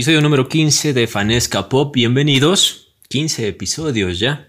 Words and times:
Episodio 0.00 0.22
número 0.22 0.48
15 0.48 0.94
de 0.94 1.06
Fanesca 1.06 1.68
Pop. 1.68 1.94
Bienvenidos. 1.94 2.94
15 3.10 3.48
episodios 3.48 4.18
ya. 4.18 4.48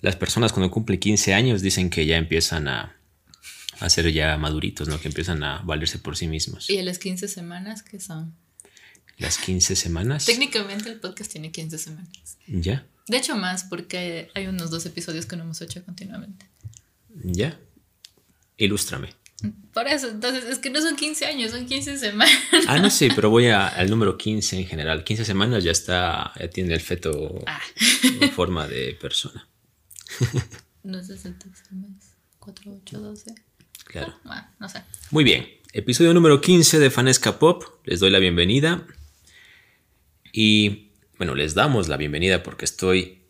Las 0.00 0.16
personas 0.16 0.52
cuando 0.52 0.72
cumplen 0.72 0.98
15 0.98 1.32
años 1.32 1.62
dicen 1.62 1.90
que 1.90 2.06
ya 2.06 2.16
empiezan 2.16 2.66
a, 2.66 2.96
a 3.78 3.88
ser 3.88 4.12
ya 4.12 4.36
maduritos, 4.36 4.88
¿no? 4.88 5.00
Que 5.00 5.06
empiezan 5.06 5.44
a 5.44 5.62
valerse 5.62 6.00
por 6.00 6.16
sí 6.16 6.26
mismos. 6.26 6.68
¿Y 6.68 6.78
a 6.78 6.82
las 6.82 6.98
15 6.98 7.28
semanas 7.28 7.84
qué 7.84 8.00
son? 8.00 8.34
Las 9.16 9.38
15 9.38 9.76
semanas. 9.76 10.24
Técnicamente 10.24 10.88
el 10.88 10.98
podcast 10.98 11.30
tiene 11.30 11.52
15 11.52 11.78
semanas. 11.78 12.38
¿Ya? 12.48 12.84
De 13.06 13.18
hecho 13.18 13.36
más 13.36 13.62
porque 13.62 14.28
hay 14.34 14.48
unos 14.48 14.72
dos 14.72 14.84
episodios 14.86 15.24
que 15.26 15.36
no 15.36 15.44
hemos 15.44 15.60
hecho 15.60 15.84
continuamente. 15.84 16.46
¿Ya? 17.22 17.56
Ilústrame. 18.56 19.10
Por 19.72 19.88
eso, 19.88 20.08
entonces 20.08 20.44
es 20.44 20.58
que 20.58 20.70
no 20.70 20.80
son 20.80 20.94
15 20.96 21.26
años, 21.26 21.50
son 21.50 21.66
15 21.66 21.98
semanas. 21.98 22.32
Ah, 22.68 22.78
no 22.78 22.90
sé, 22.90 23.08
pero 23.14 23.28
voy 23.30 23.46
a- 23.46 23.66
al 23.80 23.90
número 23.90 24.16
15 24.16 24.58
en 24.60 24.66
general. 24.66 25.02
15 25.04 25.24
semanas 25.24 25.64
ya 25.64 25.72
está, 25.72 26.32
ya 26.38 26.48
tiene 26.48 26.74
el 26.74 26.80
feto 26.80 27.42
Ah. 27.46 27.60
en 28.20 28.30
forma 28.30 28.66
de 28.68 28.96
persona. 29.00 29.48
No 30.84 31.02
sé 31.02 31.16
si 31.16 31.28
más. 31.28 32.14
4, 32.40 32.78
8, 32.82 33.00
12. 33.00 33.34
Claro. 33.86 34.12
Ah, 34.26 34.50
no 34.60 34.68
sé. 34.68 34.82
Muy 35.10 35.24
bien. 35.24 35.48
Episodio 35.72 36.12
número 36.12 36.42
15 36.42 36.78
de 36.78 36.90
Fanesca 36.90 37.38
Pop. 37.38 37.64
Les 37.84 38.00
doy 38.00 38.10
la 38.10 38.18
bienvenida. 38.18 38.86
Y 40.32 40.90
bueno, 41.16 41.34
les 41.34 41.54
damos 41.54 41.88
la 41.88 41.96
bienvenida 41.96 42.42
porque 42.42 42.66
estoy 42.66 43.22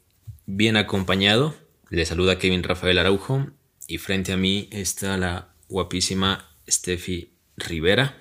bien 0.47 0.77
acompañado. 0.77 1.55
Les 1.91 2.09
saluda 2.09 2.39
Kevin 2.41 2.65
Rafael 2.65 2.99
Araujo. 2.99 3.47
Y 3.87 3.99
frente 3.99 4.33
a 4.33 4.37
mí 4.37 4.69
está 4.73 5.17
la 5.17 5.54
guapísima 5.69 6.49
Steffi 6.69 7.33
Rivera. 7.57 8.17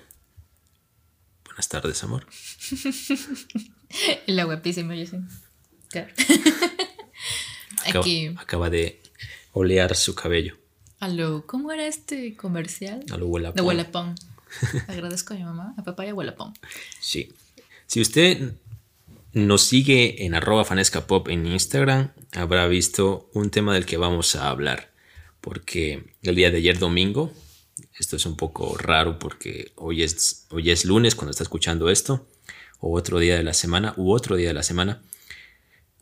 Buenas 1.44 1.68
tardes, 1.68 2.02
amor. 2.02 2.26
La 4.26 4.44
guapísima, 4.44 4.94
yo 4.96 5.06
sí. 5.06 5.16
Claro. 5.88 6.12
Acaba, 7.86 8.00
Aquí. 8.04 8.34
acaba 8.38 8.70
de 8.70 9.02
olear 9.52 9.94
su 9.94 10.14
cabello. 10.14 10.56
Aló, 11.00 11.46
¿cómo 11.46 11.70
era 11.70 11.86
este 11.86 12.34
comercial? 12.34 13.04
A 13.10 13.16
lo 13.18 13.26
De 13.52 13.60
Huelapón. 13.60 14.14
Agradezco 14.88 15.34
a 15.34 15.36
mi 15.36 15.44
mamá, 15.44 15.74
a 15.76 15.84
papá 15.84 16.06
y 16.06 16.08
a 16.08 16.14
Huelapón. 16.14 16.54
Sí. 17.00 17.34
Si 17.86 18.00
usted 18.00 18.54
nos 19.32 19.62
sigue 19.62 20.24
en 20.24 20.34
arroba 20.34 20.64
fanesca 20.64 21.06
pop 21.06 21.28
en 21.28 21.46
Instagram, 21.46 22.12
habrá 22.32 22.66
visto 22.68 23.28
un 23.34 23.50
tema 23.50 23.74
del 23.74 23.84
que 23.84 23.96
vamos 23.96 24.34
a 24.34 24.48
hablar. 24.48 24.93
Porque 25.44 26.02
el 26.22 26.34
día 26.36 26.50
de 26.50 26.56
ayer 26.56 26.78
domingo, 26.78 27.30
esto 27.98 28.16
es 28.16 28.24
un 28.24 28.34
poco 28.34 28.78
raro 28.78 29.18
porque 29.18 29.72
hoy 29.76 30.02
es, 30.02 30.46
hoy 30.48 30.70
es 30.70 30.86
lunes 30.86 31.14
cuando 31.14 31.32
está 31.32 31.42
escuchando 31.42 31.90
esto, 31.90 32.26
o 32.80 32.96
otro 32.96 33.18
día 33.18 33.36
de 33.36 33.42
la 33.42 33.52
semana, 33.52 33.92
u 33.98 34.10
otro 34.12 34.36
día 34.36 34.48
de 34.48 34.54
la 34.54 34.62
semana. 34.62 35.02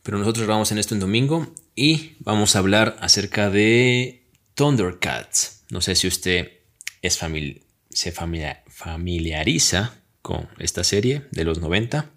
Pero 0.01 0.17
nosotros 0.17 0.45
grabamos 0.45 0.71
en 0.71 0.77
esto 0.77 0.93
en 0.93 1.01
domingo 1.01 1.53
y 1.75 2.13
vamos 2.19 2.55
a 2.55 2.59
hablar 2.59 2.95
acerca 3.01 3.49
de 3.49 4.23
Thundercats. 4.53 5.63
No 5.71 5.81
sé 5.81 5.95
si 5.95 6.07
usted 6.07 6.59
es 7.01 7.21
famili- 7.21 7.63
se 7.89 8.13
familia- 8.13 8.63
familiariza 8.69 10.01
con 10.21 10.47
esta 10.57 10.85
serie 10.85 11.23
de 11.31 11.43
los 11.43 11.59
90, 11.59 12.09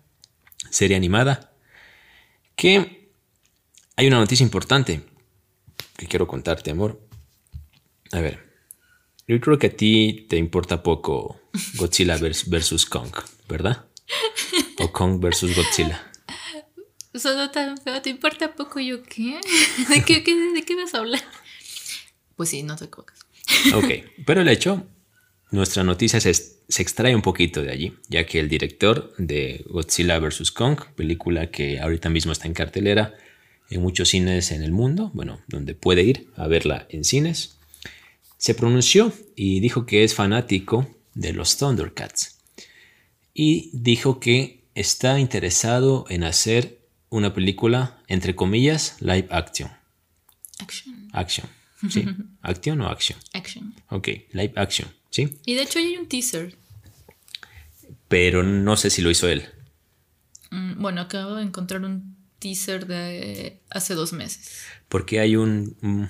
serie 0.70 0.96
animada, 0.96 1.52
que 2.54 3.10
hay 3.96 4.06
una 4.06 4.18
noticia 4.20 4.44
importante 4.44 5.02
que 5.96 6.06
quiero 6.06 6.28
contarte, 6.28 6.70
amor. 6.70 7.04
A 8.16 8.20
ver, 8.20 8.38
yo 9.28 9.40
creo 9.40 9.58
que 9.58 9.66
a 9.68 9.76
ti 9.76 10.26
te 10.28 10.36
importa 10.36 10.82
poco 10.82 11.40
Godzilla 11.76 12.16
vers- 12.24 12.48
versus 12.48 12.86
Kong, 12.86 13.10
¿verdad? 13.48 13.84
O 14.78 14.90
Kong 14.92 15.20
versus 15.20 15.54
Godzilla. 15.54 16.10
Solo 17.14 17.50
tan 17.50 17.78
feo, 17.78 18.00
¿te 18.02 18.10
importa 18.10 18.54
poco 18.54 18.78
yo 18.80 19.02
qué? 19.02 19.40
¿De 19.88 20.02
qué, 20.04 20.22
qué- 20.22 20.34
de 20.54 20.62
qué 20.64 20.76
vas 20.76 20.94
a 20.94 20.98
hablar? 20.98 21.22
Pues 22.36 22.50
sí, 22.50 22.62
no 22.62 22.76
te 22.76 22.84
equivocas. 22.86 23.18
Ok, 23.74 23.86
pero 24.26 24.42
el 24.42 24.48
hecho, 24.48 24.86
nuestra 25.50 25.82
noticia 25.84 26.20
se, 26.20 26.34
se 26.34 26.82
extrae 26.82 27.14
un 27.14 27.22
poquito 27.22 27.62
de 27.62 27.70
allí, 27.70 27.94
ya 28.08 28.26
que 28.26 28.38
el 28.38 28.48
director 28.48 29.14
de 29.18 29.64
Godzilla 29.68 30.18
vs. 30.18 30.50
Kong, 30.52 30.78
película 30.94 31.50
que 31.50 31.80
ahorita 31.80 32.10
mismo 32.10 32.32
está 32.32 32.46
en 32.46 32.54
cartelera 32.54 33.14
en 33.70 33.80
muchos 33.82 34.10
cines 34.10 34.50
en 34.52 34.62
el 34.62 34.72
mundo, 34.72 35.10
bueno, 35.14 35.40
donde 35.48 35.74
puede 35.74 36.02
ir 36.02 36.28
a 36.36 36.46
verla 36.48 36.86
en 36.90 37.04
cines, 37.04 37.56
se 38.46 38.54
pronunció 38.54 39.12
y 39.34 39.58
dijo 39.58 39.86
que 39.86 40.04
es 40.04 40.14
fanático 40.14 40.88
de 41.14 41.32
los 41.32 41.56
Thundercats. 41.56 42.38
Y 43.34 43.70
dijo 43.72 44.20
que 44.20 44.62
está 44.76 45.18
interesado 45.18 46.04
en 46.10 46.22
hacer 46.22 46.78
una 47.08 47.34
película, 47.34 48.00
entre 48.06 48.36
comillas, 48.36 48.98
live 49.00 49.26
action. 49.32 49.68
Action, 50.60 51.08
Action. 51.12 51.48
¿Sí? 51.90 52.06
¿Action 52.42 52.80
o 52.82 52.88
action? 52.88 53.18
action. 53.34 53.74
Ok, 53.90 54.08
live 54.32 54.52
action, 54.54 54.88
¿sí? 55.10 55.28
Y 55.44 55.54
de 55.54 55.62
hecho 55.62 55.80
hay 55.80 55.96
un 55.96 56.06
teaser. 56.06 56.56
Pero 58.06 58.44
no 58.44 58.76
sé 58.76 58.90
si 58.90 59.02
lo 59.02 59.10
hizo 59.10 59.28
él. 59.28 59.44
Mm, 60.52 60.80
Bueno, 60.80 61.00
acabo 61.00 61.34
de 61.34 61.42
encontrar 61.42 61.82
un 61.82 62.16
teaser 62.38 62.86
de 62.86 63.60
hace 63.70 63.94
dos 63.94 64.12
meses. 64.12 64.62
Porque 64.88 65.18
hay 65.18 65.34
un. 65.34 65.76
un, 65.82 66.08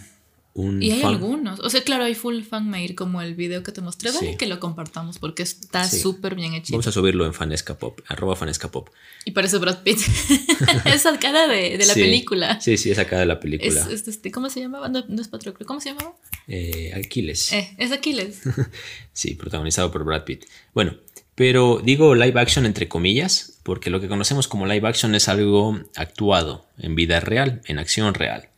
un 0.58 0.82
Y 0.82 0.90
hay 0.90 1.00
fan- 1.02 1.12
algunos. 1.14 1.60
O 1.60 1.68
sea, 1.70 1.82
claro, 1.82 2.04
hay 2.04 2.14
full 2.14 2.42
fanmade 2.42 2.94
como 2.94 3.20
el 3.20 3.34
video 3.34 3.62
que 3.62 3.72
te 3.72 3.80
mostré. 3.82 4.10
Dale 4.10 4.30
Sí. 4.32 4.36
que 4.36 4.46
lo 4.46 4.58
compartamos 4.58 5.18
porque 5.18 5.42
está 5.42 5.84
Sí. 5.84 5.98
súper 6.00 6.34
bien 6.34 6.54
hecho. 6.54 6.72
Vamos 6.72 6.86
a 6.86 6.92
subirlo 6.92 7.26
en 7.26 7.34
Fanesca 7.34 7.78
Pop, 7.78 8.00
arroba 8.08 8.36
Fanesca 8.36 8.70
Pop. 8.70 8.88
Y 9.24 9.32
parece 9.32 9.58
Brad 9.58 9.82
Pitt. 9.82 9.98
Esa 10.86 11.18
cara 11.18 11.46
de, 11.46 11.76
de 11.78 11.86
la 11.86 11.94
Sí, 11.94 12.00
película. 12.00 12.60
Sí, 12.60 12.76
sí, 12.78 12.90
es 12.90 12.98
acá 12.98 13.18
de 13.18 13.26
la 13.26 13.34
Es, 13.34 13.38
película. 13.40 13.88
es 13.90 14.08
este, 14.08 14.30
¿Cómo 14.30 14.48
se 14.50 14.60
llamaba? 14.60 14.88
No, 14.88 15.04
no 15.08 15.20
es 15.20 15.28
Patroclo. 15.28 15.66
¿Cómo 15.66 15.80
se 15.80 15.90
llamaba? 15.90 16.14
Eh, 16.48 16.92
Aquiles. 16.94 17.52
Eh, 17.52 17.74
es 17.78 17.92
Aquiles. 17.92 18.40
Sí, 19.12 19.34
protagonizado 19.34 19.90
por 19.90 20.04
Brad 20.04 20.24
Pitt. 20.24 20.44
Bueno, 20.74 20.96
pero 21.34 21.80
digo 21.82 22.14
live 22.14 22.38
action 22.40 22.66
entre 22.66 22.88
comillas, 22.88 23.58
porque 23.62 23.90
lo 23.90 24.00
que 24.00 24.08
conocemos 24.08 24.48
como 24.48 24.66
live 24.66 24.86
action 24.88 25.14
es 25.14 25.28
algo 25.28 25.78
actuado 25.96 26.66
en 26.78 26.94
vida 26.94 27.20
real, 27.20 27.60
en 27.66 27.78
acción 27.78 28.14
real. 28.14 28.48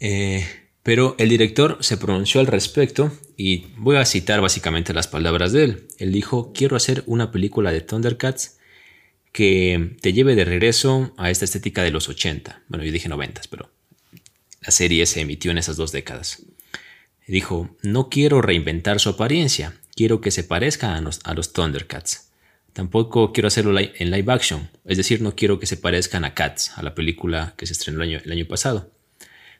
Eh, 0.00 0.46
pero 0.82 1.16
el 1.18 1.28
director 1.28 1.78
se 1.80 1.96
pronunció 1.96 2.40
al 2.40 2.46
respecto 2.46 3.12
y 3.36 3.66
voy 3.76 3.96
a 3.96 4.04
citar 4.04 4.40
básicamente 4.40 4.94
las 4.94 5.06
palabras 5.06 5.52
de 5.52 5.64
él. 5.64 5.88
Él 5.98 6.12
dijo, 6.12 6.52
quiero 6.52 6.76
hacer 6.76 7.02
una 7.06 7.30
película 7.30 7.72
de 7.72 7.80
Thundercats 7.80 8.58
que 9.32 9.96
te 10.00 10.12
lleve 10.12 10.34
de 10.34 10.44
regreso 10.44 11.12
a 11.16 11.30
esta 11.30 11.44
estética 11.44 11.82
de 11.82 11.90
los 11.90 12.08
80. 12.08 12.62
Bueno, 12.68 12.84
yo 12.84 12.92
dije 12.92 13.08
90, 13.08 13.42
pero 13.50 13.70
la 14.62 14.70
serie 14.70 15.04
se 15.06 15.20
emitió 15.20 15.50
en 15.50 15.58
esas 15.58 15.76
dos 15.76 15.92
décadas. 15.92 16.42
Dijo, 17.26 17.76
no 17.82 18.08
quiero 18.08 18.40
reinventar 18.40 19.00
su 19.00 19.10
apariencia, 19.10 19.78
quiero 19.94 20.20
que 20.22 20.30
se 20.30 20.44
parezca 20.44 20.96
a 20.96 21.34
los, 21.34 21.52
Thundercats. 21.52 22.30
Tampoco 22.72 23.32
quiero 23.32 23.48
hacerlo 23.48 23.78
en 23.78 24.10
live 24.10 24.32
action, 24.32 24.70
es 24.84 24.96
decir, 24.96 25.20
no 25.20 25.34
quiero 25.34 25.58
que 25.58 25.66
se 25.66 25.76
parezcan 25.76 26.24
a 26.24 26.32
Cats, 26.32 26.72
a 26.76 26.82
la 26.82 26.94
película 26.94 27.54
que 27.56 27.66
se 27.66 27.74
estrenó 27.74 28.02
el 28.02 28.32
año 28.32 28.46
pasado. 28.46 28.90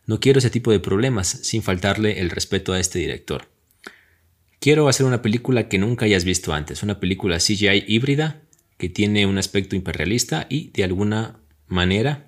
No 0.08 0.20
quiero 0.20 0.38
ese 0.38 0.48
tipo 0.48 0.72
de 0.72 0.80
problemas 0.80 1.28
sin 1.28 1.62
faltarle 1.62 2.18
el 2.20 2.30
respeto 2.30 2.72
a 2.72 2.80
este 2.80 2.98
director. 2.98 3.50
Quiero 4.58 4.88
hacer 4.88 5.04
una 5.04 5.20
película 5.20 5.68
que 5.68 5.76
nunca 5.76 6.06
hayas 6.06 6.24
visto 6.24 6.54
antes, 6.54 6.82
una 6.82 6.98
película 6.98 7.36
CGI 7.36 7.84
híbrida 7.86 8.40
que 8.78 8.88
tiene 8.88 9.26
un 9.26 9.36
aspecto 9.36 9.76
hiperrealista 9.76 10.46
y 10.48 10.70
de 10.70 10.84
alguna 10.84 11.40
manera 11.66 12.26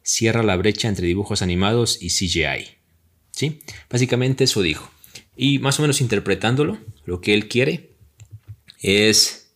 cierra 0.00 0.44
la 0.44 0.56
brecha 0.56 0.86
entre 0.86 1.08
dibujos 1.08 1.42
animados 1.42 2.00
y 2.00 2.10
CGI. 2.10 2.76
¿Sí? 3.32 3.62
Básicamente 3.90 4.44
eso 4.44 4.62
dijo. 4.62 4.88
Y 5.36 5.58
más 5.58 5.80
o 5.80 5.82
menos 5.82 6.00
interpretándolo, 6.00 6.78
lo 7.04 7.20
que 7.20 7.34
él 7.34 7.48
quiere 7.48 7.96
es 8.80 9.50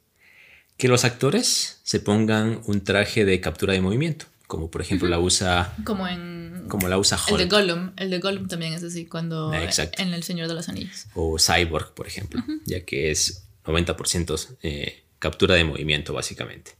que 0.78 0.88
los 0.88 1.04
actores 1.04 1.81
se 1.84 2.00
pongan 2.00 2.60
un 2.66 2.82
traje 2.82 3.25
de 3.25 3.40
captura 3.40 3.72
de 3.72 3.81
movimiento, 3.81 4.26
como 4.52 4.70
por 4.70 4.82
ejemplo 4.82 5.08
la 5.08 5.19
usa 5.19 5.75
Como 5.82 6.06
en. 6.06 6.66
como 6.69 6.87
la 6.87 6.99
usa 6.99 7.19
El 7.26 7.38
de 7.38 7.44
Hulk 7.44 7.52
Gollum. 7.52 7.93
El 7.96 8.10
de 8.10 8.19
Gollum 8.19 8.49
también 8.49 8.75
es 8.75 8.82
así, 8.82 9.06
cuando. 9.06 9.50
Ah, 9.50 9.64
exacto. 9.64 10.02
En 10.02 10.12
El 10.12 10.22
Señor 10.25 10.46
de 10.46 10.52
los 10.52 10.69
Anillos. 10.69 11.06
o 11.14 11.38
Cyborg, 11.38 11.94
por 11.94 12.06
ejemplo, 12.06 12.44
ya 12.66 12.84
que 12.84 13.10
es 13.10 13.49
90% 13.64 14.58
eh, 14.62 15.04
captura 15.19 15.54
de 15.54 15.64
movimiento 15.64 16.12
básicamente. 16.12 16.72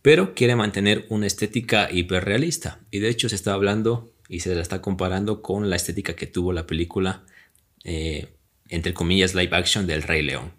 Pero 0.00 0.34
quiere 0.34 0.56
mantener 0.56 1.04
una 1.10 1.26
estética 1.26 1.90
hiperrealista 1.92 2.80
y 2.90 3.00
de 3.00 3.10
hecho 3.10 3.28
se 3.28 3.34
está 3.34 3.52
hablando 3.52 4.10
y 4.30 4.40
se 4.40 4.54
la 4.54 4.62
está 4.62 4.80
comparando 4.80 5.42
con 5.42 5.68
la 5.68 5.76
estética 5.76 6.16
que 6.16 6.26
tuvo 6.26 6.54
la 6.54 6.66
película 6.66 7.24
eh, 7.84 8.28
entre 8.70 8.94
comillas 8.94 9.34
live 9.34 9.54
action 9.54 9.86
del 9.86 10.04
Rey 10.04 10.22
León, 10.22 10.52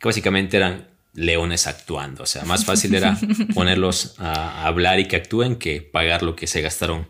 que 0.00 0.08
básicamente 0.08 0.56
eran 0.56 0.88
leones 1.14 1.66
actuando, 1.66 2.24
o 2.24 2.26
sea, 2.26 2.44
más 2.44 2.64
fácil 2.64 2.94
era 2.94 3.18
ponerlos 3.54 4.14
a 4.18 4.66
hablar 4.66 4.98
y 5.00 5.06
que 5.08 5.16
actúen 5.16 5.56
que 5.56 5.80
pagar 5.80 6.22
lo 6.22 6.34
que 6.36 6.46
se 6.46 6.60
gastaron 6.60 7.08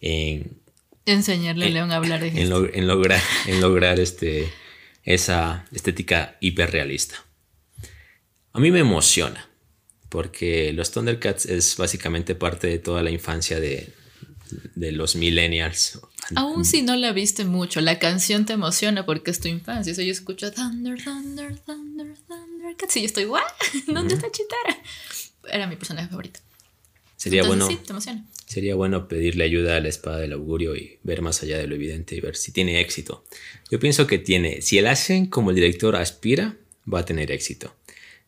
en, 0.00 0.60
Enseñarle 1.06 1.66
a 1.66 1.68
León 1.68 1.92
a 1.92 1.96
hablar 1.96 2.24
en, 2.24 2.48
lo- 2.48 2.72
en 2.72 2.86
lograr, 2.86 3.20
en 3.46 3.60
lograr 3.60 4.00
este, 4.00 4.50
esa 5.02 5.66
estética 5.72 6.38
hiperrealista. 6.40 7.16
A 8.54 8.58
mí 8.60 8.70
me 8.70 8.78
emociona, 8.78 9.50
porque 10.08 10.72
los 10.72 10.92
Thundercats 10.92 11.44
es 11.44 11.76
básicamente 11.76 12.34
parte 12.34 12.68
de 12.68 12.78
toda 12.78 13.02
la 13.02 13.10
infancia 13.10 13.60
de, 13.60 13.92
de 14.74 14.92
los 14.92 15.14
millennials. 15.16 16.00
Aún 16.36 16.64
si 16.64 16.82
no 16.82 16.96
la 16.96 17.12
viste 17.12 17.44
mucho, 17.44 17.80
la 17.80 17.98
canción 17.98 18.46
te 18.46 18.54
emociona 18.54 19.04
porque 19.04 19.30
es 19.30 19.40
tu 19.40 19.48
infancia. 19.48 19.92
Eso 19.92 20.02
yo 20.02 20.12
escucho 20.12 20.52
Thunder, 20.52 21.02
Thunder, 21.02 21.58
Thunder, 21.60 22.14
Thundercats 22.26 22.96
y 22.96 23.00
yo 23.00 23.06
estoy, 23.06 23.26
¿what? 23.26 23.42
¿Dónde 23.86 24.14
está 24.14 24.30
Chitara? 24.30 24.82
Era 25.50 25.66
mi 25.66 25.76
personaje 25.76 26.08
favorito. 26.08 26.40
Sería 27.16 27.42
Entonces, 27.42 27.66
bueno. 27.66 27.80
Sí, 27.80 27.86
te 27.86 27.92
emociona. 27.92 28.26
Sería 28.46 28.74
bueno 28.74 29.08
pedirle 29.08 29.44
ayuda 29.44 29.76
a 29.76 29.80
la 29.80 29.88
espada 29.88 30.18
del 30.18 30.32
augurio 30.32 30.76
y 30.76 30.98
ver 31.02 31.22
más 31.22 31.42
allá 31.42 31.58
de 31.58 31.66
lo 31.66 31.74
evidente 31.74 32.14
y 32.14 32.20
ver 32.20 32.36
si 32.36 32.52
tiene 32.52 32.80
éxito. 32.80 33.24
Yo 33.70 33.80
pienso 33.80 34.06
que 34.06 34.18
tiene, 34.18 34.60
si 34.62 34.78
el 34.78 34.86
hacen 34.86 35.26
como 35.26 35.50
el 35.50 35.56
director 35.56 35.96
aspira, 35.96 36.56
va 36.92 37.00
a 37.00 37.04
tener 37.04 37.30
éxito. 37.30 37.74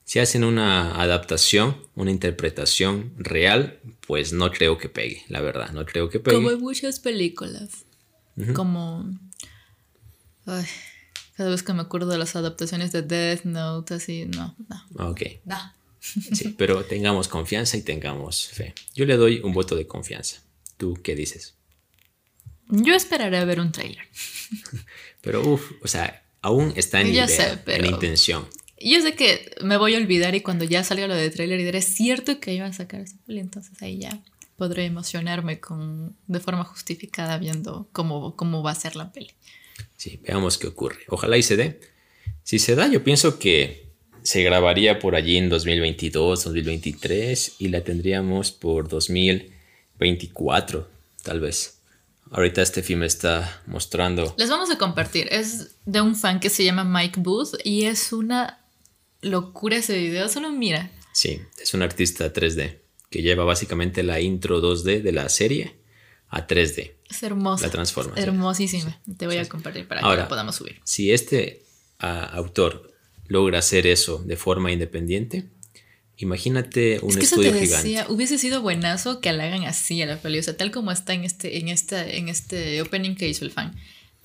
Si 0.04 0.20
hacen 0.20 0.44
una 0.44 1.00
adaptación, 1.02 1.76
una 1.96 2.12
interpretación 2.12 3.12
real, 3.18 3.80
pues 4.06 4.32
no 4.32 4.52
creo 4.52 4.78
que 4.78 4.88
pegue, 4.88 5.24
la 5.28 5.40
verdad, 5.40 5.72
no 5.72 5.84
creo 5.84 6.08
que 6.08 6.20
pegue. 6.20 6.36
Como 6.36 6.52
en 6.52 6.60
muchas 6.60 7.00
películas. 7.00 7.85
Como. 8.54 9.10
Ay, 10.46 10.64
cada 11.36 11.50
vez 11.50 11.62
que 11.62 11.72
me 11.72 11.82
acuerdo 11.82 12.08
de 12.10 12.18
las 12.18 12.36
adaptaciones 12.36 12.92
de 12.92 13.02
Death 13.02 13.44
Note, 13.44 13.94
así, 13.94 14.26
no, 14.26 14.54
no. 14.68 15.10
Ok, 15.10 15.22
No. 15.44 15.72
sí, 16.00 16.54
pero 16.56 16.84
tengamos 16.84 17.28
confianza 17.28 17.76
y 17.76 17.82
tengamos 17.82 18.46
fe. 18.48 18.74
Yo 18.94 19.04
le 19.06 19.16
doy 19.16 19.40
un 19.40 19.52
voto 19.52 19.74
de 19.76 19.86
confianza. 19.86 20.40
¿Tú 20.76 20.94
qué 21.02 21.14
dices? 21.14 21.54
Yo 22.68 22.94
esperaré 22.94 23.38
a 23.38 23.44
ver 23.44 23.60
un 23.60 23.72
tráiler. 23.72 24.04
Pero 25.22 25.40
uff, 25.48 25.72
o 25.82 25.88
sea, 25.88 26.24
aún 26.42 26.72
está 26.76 27.00
en 27.00 27.08
idea, 27.08 27.28
sé, 27.28 27.58
en 27.66 27.86
intención. 27.86 28.46
Yo 28.78 29.00
sé 29.00 29.14
que 29.14 29.54
me 29.62 29.76
voy 29.76 29.94
a 29.94 29.98
olvidar 29.98 30.34
y 30.34 30.40
cuando 30.42 30.64
ya 30.64 30.84
salga 30.84 31.06
lo 31.06 31.14
de 31.14 31.30
tráiler 31.30 31.60
y 31.60 31.64
diré, 31.64 31.78
es 31.78 31.86
cierto 31.94 32.40
que 32.40 32.52
iban 32.54 32.70
a 32.70 32.74
sacar 32.74 33.00
esa 33.00 33.16
peli, 33.26 33.40
entonces 33.40 33.80
ahí 33.82 33.98
ya 33.98 34.20
podré 34.56 34.86
emocionarme 34.86 35.60
con, 35.60 36.16
de 36.26 36.40
forma 36.40 36.64
justificada 36.64 37.38
viendo 37.38 37.88
cómo, 37.92 38.34
cómo 38.36 38.62
va 38.62 38.72
a 38.72 38.74
ser 38.74 38.96
la 38.96 39.12
peli. 39.12 39.30
Sí, 39.96 40.18
veamos 40.22 40.58
qué 40.58 40.66
ocurre. 40.66 40.98
Ojalá 41.08 41.36
y 41.36 41.42
se 41.42 41.56
dé. 41.56 41.80
Si 42.42 42.58
se 42.58 42.74
da, 42.74 42.88
yo 42.88 43.04
pienso 43.04 43.38
que 43.38 43.86
se 44.22 44.42
grabaría 44.42 44.98
por 44.98 45.14
allí 45.14 45.36
en 45.36 45.48
2022, 45.48 46.44
2023 46.44 47.56
y 47.58 47.68
la 47.68 47.84
tendríamos 47.84 48.52
por 48.52 48.88
2024, 48.88 50.88
tal 51.22 51.40
vez. 51.40 51.78
Ahorita 52.30 52.62
este 52.62 52.82
film 52.82 53.04
está 53.04 53.62
mostrando. 53.66 54.34
Les 54.36 54.50
vamos 54.50 54.70
a 54.70 54.78
compartir, 54.78 55.28
es 55.30 55.76
de 55.84 56.00
un 56.00 56.16
fan 56.16 56.40
que 56.40 56.50
se 56.50 56.64
llama 56.64 56.82
Mike 56.82 57.20
Booth 57.20 57.54
y 57.62 57.84
es 57.84 58.12
una 58.12 58.64
locura 59.20 59.76
ese 59.76 59.96
video, 59.96 60.28
solo 60.28 60.50
mira. 60.50 60.90
Sí, 61.12 61.40
es 61.60 61.72
un 61.72 61.82
artista 61.82 62.32
3D 62.32 62.85
que 63.10 63.22
lleva 63.22 63.44
básicamente 63.44 64.02
la 64.02 64.20
intro 64.20 64.60
2D 64.60 65.02
de 65.02 65.12
la 65.12 65.28
serie 65.28 65.76
a 66.28 66.46
3D. 66.46 66.92
Es 67.08 67.22
hermosa. 67.22 67.66
La 67.66 67.72
transforma, 67.72 68.14
es 68.16 68.22
sí. 68.22 68.28
Hermosísima. 68.28 69.00
Te 69.16 69.26
voy 69.26 69.36
a 69.36 69.48
compartir 69.48 69.86
para 69.86 70.02
que 70.02 70.16
la 70.16 70.28
podamos 70.28 70.56
subir. 70.56 70.80
Si 70.84 71.12
este 71.12 71.64
autor 71.98 72.92
logra 73.28 73.58
hacer 73.58 73.86
eso 73.86 74.22
de 74.24 74.36
forma 74.36 74.72
independiente, 74.72 75.46
imagínate 76.16 76.98
un 77.02 77.10
es 77.10 77.16
que 77.16 77.24
eso 77.24 77.36
estudio 77.36 77.52
te 77.52 77.66
gigante. 77.66 78.12
hubiese 78.12 78.38
sido 78.38 78.62
buenazo 78.62 79.20
que 79.20 79.32
la 79.32 79.44
hagan 79.44 79.64
así 79.64 80.00
a 80.02 80.06
la 80.06 80.18
peli, 80.18 80.38
o 80.38 80.42
sea, 80.42 80.56
tal 80.56 80.70
como 80.70 80.90
está 80.90 81.14
en 81.14 81.24
este, 81.24 81.58
en 81.58 81.68
esta, 81.68 82.06
en 82.06 82.28
este 82.28 82.80
opening 82.82 83.14
que 83.14 83.28
hizo 83.28 83.44
el 83.44 83.50
fan. 83.50 83.76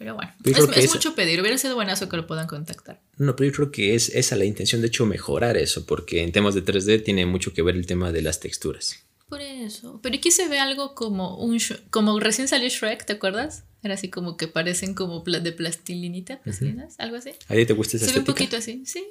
Pero 0.01 0.15
bueno, 0.15 0.33
es, 0.75 0.89
mucho 0.93 1.13
pedir, 1.13 1.39
hubiera 1.41 1.57
sido 1.59 1.75
buenazo 1.75 2.09
que 2.09 2.17
lo 2.17 2.25
puedan 2.25 2.47
contactar. 2.47 2.99
No, 3.17 3.35
pero 3.35 3.51
yo 3.51 3.55
creo 3.55 3.71
que 3.71 3.93
es 3.93 4.09
esa 4.09 4.35
la 4.35 4.45
intención, 4.45 4.81
de 4.81 4.87
hecho, 4.87 5.05
mejorar 5.05 5.57
eso, 5.57 5.85
porque 5.85 6.23
en 6.23 6.31
temas 6.31 6.55
de 6.55 6.65
3D 6.65 7.03
tiene 7.03 7.27
mucho 7.27 7.53
que 7.53 7.61
ver 7.61 7.75
el 7.75 7.85
tema 7.85 8.11
de 8.11 8.23
las 8.23 8.39
texturas. 8.39 8.97
Por 9.29 9.41
eso. 9.41 9.99
Pero 10.01 10.15
aquí 10.15 10.31
se 10.31 10.47
ve 10.49 10.59
algo 10.59 10.95
como 10.95 11.37
un 11.37 11.59
como 11.91 12.19
recién 12.19 12.47
salió 12.47 12.67
Shrek, 12.67 13.05
¿te 13.05 13.13
acuerdas? 13.13 13.63
Era 13.83 13.93
así 13.93 14.09
como 14.09 14.37
que 14.37 14.47
parecen 14.47 14.93
como 14.95 15.23
pla- 15.23 15.39
de 15.39 15.51
plastilinita, 15.51 16.39
plastilinas, 16.41 16.95
algo 16.99 17.15
así. 17.17 17.29
¿A 17.47 17.53
ti 17.55 17.65
te 17.65 17.73
gusta 17.73 17.97
esa 17.97 18.07
Se 18.07 18.11
ve 18.13 18.17
un 18.17 18.21
estética? 18.23 18.33
poquito 18.33 18.57
así, 18.57 18.83
sí. 18.85 19.05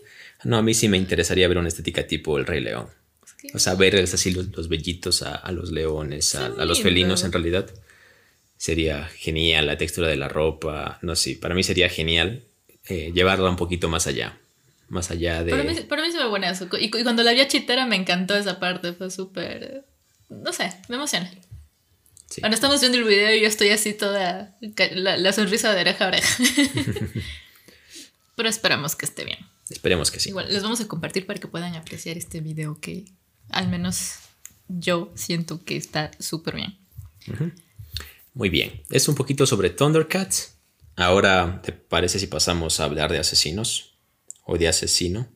No, 0.45 0.57
a 0.59 0.63
mí 0.63 0.75
sí 0.75 0.89
me 0.89 0.97
interesaría 0.99 1.47
ver 1.49 1.57
una 1.59 1.69
estética 1.69 2.07
tipo 2.07 2.37
el 2.39 2.47
Rey 2.47 2.61
León. 2.61 2.89
Es 3.25 3.33
que- 3.35 3.49
O 3.55 3.59
sea, 3.59 3.75
ver 3.77 3.97
así 3.97 4.33
los, 4.33 4.49
los 4.57 4.69
bellitos 4.69 5.23
a, 5.23 5.37
a 5.37 5.53
los 5.53 5.71
leones, 5.73 6.35
a, 6.35 6.47
a 6.47 6.65
los 6.67 6.83
felinos 6.83 7.25
en 7.25 7.33
realidad. 7.33 7.71
Sería 8.61 9.07
genial 9.07 9.65
la 9.65 9.79
textura 9.79 10.07
de 10.07 10.17
la 10.17 10.29
ropa. 10.29 10.99
No 11.01 11.17
sé, 11.17 11.35
para 11.37 11.55
mí 11.55 11.63
sería 11.63 11.89
genial 11.89 12.45
eh, 12.89 13.11
llevarla 13.15 13.49
un 13.49 13.57
poquito 13.57 13.89
más 13.89 14.07
allá. 14.07 14.39
Más 14.91 15.11
allá 15.11 15.43
de... 15.43 15.51
Para 15.51 15.65
mí, 15.65 15.75
para 15.89 16.03
mí 16.03 16.13
se 16.13 16.19
ve 16.19 16.27
buenazo. 16.27 16.69
Y, 16.79 16.85
y 16.85 17.03
cuando 17.03 17.23
la 17.23 17.33
vi 17.33 17.41
a 17.41 17.49
Chitara 17.49 17.87
me 17.87 17.97
encantó 17.97 18.37
esa 18.37 18.61
parte, 18.61 18.93
fue 18.93 19.11
súper... 19.11 19.87
No 20.29 20.53
sé, 20.53 20.71
me 20.91 20.97
emociona. 20.97 21.31
Sí. 22.29 22.43
Cuando 22.43 22.55
estamos 22.55 22.81
viendo 22.81 22.99
el 22.99 23.05
video 23.05 23.35
yo 23.41 23.49
estoy 23.49 23.71
así 23.71 23.95
toda... 23.95 24.55
La, 24.93 25.17
la 25.17 25.33
sonrisa 25.33 25.73
de 25.73 25.81
oreja 25.81 26.05
a 26.05 26.09
oreja. 26.09 26.45
Pero 28.37 28.47
esperamos 28.47 28.95
que 28.95 29.07
esté 29.07 29.25
bien. 29.25 29.39
Esperemos 29.71 30.11
que 30.11 30.21
sí. 30.21 30.29
Igual, 30.29 30.53
les 30.53 30.63
vamos 30.63 30.83
a 30.83 30.87
compartir 30.87 31.25
para 31.25 31.41
que 31.41 31.49
puedan 31.49 31.77
apreciar 31.77 32.19
este 32.19 32.43
video 32.43 32.79
que 32.79 33.07
al 33.49 33.69
menos 33.69 34.17
yo 34.69 35.11
siento 35.15 35.65
que 35.65 35.79
está 35.79 36.11
súper 36.19 36.57
bien. 36.57 36.77
Muy 38.35 38.49
bien. 38.49 38.83
Es 38.91 39.09
un 39.09 39.15
poquito 39.15 39.47
sobre 39.47 39.71
Thundercats. 39.71 40.59
Ahora, 40.97 41.63
¿te 41.63 41.73
parece 41.73 42.19
si 42.19 42.27
pasamos 42.27 42.81
a 42.81 42.85
hablar 42.85 43.11
de 43.11 43.19
asesinos? 43.19 43.99
O 44.45 44.59
de 44.59 44.69
asesino. 44.69 45.29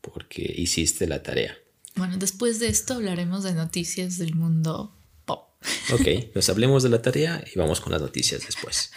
Porque 0.00 0.54
hiciste 0.56 1.06
la 1.06 1.22
tarea. 1.22 1.56
Bueno, 1.96 2.16
después 2.16 2.58
de 2.60 2.68
esto 2.68 2.94
hablaremos 2.94 3.44
de 3.44 3.52
noticias 3.52 4.18
del 4.18 4.34
mundo 4.34 4.96
pop. 5.24 5.50
Ok, 5.92 6.08
pues 6.32 6.48
hablemos 6.48 6.82
de 6.82 6.88
la 6.88 7.02
tarea 7.02 7.44
y 7.52 7.58
vamos 7.58 7.80
con 7.80 7.92
las 7.92 8.00
noticias 8.00 8.46
después. 8.46 8.92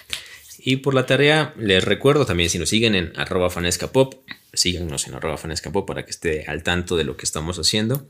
Y 0.60 0.78
por 0.78 0.94
la 0.94 1.06
tarea, 1.06 1.54
les 1.58 1.84
recuerdo 1.84 2.26
también 2.26 2.50
si 2.50 2.60
nos 2.60 2.70
siguen 2.70 2.96
en 2.96 3.12
arroba 3.16 3.50
fanescapop, 3.50 4.14
síganos 4.54 5.08
en 5.08 5.16
arroba 5.16 5.38
fanescapop 5.38 5.86
para 5.86 6.06
que 6.06 6.12
esté 6.12 6.46
al 6.46 6.64
tanto 6.64 6.96
de 6.96 7.04
lo 7.04 7.18
que 7.18 7.26
estamos 7.26 7.58
haciendo 7.58 8.10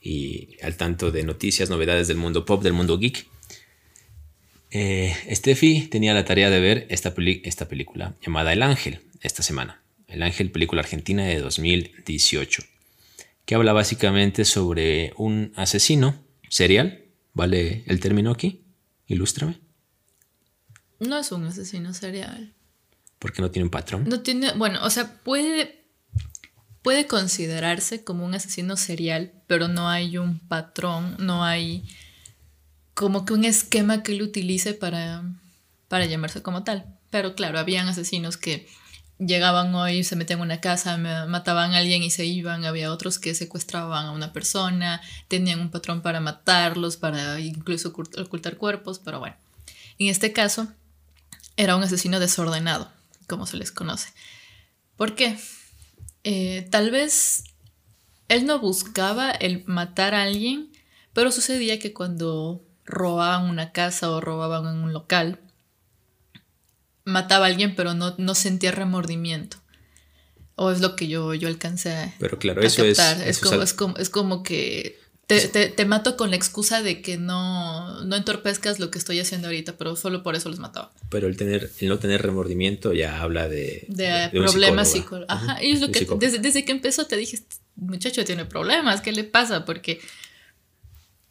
y 0.00 0.56
al 0.62 0.76
tanto 0.76 1.10
de 1.10 1.24
noticias, 1.24 1.70
novedades 1.70 2.06
del 2.06 2.16
mundo 2.16 2.44
pop, 2.44 2.62
del 2.62 2.72
mundo 2.74 2.98
geek. 2.98 3.26
Eh, 4.70 5.16
Steffi 5.30 5.88
tenía 5.88 6.14
la 6.14 6.24
tarea 6.24 6.48
de 6.48 6.60
ver 6.60 6.86
esta, 6.90 7.12
esta 7.42 7.68
película 7.68 8.14
llamada 8.24 8.52
El 8.52 8.62
Ángel 8.62 9.00
esta 9.20 9.42
semana. 9.42 9.82
El 10.06 10.22
Ángel, 10.22 10.50
película 10.50 10.80
argentina 10.80 11.24
de 11.24 11.40
2018, 11.40 12.62
que 13.44 13.54
habla 13.54 13.72
básicamente 13.72 14.44
sobre 14.44 15.12
un 15.16 15.52
asesino 15.56 16.16
serial. 16.48 17.04
¿Vale 17.32 17.84
el 17.86 18.00
término 18.00 18.32
aquí? 18.32 18.64
Ilústrame. 19.06 19.60
No 20.98 21.16
es 21.18 21.30
un 21.32 21.44
asesino 21.44 21.94
serial. 21.94 22.54
Porque 23.18 23.40
no 23.40 23.50
tiene 23.50 23.64
un 23.64 23.70
patrón. 23.70 24.04
No 24.08 24.20
tiene, 24.20 24.52
bueno, 24.52 24.80
o 24.82 24.90
sea, 24.90 25.20
puede, 25.22 25.84
puede 26.82 27.06
considerarse 27.06 28.02
como 28.02 28.24
un 28.24 28.34
asesino 28.34 28.76
serial, 28.76 29.32
pero 29.46 29.68
no 29.68 29.88
hay 29.88 30.18
un 30.18 30.40
patrón, 30.40 31.16
no 31.18 31.44
hay 31.44 31.84
como 33.00 33.24
que 33.24 33.32
un 33.32 33.46
esquema 33.46 34.02
que 34.02 34.12
él 34.12 34.20
utilice 34.20 34.74
para, 34.74 35.22
para 35.88 36.04
llamarse 36.04 36.42
como 36.42 36.64
tal. 36.64 36.84
Pero 37.08 37.34
claro, 37.34 37.58
habían 37.58 37.88
asesinos 37.88 38.36
que 38.36 38.68
llegaban 39.18 39.74
hoy, 39.74 40.04
se 40.04 40.16
metían 40.16 40.40
en 40.40 40.44
una 40.44 40.60
casa, 40.60 40.98
ma- 40.98 41.24
mataban 41.24 41.72
a 41.72 41.78
alguien 41.78 42.02
y 42.02 42.10
se 42.10 42.26
iban, 42.26 42.66
había 42.66 42.92
otros 42.92 43.18
que 43.18 43.34
secuestraban 43.34 44.04
a 44.04 44.10
una 44.12 44.34
persona, 44.34 45.00
tenían 45.28 45.60
un 45.60 45.70
patrón 45.70 46.02
para 46.02 46.20
matarlos, 46.20 46.98
para 46.98 47.40
incluso 47.40 47.90
ocult- 47.90 48.20
ocultar 48.20 48.58
cuerpos, 48.58 48.98
pero 49.02 49.18
bueno. 49.18 49.34
En 49.98 50.08
este 50.08 50.34
caso, 50.34 50.68
era 51.56 51.76
un 51.76 51.82
asesino 51.82 52.20
desordenado, 52.20 52.92
como 53.26 53.46
se 53.46 53.56
les 53.56 53.72
conoce. 53.72 54.10
¿Por 54.98 55.14
qué? 55.14 55.38
Eh, 56.22 56.68
tal 56.70 56.90
vez 56.90 57.44
él 58.28 58.44
no 58.44 58.58
buscaba 58.58 59.30
el 59.30 59.64
matar 59.64 60.14
a 60.14 60.24
alguien, 60.24 60.70
pero 61.14 61.32
sucedía 61.32 61.78
que 61.78 61.94
cuando 61.94 62.62
robaban 62.90 63.48
una 63.48 63.72
casa 63.72 64.10
o 64.10 64.20
robaban 64.20 64.66
en 64.66 64.82
un 64.82 64.92
local, 64.92 65.38
mataba 67.04 67.46
a 67.46 67.48
alguien, 67.48 67.74
pero 67.74 67.94
no, 67.94 68.14
no 68.18 68.34
sentía 68.34 68.70
remordimiento. 68.72 69.56
O 70.56 70.70
es 70.70 70.80
lo 70.80 70.94
que 70.94 71.08
yo, 71.08 71.32
yo 71.34 71.48
alcancé 71.48 71.92
a, 71.92 72.14
Pero 72.18 72.38
claro, 72.38 72.60
a 72.60 72.64
eso 72.66 72.84
es. 72.84 72.98
captar. 72.98 73.26
Es, 73.26 73.38
eso 73.38 73.48
como, 73.50 73.62
es, 73.62 73.72
como, 73.72 73.96
es 73.96 74.10
como 74.10 74.42
que 74.42 74.98
te, 75.26 75.48
te- 75.48 75.68
te 75.68 75.84
mato 75.86 76.16
con 76.18 76.28
la 76.30 76.36
excusa 76.36 76.82
de 76.82 77.00
que 77.00 77.16
no, 77.16 78.04
no 78.04 78.16
entorpezcas 78.16 78.78
lo 78.78 78.90
que 78.90 78.98
estoy 78.98 79.20
haciendo 79.20 79.46
ahorita, 79.48 79.78
pero 79.78 79.96
solo 79.96 80.22
por 80.22 80.34
eso 80.36 80.50
los 80.50 80.58
mataba. 80.58 80.90
Pero 81.08 81.28
el, 81.28 81.36
tener, 81.38 81.70
el 81.78 81.88
no 81.88 81.98
tener 81.98 82.20
remordimiento 82.20 82.92
ya 82.92 83.22
habla 83.22 83.48
de. 83.48 83.86
de, 83.88 84.28
de 84.32 84.38
un 84.40 84.44
problemas 84.46 84.90
psicológicos. 84.92 85.34
Ajá, 85.34 85.62
y 85.64 85.72
es 85.72 85.80
lo 85.80 85.90
que 85.90 86.06
desde, 86.18 86.38
desde 86.40 86.64
que 86.66 86.72
empezó 86.72 87.06
te 87.06 87.16
dije, 87.16 87.36
este 87.36 87.56
muchacho 87.76 88.22
tiene 88.26 88.44
problemas, 88.44 89.00
¿qué 89.00 89.12
le 89.12 89.24
pasa? 89.24 89.64
Porque 89.64 90.00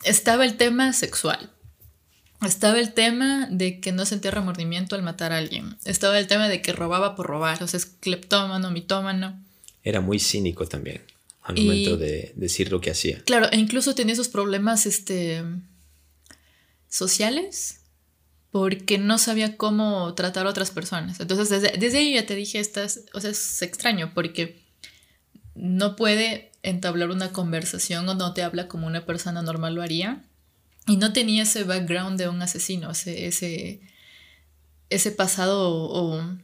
estaba 0.04 0.46
el 0.46 0.58
tema 0.58 0.94
sexual. 0.94 1.52
Estaba 2.46 2.80
el 2.80 2.94
tema 2.94 3.48
de 3.52 3.82
que 3.82 3.92
no 3.92 4.06
sentía 4.06 4.32
remordimiento 4.32 4.96
al 4.96 5.04
matar 5.04 5.34
a 5.34 5.38
alguien. 5.38 5.76
Estaba 5.84 6.18
el 6.20 6.28
tema 6.28 6.48
de 6.48 6.62
que 6.62 6.72
robaba 6.72 7.16
por 7.16 7.28
robar, 7.28 7.62
o 7.62 7.68
sea, 7.68 7.78
es 7.78 7.86
cleptómano, 7.86 8.72
mitómano. 8.72 9.44
Era 9.84 10.00
muy 10.02 10.20
cínico 10.20 10.66
también. 10.68 11.02
al 11.44 11.58
Y- 11.58 11.66
momento 11.66 11.98
de 11.98 12.32
decir 12.36 12.72
lo 12.72 12.80
que 12.80 12.92
hacía. 12.92 13.24
Claro, 13.24 13.48
e 13.52 13.58
incluso 13.58 13.96
tenía 13.96 14.14
esos 14.14 14.28
problemas 14.30 14.86
este, 14.86 15.44
sociales 16.88 17.82
porque 18.52 18.98
no 18.98 19.18
sabía 19.18 19.58
cómo 19.58 20.14
tratar 20.16 20.48
a 20.48 20.50
otras 20.50 20.72
personas. 20.72 21.20
Entonces, 21.20 21.50
desde, 21.50 21.78
desde 21.78 22.00
ahí 22.00 22.14
ya 22.16 22.26
te 22.26 22.36
dije, 22.36 22.60
estas, 22.60 23.02
o 23.14 23.22
sea, 23.22 23.30
es 23.32 23.62
extraño 23.62 24.12
porque 24.16 24.62
no 25.60 25.96
puede 25.96 26.52
entablar 26.64 27.10
una 27.10 27.32
conversación 27.32 28.08
o 28.10 28.16
no 28.16 28.34
te 28.34 28.44
habla 28.44 28.68
como 28.68 28.88
una 28.88 29.06
persona 29.06 29.42
normal 29.42 29.76
lo 29.76 29.82
haría. 29.82 30.24
Y 30.88 30.98
no 30.98 31.14
tenía 31.14 31.44
ese 31.44 31.66
background 31.66 32.18
de 32.18 32.30
un 32.30 32.42
asesino, 32.42 32.92
ese, 32.92 33.28
ese, 33.28 33.82
ese 34.90 35.12
pasado 35.12 35.70
o, 35.70 36.18
o 36.18 36.38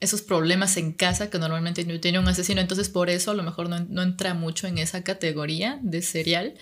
esos 0.00 0.20
problemas 0.20 0.76
en 0.76 0.92
casa 0.92 1.30
que 1.30 1.38
normalmente 1.38 1.84
no 1.84 1.98
tiene 2.00 2.18
un 2.18 2.28
asesino. 2.28 2.60
Entonces, 2.60 2.88
por 2.88 3.08
eso 3.08 3.30
a 3.30 3.34
lo 3.34 3.42
mejor 3.42 3.68
no, 3.68 3.80
no 3.80 4.02
entra 4.02 4.34
mucho 4.34 4.66
en 4.66 4.78
esa 4.78 5.04
categoría 5.04 5.78
de 5.82 6.02
serial, 6.02 6.54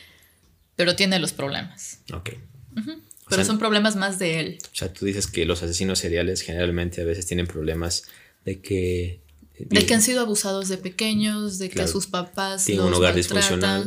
pero 0.77 0.95
tiene 0.95 1.19
los 1.19 1.33
problemas. 1.33 2.01
Ok. 2.13 2.31
Pero 2.75 3.43
sea, 3.43 3.45
son 3.45 3.59
problemas 3.59 3.97
más 3.97 4.19
de 4.19 4.41
él. 4.41 4.59
O 4.73 4.77
sea, 4.77 4.93
tú 4.93 5.07
dices 5.07 5.27
que 5.27 5.47
los 5.47 5.63
asesinos 5.63 5.99
seriales 5.99 6.43
generalmente 6.43 7.01
a 7.01 7.05
veces 7.05 7.27
tienen 7.27 7.47
problemas 7.47 8.05
de 8.45 8.61
que... 8.61 9.21
De 9.69 9.87
que 9.87 9.95
han 9.95 10.03
sido 10.03 10.21
abusados 10.21 10.69
de 10.69 10.79
pequeños, 10.79 11.59
de 11.59 11.69
que 11.69 11.75
Claro. 11.75 11.89
a 11.89 11.93
sus 11.93 12.07
papás 12.07 12.65
Tienen 12.65 12.85
los 12.85 12.91
un 12.93 12.97
hogar 12.99 13.15
disfuncional. 13.15 13.87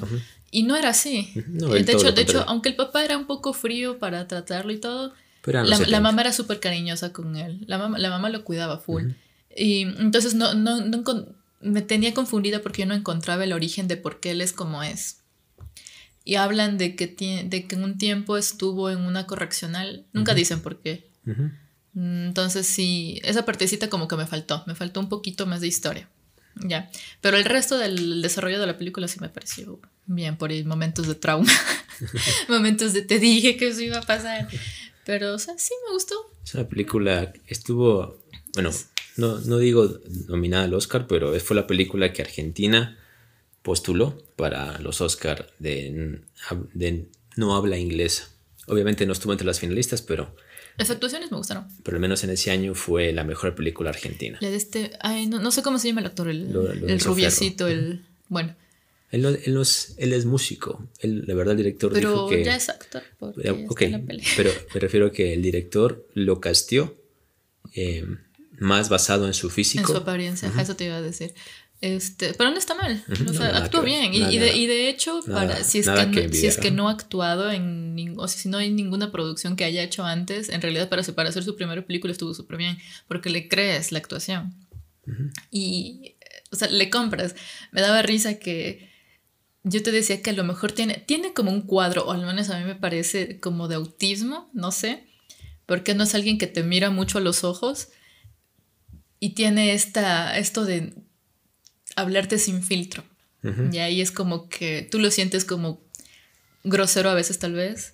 Y 0.52 0.64
no 0.64 0.76
era 0.76 0.90
así. 0.90 1.32
No, 1.48 1.70
de 1.70 1.80
hecho, 1.80 2.12
de 2.12 2.22
hecho, 2.22 2.44
aunque 2.48 2.70
el 2.70 2.76
papá 2.76 3.04
era 3.04 3.18
un 3.18 3.26
poco 3.26 3.54
frío 3.54 3.98
para 4.00 4.28
tratarlo 4.28 4.72
y 4.72 4.78
todo, 4.78 5.14
la, 5.46 5.64
la 5.64 5.78
70. 5.78 6.00
mamá 6.00 6.22
era 6.22 6.32
súper 6.34 6.60
cariñosa 6.60 7.12
con 7.12 7.36
él. 7.36 7.64
La 7.68 7.78
mamá, 7.78 7.98
la 7.98 8.10
mamá 8.10 8.30
lo 8.30 8.44
cuidaba 8.44 8.78
full. 8.78 9.12
Y 9.56 9.82
entonces 9.82 10.36
no, 10.36 10.54
no, 10.54 10.82
no 10.82 11.04
me 11.62 11.82
tenía 11.82 12.14
confundida 12.14 12.62
porque 12.62 12.82
yo 12.84 12.86
no 12.88 12.94
encontraba 12.94 13.44
el 13.44 13.54
origen 13.54 13.88
de 13.88 13.98
por 13.98 14.20
qué 14.20 14.32
él 14.32 14.42
es 14.42 14.54
como 14.54 14.84
es. 14.84 15.18
Y 16.26 16.36
hablan 16.36 16.78
de 16.78 16.96
que, 16.96 17.14
tie- 17.18 17.50
de 17.50 17.68
que 17.68 17.76
en 17.76 17.84
un 17.84 17.98
tiempo 17.98 18.38
estuvo 18.38 18.90
en 18.90 19.00
una 19.02 19.26
correccional. 19.28 20.06
Nunca 20.14 20.34
dicen 20.34 20.62
por 20.62 20.80
qué. 20.82 21.10
Mm, 21.94 22.28
Entonces 22.28 22.68
sí, 22.68 23.20
esa 23.24 23.46
partecita 23.46 23.90
como 23.90 24.08
que 24.08 24.16
me 24.16 24.28
faltó, 24.28 24.64
me 24.68 24.76
faltó 24.76 25.00
un 25.00 25.10
poquito 25.10 25.46
más 25.46 25.62
de 25.62 25.68
historia. 25.68 26.10
Ya, 26.56 26.92
pero 27.20 27.38
el 27.38 27.46
resto 27.46 27.80
del 27.80 28.22
desarrollo 28.22 28.60
de 28.60 28.68
la 28.68 28.78
película 28.78 29.08
sí 29.08 29.20
me 29.20 29.30
pareció 29.30 29.80
bien 30.06 30.38
por 30.38 30.52
momentos 30.66 31.08
de 31.08 31.16
trauma, 31.16 31.52
momentos 32.48 32.94
de 32.94 33.02
te 33.02 33.18
dije 33.18 33.58
que 33.58 33.70
eso 33.70 33.82
iba 33.82 33.98
a 33.98 34.04
pasar, 34.04 34.48
pero 35.04 35.34
o 35.34 35.40
sea, 35.40 35.58
sí 35.58 35.74
me 35.88 35.94
gustó. 35.94 36.16
Esa 36.46 36.68
película 36.70 37.34
estuvo, 37.48 38.20
bueno, 38.54 38.70
no, 39.18 39.40
no 39.40 39.58
digo 39.58 40.00
nominada 40.28 40.66
al 40.66 40.74
Oscar, 40.76 41.08
pero 41.08 41.38
fue 41.40 41.56
la 41.56 41.66
película 41.66 42.14
que 42.14 42.22
Argentina 42.22 43.00
postuló 43.64 44.22
para 44.36 44.78
los 44.80 45.02
Oscar 45.02 45.52
de, 45.58 46.22
de 46.74 47.08
no 47.36 47.56
habla 47.56 47.78
inglesa. 47.78 48.30
Obviamente 48.68 49.06
no 49.06 49.14
estuvo 49.14 49.32
entre 49.32 49.48
las 49.48 49.60
finalistas, 49.60 50.02
pero, 50.02 50.36
Las 50.78 50.90
actuaciones 50.90 51.32
me 51.32 51.38
gustaron. 51.38 51.68
pero 51.84 51.98
al 51.98 52.02
menos 52.02 52.24
en 52.24 52.30
ese 52.32 52.50
año 52.52 52.74
fue 52.76 53.12
la 53.14 53.24
mejor 53.24 53.54
película 53.56 53.90
argentina. 53.92 54.38
La 54.42 54.50
de 54.50 54.56
este, 54.58 54.92
ay, 55.02 55.28
no, 55.28 55.40
no 55.40 55.52
sé 55.52 55.62
cómo 55.62 55.78
se 55.80 55.88
llama 55.90 56.02
el 56.02 56.08
actor, 56.08 56.30
el, 56.30 56.52
Lo- 56.52 56.74
lo 56.74 56.88
el 56.88 57.00
rubiecito, 57.00 57.68
el, 57.68 58.06
bueno, 58.30 58.56
Él, 59.12 59.22
no- 59.22 59.30
él, 59.30 59.54
no 59.54 59.62
es, 59.62 59.94
él 60.00 60.14
es 60.14 60.26
músico, 60.26 60.88
él, 61.00 61.26
de 61.28 61.34
verdad 61.36 61.52
el 61.52 61.58
director 61.58 61.94
pero 61.94 62.10
dijo 62.10 62.30
que... 62.30 62.44
ya 62.44 62.56
es 62.56 62.70
actor 62.70 63.04
porque 63.20 63.48
Eh, 63.48 63.66
está 63.70 63.86
en 63.86 63.92
la 63.92 64.00
peli. 64.02 64.24
pero 64.36 64.52
me 64.74 64.80
refiero 64.80 65.06
a 65.08 65.12
que 65.12 65.34
el 65.34 65.42
director 65.44 66.08
lo 66.16 66.40
casteó 66.42 66.98
eh, 67.76 68.04
más 68.60 68.90
basado 68.90 69.28
en 69.28 69.34
su 69.34 69.48
En 69.48 69.54
físico. 69.54 69.92
su 69.92 69.98
apariencia, 69.98 70.48
ajá, 70.48 70.62
eso 70.64 70.76
te 70.76 70.86
iba 70.86 70.96
a 70.98 71.02
decir. 71.02 71.34
Este, 71.84 72.34
pero 72.34 72.50
no 72.50 72.58
está 72.58 72.76
mal, 72.76 73.04
o 73.10 73.24
no, 73.24 73.34
sea, 73.34 73.58
actuó 73.58 73.82
bien. 73.82 74.14
Y, 74.14 74.20
nada, 74.20 74.32
y 74.32 74.38
de, 74.38 74.56
y 74.56 74.68
de 74.68 74.88
hecho, 74.88 75.20
Nada- 75.28 75.48
para, 75.48 75.64
si, 75.66 75.80
es 75.80 75.90
que 75.90 76.12
que 76.12 76.28
no, 76.30 76.34
si 76.34 76.48
es 76.48 76.56
que 76.56 76.72
no 76.72 76.88
ha 76.88 76.94
actuado 76.94 77.52
en 77.52 78.14
o 78.16 78.26
sea, 78.30 78.40
si 78.42 78.48
no 78.48 78.58
hay 78.58 78.72
ninguna 78.72 79.12
producción 79.12 79.58
que 79.58 79.66
haya 79.66 79.84
hecho 79.84 80.06
antes, 80.06 80.48
en 80.48 80.62
realidad 80.62 80.88
para, 80.88 81.04
para 81.04 81.28
hacer 81.28 81.44
su 81.44 81.58
primera 81.58 81.86
película 81.86 82.14
estuvo 82.14 82.34
súper 82.34 82.56
bien, 82.56 82.78
porque 83.10 83.30
le 83.30 83.50
crees 83.50 83.92
la 83.92 84.00
actuación. 84.00 84.54
Y, 85.52 86.16
eh, 86.22 86.44
o 86.52 86.56
sea, 86.56 86.70
le 86.70 86.90
compras. 86.90 87.36
Me 87.74 87.82
daba 87.82 88.02
risa 88.02 88.40
que 88.40 88.90
yo 89.64 89.84
te 89.84 89.92
decía 89.92 90.22
que 90.22 90.30
a 90.30 90.34
lo 90.34 90.46
mejor 90.46 90.72
tiene, 90.72 91.04
tiene 91.06 91.34
como 91.34 91.52
un 91.52 91.64
cuadro, 91.64 92.06
o 92.06 92.14
al 92.14 92.26
menos 92.26 92.50
a 92.50 92.60
mí 92.60 92.64
me 92.64 92.76
parece 92.76 93.42
como 93.42 93.68
de 93.68 93.76
autismo, 93.76 94.50
no 94.54 94.72
sé, 94.72 95.06
porque 95.66 95.96
no 95.96 96.06
es 96.06 96.16
alguien 96.16 96.38
que 96.38 96.48
te 96.48 96.64
mira 96.64 96.92
mucho 96.92 97.18
a 97.18 97.22
los 97.22 97.44
ojos 97.44 97.90
y 99.20 99.32
tiene 99.32 99.74
esta, 99.74 100.38
esto 100.38 100.64
de 100.64 100.94
hablarte 101.96 102.38
sin 102.38 102.64
filtro. 102.64 103.04
Y 103.74 103.80
ahí 103.80 104.00
es 104.00 104.12
como 104.12 104.48
que 104.48 104.88
tú 104.90 105.00
lo 105.00 105.12
sientes 105.12 105.44
como 105.44 105.82
grosero 106.64 107.10
a 107.10 107.14
veces 107.14 107.40
tal 107.40 107.52
vez, 107.52 107.94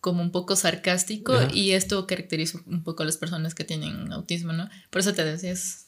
como 0.00 0.22
un 0.22 0.30
poco 0.30 0.56
sarcástico 0.56 1.38
y 1.54 1.70
esto 1.70 2.06
caracteriza 2.06 2.60
un 2.66 2.84
poco 2.84 3.02
a 3.02 3.06
las 3.06 3.16
personas 3.16 3.54
que 3.54 3.64
tienen 3.64 4.12
autismo, 4.12 4.52
¿no? 4.52 4.68
Por 4.90 5.00
eso 5.00 5.14
te 5.14 5.24
decías, 5.24 5.86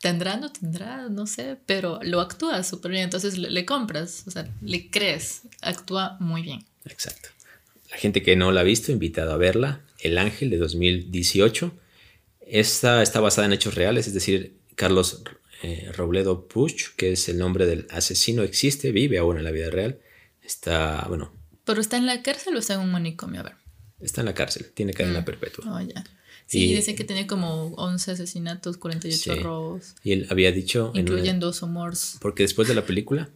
tendrá, 0.00 0.36
no 0.36 0.52
tendrá, 0.52 1.08
no 1.08 1.26
sé, 1.26 1.56
pero 1.66 1.98
lo 2.02 2.20
actúa 2.20 2.62
súper 2.62 2.92
bien, 2.92 3.02
entonces 3.04 3.36
le, 3.36 3.50
le 3.50 3.64
compras, 3.64 4.22
o 4.26 4.30
sea, 4.30 4.48
le 4.60 4.90
crees, 4.90 5.42
actúa 5.60 6.16
muy 6.20 6.42
bien. 6.42 6.64
Exacto. 6.84 7.30
La 7.90 7.98
gente 7.98 8.22
que 8.22 8.36
no 8.36 8.52
la 8.52 8.60
ha 8.60 8.64
visto, 8.64 8.90
invitado 8.90 9.32
a 9.32 9.36
verla. 9.36 9.80
El 9.98 10.18
Ángel 10.18 10.50
de 10.50 10.56
2018. 10.56 11.72
Esta 12.46 13.02
está 13.02 13.20
basada 13.20 13.46
en 13.46 13.52
hechos 13.52 13.74
reales, 13.74 14.06
es 14.06 14.14
decir, 14.14 14.56
Carlos 14.74 15.22
eh, 15.62 15.90
Robledo 15.96 16.46
Puch, 16.48 16.94
que 16.96 17.12
es 17.12 17.28
el 17.28 17.38
nombre 17.38 17.66
del 17.66 17.86
asesino, 17.90 18.42
existe, 18.42 18.92
vive 18.92 19.18
ahora 19.18 19.38
en 19.38 19.44
la 19.44 19.50
vida 19.52 19.70
real. 19.70 20.00
Está, 20.42 21.06
bueno, 21.08 21.32
Pero 21.64 21.80
está 21.80 21.96
en 21.96 22.06
la 22.06 22.22
cárcel 22.22 22.56
o 22.56 22.58
está 22.58 22.74
en 22.74 22.80
un 22.80 22.90
manicomio, 22.92 23.40
a 23.40 23.44
ver. 23.44 23.52
está 24.00 24.20
en 24.22 24.26
la 24.26 24.34
cárcel, 24.34 24.72
tiene 24.74 24.92
cadena 24.92 25.20
Mm. 25.20 25.24
perpetua. 25.24 25.64
Oh, 25.72 25.80
ya. 25.80 26.02
Sí, 26.46 26.74
decía 26.74 26.96
que 26.96 27.04
tenía 27.04 27.26
como 27.28 27.66
11 27.76 28.10
asesinatos, 28.10 28.76
48 28.76 29.34
Sí. 29.34 29.40
robos, 29.40 29.94
Y 30.02 30.12
él 30.12 30.26
había 30.28 30.50
dicho, 30.52 30.86
en 30.86 30.90
una- 30.90 31.00
incluyendo 31.12 31.52
Somors. 31.52 32.18
porque 32.20 32.42
después 32.42 32.66
de 32.68 32.74
la 32.74 32.84
película, 32.84 33.30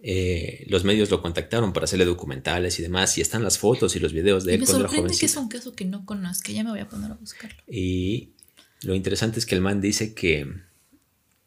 eh, 0.00 0.64
los 0.68 0.84
medios 0.84 1.10
lo 1.10 1.22
contactaron 1.22 1.72
para 1.72 1.84
hacerle 1.84 2.04
documentales 2.04 2.78
y 2.78 2.82
demás, 2.82 3.16
y 3.16 3.20
están 3.22 3.42
las 3.42 3.58
fotos 3.58 3.96
y 3.96 4.00
los 4.00 4.12
videos 4.12 4.44
de 4.44 4.52
Y 4.52 4.54
él 4.56 4.60
me 4.60 4.66
cuando 4.66 4.80
era 4.84 4.88
sorprende 4.90 5.18
que 5.18 5.26
es 5.26 5.36
un 5.36 5.48
caso 5.48 5.74
que 5.74 5.84
no 5.84 6.04
conozco, 6.04 6.52
ya 6.52 6.62
me 6.64 6.70
voy 6.70 6.80
a 6.80 6.88
poner 6.88 7.12
a 7.12 7.14
buscarlo. 7.14 7.62
Y 7.68 8.30
lo 8.82 8.94
interesante 8.94 9.38
es 9.38 9.46
que 9.46 9.54
el 9.54 9.60
man 9.62 9.80
dice 9.80 10.12
que 10.14 10.46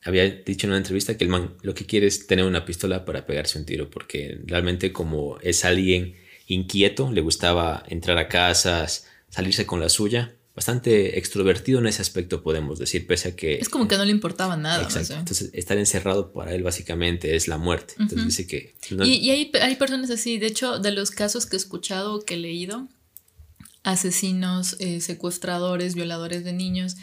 había 0.03 0.29
dicho 0.29 0.65
en 0.67 0.71
una 0.71 0.77
entrevista 0.77 1.17
que 1.17 1.23
el 1.25 1.29
man 1.29 1.55
lo 1.61 1.73
que 1.73 1.85
quiere 1.85 2.07
es 2.07 2.25
tener 2.27 2.45
una 2.45 2.65
pistola 2.65 3.05
para 3.05 3.25
pegarse 3.25 3.57
un 3.59 3.65
tiro, 3.65 3.89
porque 3.89 4.39
realmente 4.45 4.91
como 4.93 5.37
es 5.41 5.65
alguien 5.65 6.15
inquieto, 6.47 7.11
le 7.11 7.21
gustaba 7.21 7.83
entrar 7.87 8.17
a 8.17 8.27
casas, 8.27 9.05
salirse 9.29 9.65
con 9.65 9.79
la 9.79 9.89
suya, 9.89 10.35
bastante 10.55 11.17
extrovertido 11.19 11.79
en 11.79 11.87
ese 11.87 12.01
aspecto 12.01 12.41
podemos 12.43 12.79
decir, 12.79 13.07
pese 13.07 13.29
a 13.29 13.35
que... 13.35 13.55
Es 13.59 13.69
como 13.69 13.87
que 13.87 13.95
no 13.97 14.03
le 14.03 14.11
importaba 14.11 14.57
nada. 14.57 14.83
Exacto. 14.83 15.01
o 15.01 15.05
sea. 15.05 15.19
Entonces, 15.19 15.49
estar 15.53 15.77
encerrado 15.77 16.33
para 16.33 16.53
él 16.53 16.63
básicamente 16.63 17.35
es 17.35 17.47
la 17.47 17.57
muerte. 17.57 17.93
Entonces 17.93 18.17
Ujú. 18.19 18.25
dice 18.27 18.47
que... 18.47 18.75
no- 18.91 19.05
Y, 19.05 19.15
y 19.17 19.29
hay, 19.29 19.51
hay 19.61 19.75
personas 19.75 20.09
así, 20.09 20.37
de 20.37 20.47
hecho, 20.47 20.79
de 20.79 20.91
los 20.91 21.11
casos 21.11 21.45
que 21.45 21.55
he 21.55 21.59
escuchado 21.59 22.15
o 22.15 22.25
que 22.25 22.33
he 22.33 22.37
leído, 22.37 22.87
asesinos, 23.83 24.75
eh, 24.79 25.01
secuestradores, 25.01 25.95
violadores 25.95 26.43
de 26.43 26.53
niños. 26.53 26.95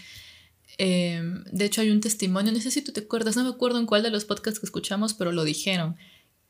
Eh, 0.78 1.22
de 1.50 1.64
hecho, 1.64 1.80
hay 1.80 1.90
un 1.90 2.00
testimonio, 2.00 2.52
no 2.52 2.60
sé 2.60 2.70
si 2.70 2.82
tú 2.82 2.92
te 2.92 3.00
acuerdas, 3.00 3.36
no 3.36 3.44
me 3.44 3.50
acuerdo 3.50 3.78
en 3.78 3.86
cuál 3.86 4.02
de 4.02 4.10
los 4.10 4.24
podcasts 4.24 4.60
que 4.60 4.66
escuchamos, 4.66 5.14
pero 5.14 5.32
lo 5.32 5.44
dijeron, 5.44 5.96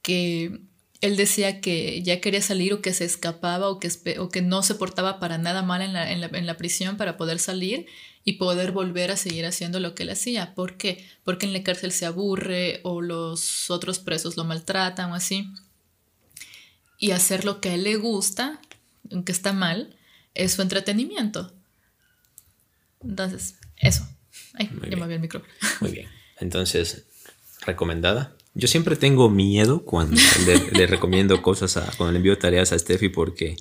que 0.03 0.61
él 1.01 1.17
decía 1.17 1.61
que 1.61 2.03
ya 2.03 2.21
quería 2.21 2.43
salir 2.43 2.73
o 2.73 2.81
que 2.81 2.95
se 2.95 3.05
escapaba 3.05 3.69
o 3.69 3.79
que, 3.79 3.91
o 4.19 4.29
que 4.29 4.43
no 4.43 4.63
se 4.63 4.75
portaba 4.75 5.21
para 5.21 5.39
nada 5.39 5.63
mal 5.63 5.83
en 5.83 5.93
la, 5.93 6.11
en, 6.11 6.21
la, 6.21 6.27
en 6.27 6.47
la 6.47 6.57
prisión 6.57 6.97
para 6.97 7.17
poder 7.17 7.39
salir 7.39 7.87
y 8.25 8.35
poder 8.35 8.73
volver 8.73 9.11
a 9.11 9.17
seguir 9.17 9.47
haciendo 9.47 9.79
lo 9.79 9.95
que 9.95 10.03
él 10.03 10.11
hacía. 10.11 10.55
¿Por 10.55 10.77
qué? 10.77 11.07
Porque 11.23 11.47
en 11.47 11.53
la 11.53 11.63
cárcel 11.63 11.93
se 11.93 12.07
aburre 12.07 12.81
o 12.83 13.01
los 13.03 13.71
otros 13.71 13.99
presos 13.99 14.37
lo 14.37 14.45
maltratan 14.45 15.13
o 15.13 15.15
así. 15.15 15.49
Y 16.99 17.11
hacer 17.11 17.45
lo 17.45 17.61
que 17.61 17.69
a 17.71 17.75
él 17.75 17.85
le 17.85 17.97
gusta, 17.97 18.61
aunque 19.13 19.33
está 19.33 19.53
mal, 19.53 19.97
es 20.35 20.55
su 20.55 20.63
entretenimiento. 20.63 21.53
Entonces, 23.03 23.57
eso. 23.77 24.09
Ay, 24.57 24.71
Muy 24.73 24.89
bien. 24.89 25.01
me 25.01 25.15
el 25.15 25.21
micrófono. 25.21 25.53
Muy 25.81 25.93
bien. 25.93 26.09
Entonces, 26.41 27.05
recomendada. 27.65 28.37
Yo 28.55 28.69
siempre 28.69 28.97
tengo 28.97 29.29
miedo 29.29 29.85
cuando 29.85 30.17
le, 30.47 30.71
le 30.73 30.87
recomiendo 30.87 31.43
cosas, 31.43 31.77
a, 31.77 31.91
cuando 31.97 32.13
le 32.13 32.19
envío 32.19 32.39
tareas 32.39 32.73
a 32.73 32.79
Steffi 32.79 33.09
porque 33.11 33.57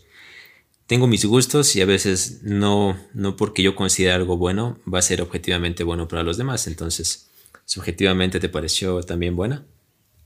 tengo 0.88 1.08
mis 1.08 1.25
gustos 1.25 1.75
y 1.75 1.82
a 1.82 1.86
veces 1.86 2.44
no, 2.44 2.98
no 3.14 3.36
porque 3.36 3.64
yo 3.64 3.75
considere 3.75 4.14
algo 4.14 4.38
bueno 4.38 4.80
va 4.92 5.00
a 5.00 5.02
ser 5.02 5.22
objetivamente 5.22 5.84
bueno 5.84 6.08
para 6.08 6.24
los 6.24 6.38
demás. 6.38 6.68
Entonces, 6.68 7.30
subjetivamente 7.66 8.40
te 8.40 8.50
pareció 8.50 9.02
también 9.04 9.36
buena. 9.36 9.66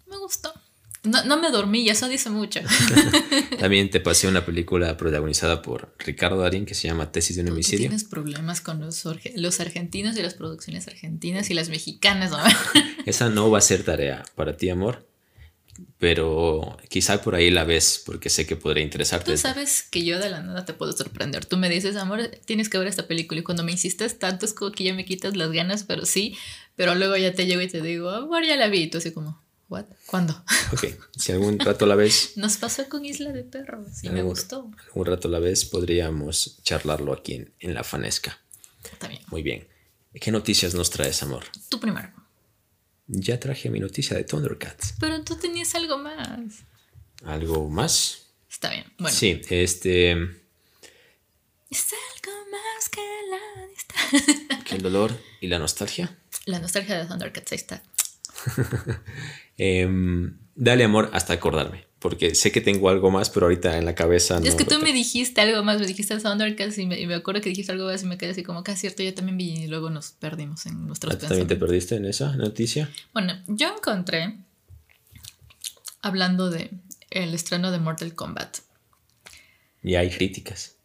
Me 0.07 0.17
gustó. 0.17 0.53
No, 1.03 1.23
no 1.23 1.39
me 1.39 1.49
dormí, 1.49 1.81
y 1.81 1.89
eso 1.89 2.09
dice 2.09 2.29
mucho. 2.29 2.59
También 3.59 3.89
te 3.89 4.01
pasé 4.01 4.27
una 4.27 4.45
película 4.45 4.97
protagonizada 4.97 5.61
por 5.61 5.95
Ricardo 5.99 6.41
Darín 6.41 6.65
que 6.65 6.75
se 6.75 6.87
llama 6.89 7.11
Tesis 7.11 7.37
de 7.37 7.43
un 7.43 7.49
homicidio. 7.51 7.87
tienes 7.87 8.03
problemas 8.03 8.59
con 8.59 8.81
los 8.81 9.59
argentinos 9.59 10.17
y 10.17 10.21
las 10.21 10.33
producciones 10.33 10.87
argentinas 10.87 11.49
y 11.49 11.53
las 11.53 11.69
mexicanas, 11.69 12.31
¿no? 12.31 12.39
Esa 13.05 13.29
no 13.29 13.49
va 13.49 13.59
a 13.59 13.61
ser 13.61 13.83
tarea 13.83 14.25
para 14.35 14.57
ti, 14.57 14.69
amor. 14.69 15.07
pero 15.97 16.77
quizá 16.89 17.21
por 17.21 17.35
ahí 17.35 17.49
la 17.49 17.63
ves 17.63 18.03
porque 18.05 18.29
sé 18.29 18.45
que 18.45 18.57
podría 18.57 18.83
interesarte. 18.83 19.31
Tú 19.31 19.37
sabes 19.37 19.83
que 19.83 20.03
yo 20.03 20.19
de 20.19 20.29
la 20.29 20.41
nada 20.41 20.65
te 20.65 20.73
puedo 20.73 20.91
sorprender. 20.91 21.45
Tú 21.45 21.55
me 21.55 21.69
dices, 21.69 21.95
amor, 21.95 22.29
tienes 22.45 22.67
que 22.67 22.77
ver 22.77 22.87
esta 22.87 23.07
película 23.07 23.39
y 23.39 23.43
cuando 23.43 23.63
me 23.63 23.71
insistes 23.71 24.19
tanto 24.19 24.45
es 24.45 24.53
como 24.53 24.73
que 24.73 24.83
ya 24.83 24.93
me 24.93 25.05
quitas 25.05 25.37
las 25.37 25.51
ganas, 25.51 25.83
pero 25.83 26.05
sí, 26.05 26.35
pero 26.75 26.95
luego 26.95 27.15
ya 27.15 27.33
te 27.33 27.45
llego 27.45 27.61
y 27.61 27.67
te 27.69 27.81
digo, 27.81 28.09
amor, 28.09 28.43
ya 28.45 28.57
la 28.57 28.67
vi 28.67 28.81
y 28.83 28.89
tú 28.89 28.97
así 28.97 29.11
como, 29.11 29.41
¿what? 29.69 29.85
¿Cuándo? 30.05 30.43
Ok, 30.73 30.85
si 31.17 31.31
algún 31.31 31.57
rato 31.57 31.85
la 31.85 31.95
ves... 31.95 32.33
Nos 32.35 32.57
pasó 32.57 32.87
con 32.89 33.05
Isla 33.05 33.31
de 33.31 33.43
Perros 33.43 34.03
y 34.03 34.09
me 34.09 34.21
gustó. 34.21 34.69
Algún 34.87 35.05
rato 35.05 35.27
la 35.27 35.39
ves, 35.39 35.65
podríamos 35.65 36.59
charlarlo 36.63 37.13
aquí 37.13 37.35
en, 37.35 37.53
en 37.59 37.73
La 37.73 37.83
Fanesca. 37.83 38.39
Está 38.91 39.07
bien. 39.07 39.21
Muy 39.27 39.41
bien. 39.41 39.67
¿Qué 40.13 40.31
noticias 40.31 40.73
nos 40.73 40.89
traes, 40.89 41.21
amor? 41.23 41.45
Tú 41.69 41.79
primero. 41.79 42.11
Ya 43.07 43.39
traje 43.39 43.69
mi 43.69 43.79
noticia 43.79 44.15
de 44.15 44.23
Thundercats. 44.23 44.95
Pero 44.99 45.23
tú 45.23 45.35
tenías 45.35 45.73
algo 45.75 45.97
más. 45.97 46.63
¿Algo 47.23 47.69
más? 47.69 48.27
Está 48.49 48.69
bien. 48.71 48.85
Bueno. 48.97 49.15
Sí, 49.15 49.41
este. 49.49 50.11
Es 50.11 51.87
algo 51.93 52.35
más 52.51 52.89
que 52.89 53.01
la 53.29 53.67
distancia. 53.67 54.63
¿Que 54.65 54.75
el 54.75 54.81
dolor 54.81 55.19
y 55.41 55.47
la 55.47 55.59
nostalgia? 55.59 56.15
La 56.45 56.57
nostalgia 56.59 56.97
de 56.97 57.05
Thundercats, 57.05 57.51
ahí 57.51 57.57
está. 57.57 57.83
Em, 59.61 60.37
dale 60.55 60.85
amor 60.85 61.09
hasta 61.11 61.33
acordarme. 61.33 61.89
Porque 61.99 62.33
sé 62.33 62.53
que 62.53 62.61
tengo 62.61 62.89
algo 62.89 63.11
más, 63.11 63.29
pero 63.29 63.47
ahorita 63.47 63.77
en 63.77 63.83
la 63.83 63.93
cabeza 63.93 64.39
no. 64.39 64.45
Es 64.45 64.55
que 64.55 64.63
tú 64.63 64.79
me 64.79 64.93
dijiste 64.93 65.41
algo 65.41 65.61
más, 65.63 65.81
me 65.81 65.85
dijiste 65.85 66.17
Thundercats 66.17 66.77
y 66.77 66.85
me, 66.85 66.97
y 66.97 67.05
me 67.05 67.15
acuerdo 67.15 67.41
que 67.41 67.49
dijiste 67.49 67.73
algo 67.73 67.87
más 67.87 68.01
y 68.03 68.05
me 68.05 68.17
quedé 68.17 68.31
así 68.31 68.41
como 68.41 68.63
que 68.63 68.71
es 68.71 68.79
cierto, 68.79 69.03
yo 69.03 69.13
también 69.13 69.37
vi 69.37 69.63
y 69.63 69.67
luego 69.67 69.89
nos 69.89 70.11
perdimos 70.11 70.65
en 70.65 70.87
nuestros 70.87 71.13
¿Ah, 71.13 71.17
¿tú 71.17 71.27
¿También 71.27 71.47
te 71.47 71.57
perdiste 71.57 71.95
en 71.95 72.05
esa 72.05 72.37
noticia? 72.37 72.89
Bueno, 73.13 73.33
yo 73.47 73.75
encontré, 73.75 74.37
hablando 76.01 76.49
de 76.49 76.71
el 77.09 77.33
estreno 77.33 77.69
de 77.69 77.79
Mortal 77.79 78.15
Kombat. 78.15 78.59
Y 79.83 79.95
hay 79.95 80.09
críticas. 80.09 80.78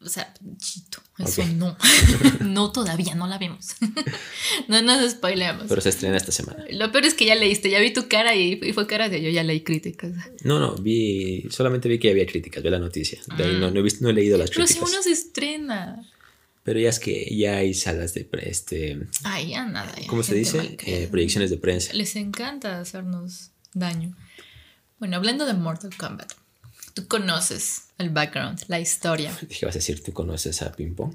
O 0.00 0.08
sea, 0.08 0.32
chito, 0.58 1.02
eso 1.18 1.44
no. 1.56 1.76
no, 2.40 2.70
todavía 2.70 3.16
no 3.16 3.26
la 3.26 3.36
vemos. 3.38 3.74
no 4.68 4.80
nos 4.82 5.10
spoileamos. 5.10 5.66
Pero 5.68 5.80
se 5.80 5.88
estrena 5.88 6.16
esta 6.16 6.30
semana. 6.30 6.64
Lo 6.70 6.92
peor 6.92 7.04
es 7.04 7.14
que 7.14 7.24
ya 7.26 7.34
leíste, 7.34 7.68
ya 7.68 7.80
vi 7.80 7.92
tu 7.92 8.06
cara 8.08 8.34
y, 8.36 8.60
y 8.62 8.72
fue 8.72 8.86
cara 8.86 9.08
de 9.08 9.20
yo 9.20 9.28
ya 9.30 9.42
leí 9.42 9.62
críticas. 9.62 10.12
No, 10.44 10.60
no, 10.60 10.76
vi, 10.76 11.46
solamente 11.50 11.88
vi 11.88 11.98
que 11.98 12.10
había 12.10 12.26
críticas, 12.26 12.62
vi 12.62 12.70
la 12.70 12.78
noticia. 12.78 13.20
De 13.36 13.44
ahí 13.44 13.56
no, 13.58 13.70
no, 13.72 13.80
he 13.80 13.82
visto, 13.82 14.04
no 14.04 14.10
he 14.10 14.12
leído 14.12 14.38
las 14.38 14.50
Pero 14.50 14.64
críticas. 14.66 14.88
si 14.88 14.94
uno 14.94 15.02
se 15.02 15.10
estrena. 15.10 16.08
Pero 16.62 16.78
ya 16.78 16.90
es 16.90 17.00
que 17.00 17.34
ya 17.36 17.56
hay 17.56 17.74
salas 17.74 18.14
de 18.14 18.24
pre- 18.24 18.48
este, 18.48 19.00
Ay, 19.24 19.50
ya 19.50 19.64
nada. 19.66 19.92
ya, 20.00 20.06
¿cómo 20.06 20.22
se 20.22 20.34
dice? 20.36 20.76
Eh, 20.86 21.08
proyecciones 21.10 21.50
de 21.50 21.56
prensa. 21.56 21.92
Les 21.94 22.14
encanta 22.14 22.78
hacernos 22.78 23.50
daño. 23.74 24.14
Bueno, 25.00 25.16
hablando 25.16 25.44
de 25.46 25.54
Mortal 25.54 25.96
Kombat, 25.96 26.32
tú 26.94 27.08
conoces 27.08 27.84
el 27.98 28.10
background, 28.10 28.62
la 28.68 28.80
historia. 28.80 29.36
Dije, 29.48 29.66
vas 29.66 29.74
a 29.74 29.78
decir, 29.78 30.02
¿tú 30.02 30.12
conoces 30.12 30.62
a 30.62 30.72
Ping 30.72 30.94
Pong? 30.94 31.14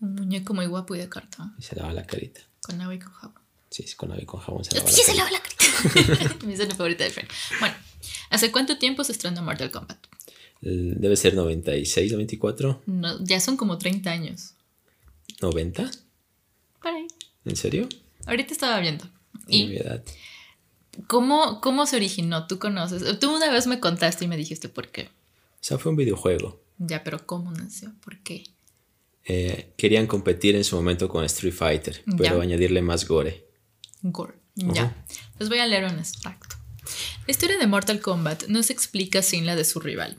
Un 0.00 0.14
muñeco 0.14 0.54
muy 0.54 0.66
guapo 0.66 0.94
y 0.94 0.98
de 0.98 1.08
cartón, 1.08 1.54
Y 1.58 1.62
se 1.62 1.76
lava 1.76 1.92
la 1.92 2.04
carita. 2.06 2.40
con 2.62 2.80
agua 2.80 2.94
y 2.94 2.98
con 2.98 3.12
jabón. 3.12 3.40
Sí, 3.70 3.84
sí, 3.86 3.94
con 3.94 4.10
agua 4.10 4.22
y 4.22 4.26
con 4.26 4.40
jabón 4.40 4.64
se 4.64 4.74
lava 4.74 4.86
la 4.88 4.92
Sí, 4.96 5.02
se 5.02 5.14
lava 5.14 5.30
la 5.30 5.40
carita. 5.40 6.36
Mi 6.46 6.52
escena 6.54 6.74
favorita 6.74 7.04
de 7.04 7.10
Friend. 7.10 7.30
Bueno, 7.60 7.74
¿hace 8.30 8.50
cuánto 8.50 8.78
tiempo 8.78 9.04
se 9.04 9.12
estrenó 9.12 9.42
Mortal 9.42 9.70
Kombat? 9.70 9.98
Debe 10.62 11.16
ser 11.16 11.34
96, 11.34 12.12
94, 12.12 12.82
No, 12.86 13.24
ya 13.24 13.40
son 13.40 13.56
como 13.56 13.78
30 13.78 14.10
años. 14.10 14.54
90. 15.40 15.90
Por 16.82 16.90
ahí. 16.92 17.06
¿En 17.46 17.56
serio? 17.56 17.88
Ahorita 18.26 18.52
estaba 18.52 18.78
viendo. 18.80 19.06
¿Y 19.48 19.78
cómo, 21.06 21.60
cómo 21.60 21.86
se 21.86 21.96
originó? 21.96 22.46
Tú 22.46 22.58
conoces. 22.58 23.18
Tú 23.20 23.34
una 23.34 23.50
vez 23.50 23.66
me 23.66 23.80
contaste 23.80 24.24
y 24.24 24.28
me 24.28 24.36
dijiste 24.36 24.68
por 24.68 24.88
qué. 24.88 25.08
O 25.60 25.62
sea, 25.62 25.78
fue 25.78 25.90
un 25.90 25.96
videojuego. 25.96 26.62
Ya, 26.78 27.04
pero 27.04 27.26
¿cómo 27.26 27.52
nació? 27.52 27.92
¿Por 28.02 28.18
qué? 28.20 28.44
Eh, 29.24 29.72
querían 29.76 30.06
competir 30.06 30.56
en 30.56 30.64
su 30.64 30.76
momento 30.76 31.08
con 31.08 31.24
Street 31.24 31.52
Fighter, 31.54 32.02
pero 32.16 32.36
Ya. 32.36 32.42
añadirle 32.42 32.80
más 32.82 33.06
gore. 33.06 33.46
Gore. 34.02 34.34
Ya. 34.54 35.04
Les 35.38 35.48
voy 35.48 35.58
a 35.58 35.66
leer 35.66 35.84
un 35.84 35.98
extracto. 35.98 36.56
La 37.26 37.30
historia 37.30 37.58
de 37.58 37.66
Mortal 37.66 38.00
Kombat 38.00 38.44
no 38.48 38.62
se 38.62 38.72
explica 38.72 39.22
sin 39.22 39.46
la 39.46 39.54
de 39.56 39.64
su 39.64 39.78
rival. 39.80 40.16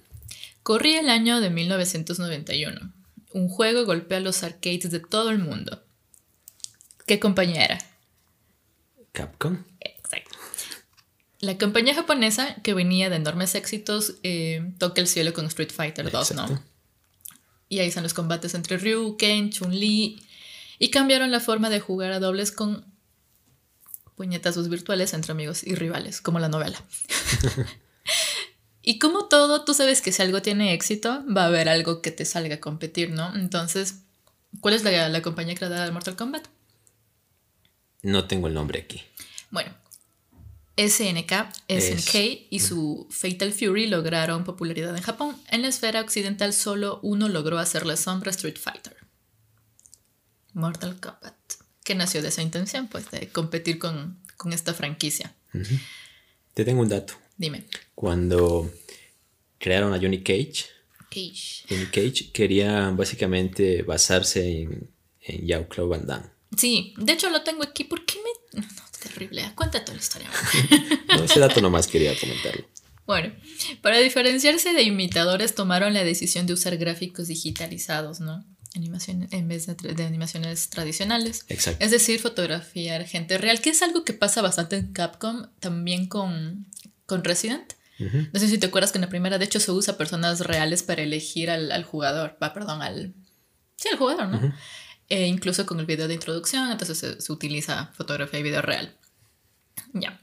Corría 0.64 1.00
el 1.00 1.10
año 1.10 1.42
de 1.42 1.50
1991. 1.50 2.94
Un 3.34 3.50
juego 3.50 3.86
golpea 3.86 4.20
los 4.20 4.44
arcades 4.44 4.92
de 4.92 5.00
todo 5.00 5.32
el 5.32 5.40
mundo. 5.40 5.84
¿Qué 7.08 7.20
compañía 7.20 7.66
era? 7.66 7.80
Capcom. 9.12 9.64
La 11.42 11.58
compañía 11.58 11.96
japonesa, 11.96 12.56
que 12.62 12.76
venía 12.76 13.10
de 13.10 13.16
enormes 13.16 13.56
éxitos, 13.56 14.14
eh, 14.22 14.74
toca 14.78 15.02
el 15.02 15.08
cielo 15.08 15.34
con 15.34 15.48
Street 15.48 15.72
Fighter 15.72 16.12
2, 16.12 16.36
¿no? 16.36 16.64
Y 17.68 17.80
ahí 17.80 17.88
están 17.88 18.04
los 18.04 18.14
combates 18.14 18.54
entre 18.54 18.78
Ryu, 18.78 19.18
Ken, 19.18 19.50
Chun-Li. 19.50 20.24
Y 20.78 20.90
cambiaron 20.92 21.32
la 21.32 21.40
forma 21.40 21.72
de 21.72 21.80
jugar 21.80 22.12
a 22.12 22.20
dobles 22.20 22.52
con 22.52 22.86
puñetazos 24.16 24.70
virtuales 24.70 25.16
entre 25.16 25.32
amigos 25.32 25.64
y 25.64 25.74
rivales, 25.74 26.22
como 26.22 26.38
la 26.38 26.48
novela. 26.48 26.84
y 28.84 29.00
como 29.00 29.28
todo, 29.28 29.64
tú 29.66 29.74
sabes 29.74 30.02
que 30.02 30.12
si 30.12 30.22
algo 30.22 30.44
tiene 30.44 30.74
éxito, 30.74 31.24
va 31.26 31.44
a 31.44 31.48
haber 31.48 31.70
algo 31.70 32.04
que 32.04 32.12
te 32.12 32.26
salga 32.26 32.56
a 32.56 32.60
competir, 32.60 33.10
¿no? 33.10 33.34
Entonces, 33.36 34.02
¿cuál 34.60 34.76
es 34.76 34.84
la, 34.84 35.10
la 35.10 35.22
compañía 35.24 35.56
creadora 35.56 35.86
de 35.86 35.92
Mortal 35.92 36.16
Kombat? 36.16 36.46
No 38.04 38.28
tengo 38.28 38.48
el 38.48 38.54
nombre 38.54 38.82
aquí. 38.82 39.02
Bueno, 39.50 39.74
SNK, 40.78 41.32
SNK 41.68 42.48
y 42.50 42.60
su 42.60 43.08
Fatal 43.10 43.54
Fury 43.54 43.88
lograron 43.88 44.44
popularidad 44.44 44.96
en 44.96 45.04
Japón. 45.04 45.36
En 45.50 45.62
la 45.62 45.68
esfera 45.68 46.02
occidental 46.02 46.54
solo 46.54 47.00
uno 47.04 47.28
logró 47.28 47.60
hacerle 47.60 47.98
sombra 47.98 48.30
a 48.30 48.36
Street 48.36 48.58
Fighter. 48.58 48.98
Mortal 50.54 51.00
Kombat, 51.00 51.36
que 51.84 51.96
nació 51.96 52.22
de 52.22 52.30
esa 52.30 52.42
intención, 52.42 52.88
pues, 52.88 53.10
de 53.12 53.30
competir 53.30 53.80
con, 53.80 54.20
con 54.38 54.54
esta 54.54 54.74
franquicia. 54.74 55.36
Te 56.54 56.66
tengo 56.66 56.82
un 56.82 56.90
dato. 56.90 57.14
Dime. 57.38 57.66
Cuando 57.96 58.72
crearon 59.58 59.94
a 59.94 59.98
Johnny 60.00 60.24
Cage, 60.24 60.66
Cage. 61.10 61.66
Johnny 61.70 61.86
Cage 61.88 62.32
quería 62.32 62.90
básicamente 62.92 63.84
basarse 63.84 64.62
en, 64.62 64.90
en 65.22 65.46
Jean-Claude 65.46 65.90
Van 65.90 66.08
Damme. 66.08 66.30
Sí, 66.58 66.94
de 66.98 67.14
hecho 67.14 67.30
lo 67.30 67.44
tengo 67.44 67.64
aquí. 67.64 67.84
¿Por 67.84 68.06
qué 68.06 68.16
me.? 68.16 68.62
No, 68.62 68.68
no, 68.68 68.91
terrible. 69.02 69.52
Cuéntate 69.56 69.92
la 69.92 70.00
historia. 70.00 70.30
No, 71.18 71.26
ese 71.26 71.42
dato 71.42 71.60
nomás 71.60 71.88
quería 71.88 72.18
comentarlo. 72.18 72.66
Bueno, 73.06 73.34
para 73.82 74.00
diferenciarse 74.00 74.72
de 74.72 74.84
imitadores 74.84 75.56
tomaron 75.56 75.94
la 75.94 76.06
decisión 76.06 76.46
de 76.46 76.54
usar 76.54 76.78
gráficos 76.78 77.28
digitalizados, 77.28 78.22
¿no? 78.22 78.46
Animación, 78.74 79.28
en 79.32 79.50
vez 79.50 79.66
de, 79.66 79.76
de 79.76 80.06
animaciones 80.06 80.70
tradicionales. 80.70 81.44
Exacto. 81.50 81.84
Es 81.84 81.92
decir, 81.92 82.22
fotografiar 82.22 83.06
gente 83.06 83.38
real, 83.38 83.60
que 83.60 83.72
es 83.72 83.82
algo 83.82 84.06
que 84.06 84.14
pasa 84.14 84.42
bastante 84.42 84.78
en 84.78 84.94
Capcom, 84.94 85.48
también 85.60 86.08
con, 86.08 86.68
con 87.06 87.26
Resident. 87.26 87.74
Ujú. 88.00 88.28
No 88.32 88.40
sé 88.40 88.48
si 88.48 88.58
te 88.58 88.68
acuerdas 88.68 88.94
que 88.94 89.00
en 89.00 89.04
la 89.04 89.10
primera, 89.10 89.38
de 89.38 89.44
hecho, 89.44 89.60
se 89.60 89.72
usa 89.72 89.98
personas 89.98 90.40
reales 90.40 90.82
para 90.82 91.02
elegir 91.02 91.50
al, 91.50 91.74
al 91.74 91.84
jugador. 91.84 92.38
Va, 92.42 92.54
perdón, 92.54 92.82
al. 92.82 93.14
Sí, 93.76 93.90
al 93.92 93.98
jugador, 93.98 94.30
¿no? 94.30 94.54
Eh, 95.14 95.28
incluso 95.28 95.66
con 95.66 95.80
el 95.80 95.86
video 95.86 96.08
de 96.08 96.14
introducción, 96.14 96.72
entonces 96.72 96.98
se, 96.98 97.20
se 97.20 97.32
utiliza 97.34 97.92
fotografía 97.96 98.40
y 98.40 98.44
video 98.44 98.62
real. 98.62 98.96
Ya. 99.94 100.22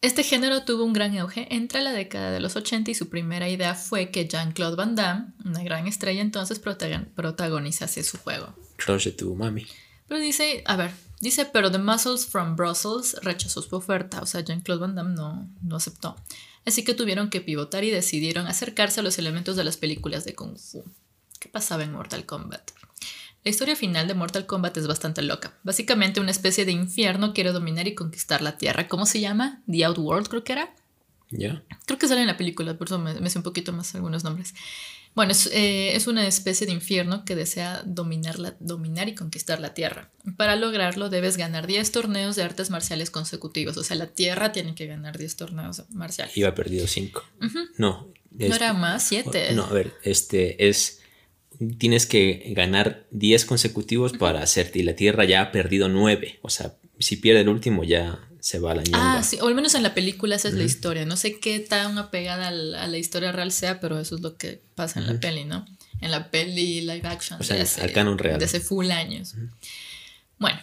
Este 0.00 0.22
género 0.22 0.64
tuvo 0.64 0.84
un 0.84 0.92
gran 0.92 1.16
auge 1.18 1.48
entre 1.54 1.80
la 1.82 1.92
década 1.92 2.30
de 2.30 2.40
los 2.40 2.54
80 2.56 2.90
y 2.90 2.94
su 2.94 3.08
primera 3.08 3.48
idea 3.48 3.74
fue 3.74 4.10
que 4.10 4.28
Jean-Claude 4.28 4.76
Van 4.76 4.94
Damme, 4.94 5.32
una 5.44 5.62
gran 5.62 5.86
estrella 5.88 6.22
entonces, 6.22 6.62
protagon- 6.62 7.06
protagonizase 7.14 8.04
su 8.04 8.16
juego. 8.18 8.54
Tu 9.16 9.34
mami. 9.34 9.66
Pero 10.06 10.20
dice, 10.20 10.62
a 10.66 10.76
ver, 10.76 10.92
dice, 11.20 11.46
pero 11.46 11.70
The 11.70 11.78
Muscles 11.78 12.26
from 12.26 12.54
Brussels 12.56 13.16
rechazó 13.22 13.60
su 13.60 13.74
oferta, 13.76 14.22
o 14.22 14.26
sea, 14.26 14.40
Jean-Claude 14.40 14.80
Van 14.80 14.94
Damme 14.94 15.14
no, 15.14 15.48
no 15.62 15.76
aceptó. 15.76 16.16
Así 16.64 16.84
que 16.84 16.94
tuvieron 16.94 17.28
que 17.28 17.40
pivotar 17.40 17.82
y 17.84 17.90
decidieron 17.90 18.46
acercarse 18.46 19.00
a 19.00 19.02
los 19.02 19.18
elementos 19.18 19.56
de 19.56 19.64
las 19.64 19.76
películas 19.76 20.24
de 20.24 20.34
Kung 20.34 20.56
Fu. 20.58 20.84
¿Qué 21.40 21.48
pasaba 21.48 21.82
en 21.82 21.92
Mortal 21.92 22.24
Kombat? 22.24 22.70
La 23.48 23.50
historia 23.52 23.76
final 23.76 24.06
de 24.06 24.12
Mortal 24.12 24.44
Kombat 24.44 24.76
es 24.76 24.86
bastante 24.86 25.22
loca. 25.22 25.54
Básicamente 25.62 26.20
una 26.20 26.30
especie 26.32 26.66
de 26.66 26.72
infierno 26.72 27.32
quiere 27.32 27.50
dominar 27.50 27.88
y 27.88 27.94
conquistar 27.94 28.42
la 28.42 28.58
Tierra. 28.58 28.88
¿Cómo 28.88 29.06
se 29.06 29.20
llama? 29.20 29.62
The 29.66 29.86
Outworld 29.86 30.28
creo 30.28 30.44
que 30.44 30.52
era. 30.52 30.74
¿Ya? 31.30 31.62
Creo 31.86 31.98
que 31.98 32.06
sale 32.08 32.20
en 32.20 32.26
la 32.26 32.36
película, 32.36 32.76
por 32.76 32.88
eso 32.88 32.98
me, 32.98 33.14
me 33.18 33.30
sé 33.30 33.38
un 33.38 33.44
poquito 33.44 33.72
más 33.72 33.94
algunos 33.94 34.22
nombres. 34.22 34.52
Bueno, 35.14 35.32
es, 35.32 35.46
eh, 35.46 35.96
es 35.96 36.06
una 36.06 36.26
especie 36.26 36.66
de 36.66 36.74
infierno 36.74 37.24
que 37.24 37.36
desea 37.36 37.82
dominar, 37.86 38.38
la- 38.38 38.54
dominar 38.60 39.08
y 39.08 39.14
conquistar 39.14 39.60
la 39.60 39.72
Tierra. 39.72 40.10
Para 40.36 40.54
lograrlo 40.54 41.08
debes 41.08 41.38
ganar 41.38 41.66
10 41.66 41.90
torneos 41.90 42.36
de 42.36 42.42
artes 42.42 42.68
marciales 42.68 43.10
consecutivos. 43.10 43.78
O 43.78 43.82
sea, 43.82 43.96
la 43.96 44.08
Tierra 44.08 44.52
tiene 44.52 44.74
que 44.74 44.84
ganar 44.84 45.16
10 45.16 45.36
torneos 45.36 45.84
marciales. 45.88 46.36
Iba 46.36 46.54
perdido 46.54 46.86
5. 46.86 47.24
No. 47.40 47.48
no 47.78 48.10
este- 48.38 48.54
era 48.56 48.74
más, 48.74 49.08
7. 49.08 49.54
No, 49.54 49.64
a 49.64 49.72
ver, 49.72 49.94
este 50.02 50.68
es. 50.68 50.97
Tienes 51.78 52.06
que 52.06 52.52
ganar 52.54 53.06
10 53.10 53.44
consecutivos 53.44 54.12
para 54.12 54.42
hacerte. 54.42 54.78
Y 54.78 54.82
la 54.82 54.94
Tierra 54.94 55.24
ya 55.24 55.42
ha 55.42 55.52
perdido 55.52 55.88
9. 55.88 56.38
O 56.42 56.50
sea, 56.50 56.76
si 56.98 57.16
pierde 57.16 57.40
el 57.40 57.48
último, 57.48 57.84
ya 57.84 58.20
se 58.40 58.60
va 58.60 58.72
a 58.72 58.74
la 58.76 58.82
ñanga. 58.82 59.18
Ah, 59.18 59.22
sí, 59.22 59.38
o 59.40 59.48
al 59.48 59.54
menos 59.54 59.74
en 59.74 59.82
la 59.82 59.94
película 59.94 60.36
esa 60.36 60.48
es 60.48 60.54
la 60.54 60.64
historia. 60.64 61.04
No 61.04 61.16
sé 61.16 61.38
qué 61.40 61.58
tan 61.60 61.98
apegada 61.98 62.48
a 62.48 62.50
la, 62.50 62.84
a 62.84 62.86
la 62.86 62.98
historia 62.98 63.32
real 63.32 63.50
sea, 63.52 63.80
pero 63.80 63.98
eso 63.98 64.14
es 64.14 64.20
lo 64.20 64.36
que 64.36 64.62
pasa 64.74 65.00
en 65.00 65.06
la 65.06 65.18
peli, 65.18 65.44
¿no? 65.44 65.66
En 66.00 66.10
la 66.12 66.30
peli 66.30 66.80
live 66.82 67.06
action. 67.08 67.40
O 67.40 67.44
sea, 67.44 67.56
de 67.56 67.68
al 67.82 67.92
canon 67.92 68.18
real. 68.18 68.38
De 68.38 68.44
hace 68.44 68.60
full 68.60 68.90
años. 68.90 69.34
Bueno, 70.38 70.60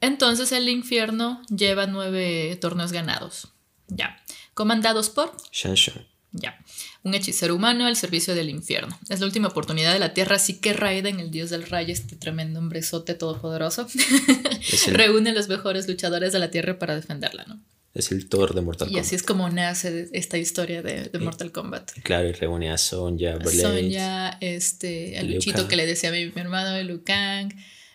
entonces 0.00 0.50
el 0.50 0.68
infierno 0.68 1.40
lleva 1.48 1.86
nueve 1.86 2.58
torneos 2.60 2.90
ganados. 2.90 3.52
Ya. 3.86 4.20
Comandados 4.54 5.10
por 5.10 5.34
Shan 5.52 5.74
Shan. 5.74 6.06
ya. 6.32 6.58
Un 7.04 7.14
hechicero 7.14 7.54
humano 7.56 7.86
al 7.86 7.96
servicio 7.96 8.34
del 8.34 8.48
infierno. 8.48 8.96
Es 9.08 9.20
la 9.20 9.26
última 9.26 9.48
oportunidad 9.48 9.92
de 9.92 9.98
la 9.98 10.14
tierra, 10.14 10.36
así 10.36 10.60
que 10.60 10.72
Raiden, 10.72 11.18
el 11.18 11.30
dios 11.30 11.50
del 11.50 11.64
rayo, 11.68 11.92
este 11.92 12.16
tremendo 12.16 12.60
hombrezote 12.60 13.14
todopoderoso, 13.14 13.88
el, 14.86 14.94
reúne 14.94 15.30
a 15.30 15.32
los 15.32 15.48
mejores 15.48 15.88
luchadores 15.88 16.32
de 16.32 16.38
la 16.38 16.50
tierra 16.50 16.78
para 16.78 16.94
defenderla, 16.94 17.44
¿no? 17.48 17.60
es 17.94 18.10
el 18.10 18.28
Thor 18.28 18.54
de 18.54 18.62
Mortal 18.62 18.88
Y 18.88 18.92
Kombat. 18.92 19.06
así 19.06 19.14
es 19.14 19.22
como 19.22 19.50
nace 19.50 20.08
esta 20.12 20.38
historia 20.38 20.82
de, 20.82 21.10
de 21.10 21.18
Mortal 21.18 21.52
Kombat. 21.52 21.92
Claro, 22.02 22.28
y 22.28 22.32
reúne 22.32 22.70
a 22.70 22.78
Sonja, 22.78 23.36
Blade. 23.36 24.36
Este, 24.40 25.22
luchito 25.24 25.68
que 25.68 25.76
le 25.76 25.84
decía 25.84 26.08
a 26.08 26.12
mi, 26.12 26.26
mi 26.26 26.40
hermano, 26.40 26.80
Liu 26.82 27.02
Kang, 27.04 27.52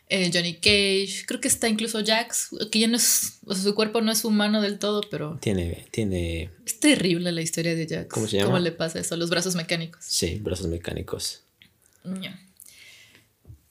eh, 0.10 0.32
Johnny 0.34 0.56
Cage, 0.56 1.26
creo 1.26 1.40
que 1.42 1.48
está 1.48 1.68
incluso 1.68 2.04
Jax, 2.06 2.50
que 2.72 2.80
ya 2.80 2.88
no 2.88 2.96
es, 2.98 3.40
o 3.46 3.54
sea, 3.54 3.64
su 3.64 3.76
cuerpo 3.76 4.02
no 4.02 4.12
es 4.12 4.24
humano 4.26 4.62
del 4.62 4.80
todo, 4.80 5.02
pero 5.12 5.38
Tiene, 5.42 5.86
tiene, 5.92 6.50
es 6.66 6.80
terrible 6.80 7.32
la 7.32 7.42
historia 7.42 7.76
de 7.76 7.88
Jax. 7.88 8.08
¿Cómo 8.14 8.28
se 8.28 8.38
llama? 8.38 8.48
¿Cómo 8.52 8.60
le 8.60 8.72
pasa 8.72 9.00
eso? 9.00 9.18
Los 9.18 9.30
brazos 9.30 9.56
mecánicos. 9.56 10.06
sí, 10.06 10.40
brazos 10.42 10.68
mecánicos. 10.68 11.42
Ya. 12.22 12.40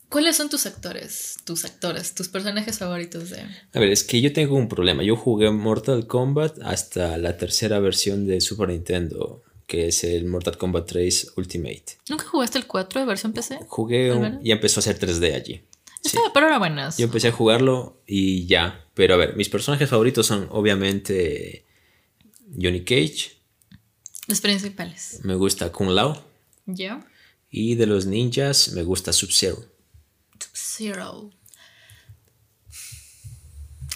¿Cuáles 0.08 0.36
son 0.36 0.48
tus 0.48 0.66
actores, 0.66 1.36
tus 1.44 1.64
actores, 1.64 2.14
tus 2.14 2.28
personajes 2.28 2.78
favoritos 2.78 3.30
de... 3.30 3.40
A 3.40 3.80
ver, 3.80 3.90
es 3.90 4.04
que 4.04 4.20
yo 4.20 4.32
tengo 4.32 4.54
un 4.54 4.68
problema. 4.68 5.02
Yo 5.02 5.16
jugué 5.16 5.50
Mortal 5.50 6.06
Kombat 6.06 6.58
hasta 6.62 7.18
la 7.18 7.36
tercera 7.36 7.80
versión 7.80 8.24
de 8.26 8.40
Super 8.40 8.68
Nintendo, 8.68 9.42
que 9.66 9.88
es 9.88 10.04
el 10.04 10.26
Mortal 10.26 10.56
Kombat 10.58 10.86
3 10.86 11.32
Ultimate. 11.36 11.84
¿Nunca 12.08 12.24
jugaste 12.24 12.56
el 12.58 12.66
4 12.68 13.00
de 13.00 13.06
versión 13.06 13.32
PC? 13.32 13.58
Jugué 13.66 14.12
un- 14.12 14.38
y 14.44 14.52
empezó 14.52 14.78
a 14.78 14.84
ser 14.84 14.96
3D 14.96 15.34
allí. 15.34 15.62
Pero 16.34 16.46
era 16.48 16.58
buenas. 16.58 16.96
Yo 16.98 17.04
empecé 17.06 17.28
a 17.28 17.32
jugarlo 17.32 18.00
y 18.06 18.46
ya. 18.46 18.84
Pero 18.94 19.14
a 19.14 19.16
ver, 19.16 19.36
mis 19.36 19.48
personajes 19.48 19.88
favoritos 19.90 20.26
son 20.26 20.48
obviamente 20.50 21.64
Johnny 22.60 22.84
Cage, 22.84 23.36
Los 24.26 24.40
principales. 24.40 25.20
me 25.24 25.34
gusta 25.34 25.70
Kung 25.72 25.90
Lao 25.90 26.24
¿Ya? 26.66 27.06
y 27.50 27.74
de 27.74 27.86
los 27.86 28.06
ninjas 28.06 28.72
me 28.72 28.82
gusta 28.82 29.12
Sub-Zero. 29.12 29.58
Sub-Zero. 30.40 31.30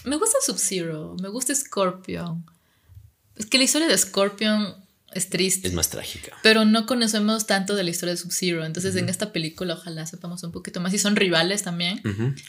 Me 0.05 0.17
gusta 0.17 0.39
Sub-Zero, 0.43 1.17
me 1.21 1.29
gusta 1.29 1.55
Scorpion. 1.55 2.45
Es 3.37 3.47
que 3.47 3.59
la 3.59 3.65
historia 3.65 3.87
de 3.89 3.97
Scorpion 3.99 4.75
es 5.13 5.29
triste. 5.29 5.69
Es 5.69 5.75
más 5.75 5.91
trágica. 5.91 6.37
Pero 6.43 6.65
no 6.65 6.87
conocemos 6.87 7.47
tanto 7.47 7.75
de 7.75 7.85
la 7.85 7.91
historia 7.91 8.15
de 8.15 8.17
Sub-Zero. 8.21 8.65
Entonces, 8.65 8.95
en 8.97 9.09
esta 9.09 9.33
película, 9.33 9.75
ojalá 9.75 10.07
sepamos 10.07 10.43
un 10.43 10.53
poquito 10.53 10.81
más. 10.81 10.93
Y 10.95 10.99
son 10.99 11.17
rivales 11.17 11.63
también. 11.63 12.01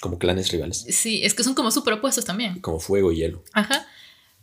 Como 0.01 0.19
clanes 0.19 0.51
rivales. 0.51 0.85
Sí, 0.89 1.23
es 1.23 1.33
que 1.33 1.43
son 1.43 1.53
como 1.55 1.71
super 1.71 1.93
opuestos 1.95 2.25
también. 2.25 2.59
Como 2.61 2.79
fuego 2.79 3.11
y 3.11 3.17
hielo. 3.17 3.43
Ajá. 3.53 3.87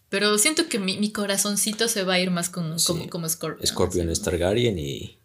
Pero 0.09 0.39
siento 0.39 0.69
que 0.69 0.79
mi, 0.79 0.97
mi 0.99 1.13
corazoncito 1.13 1.87
se 1.87 2.03
va 2.03 2.15
a 2.15 2.19
ir 2.21 2.31
más 2.31 2.49
con, 2.49 2.79
Sí. 2.79 2.87
como, 2.87 3.09
como 3.11 3.29
Scorpion. 3.29 3.67
Scorpion 3.67 4.09
es 4.11 4.23
Targaryen 4.23 4.79
y, 4.79 5.19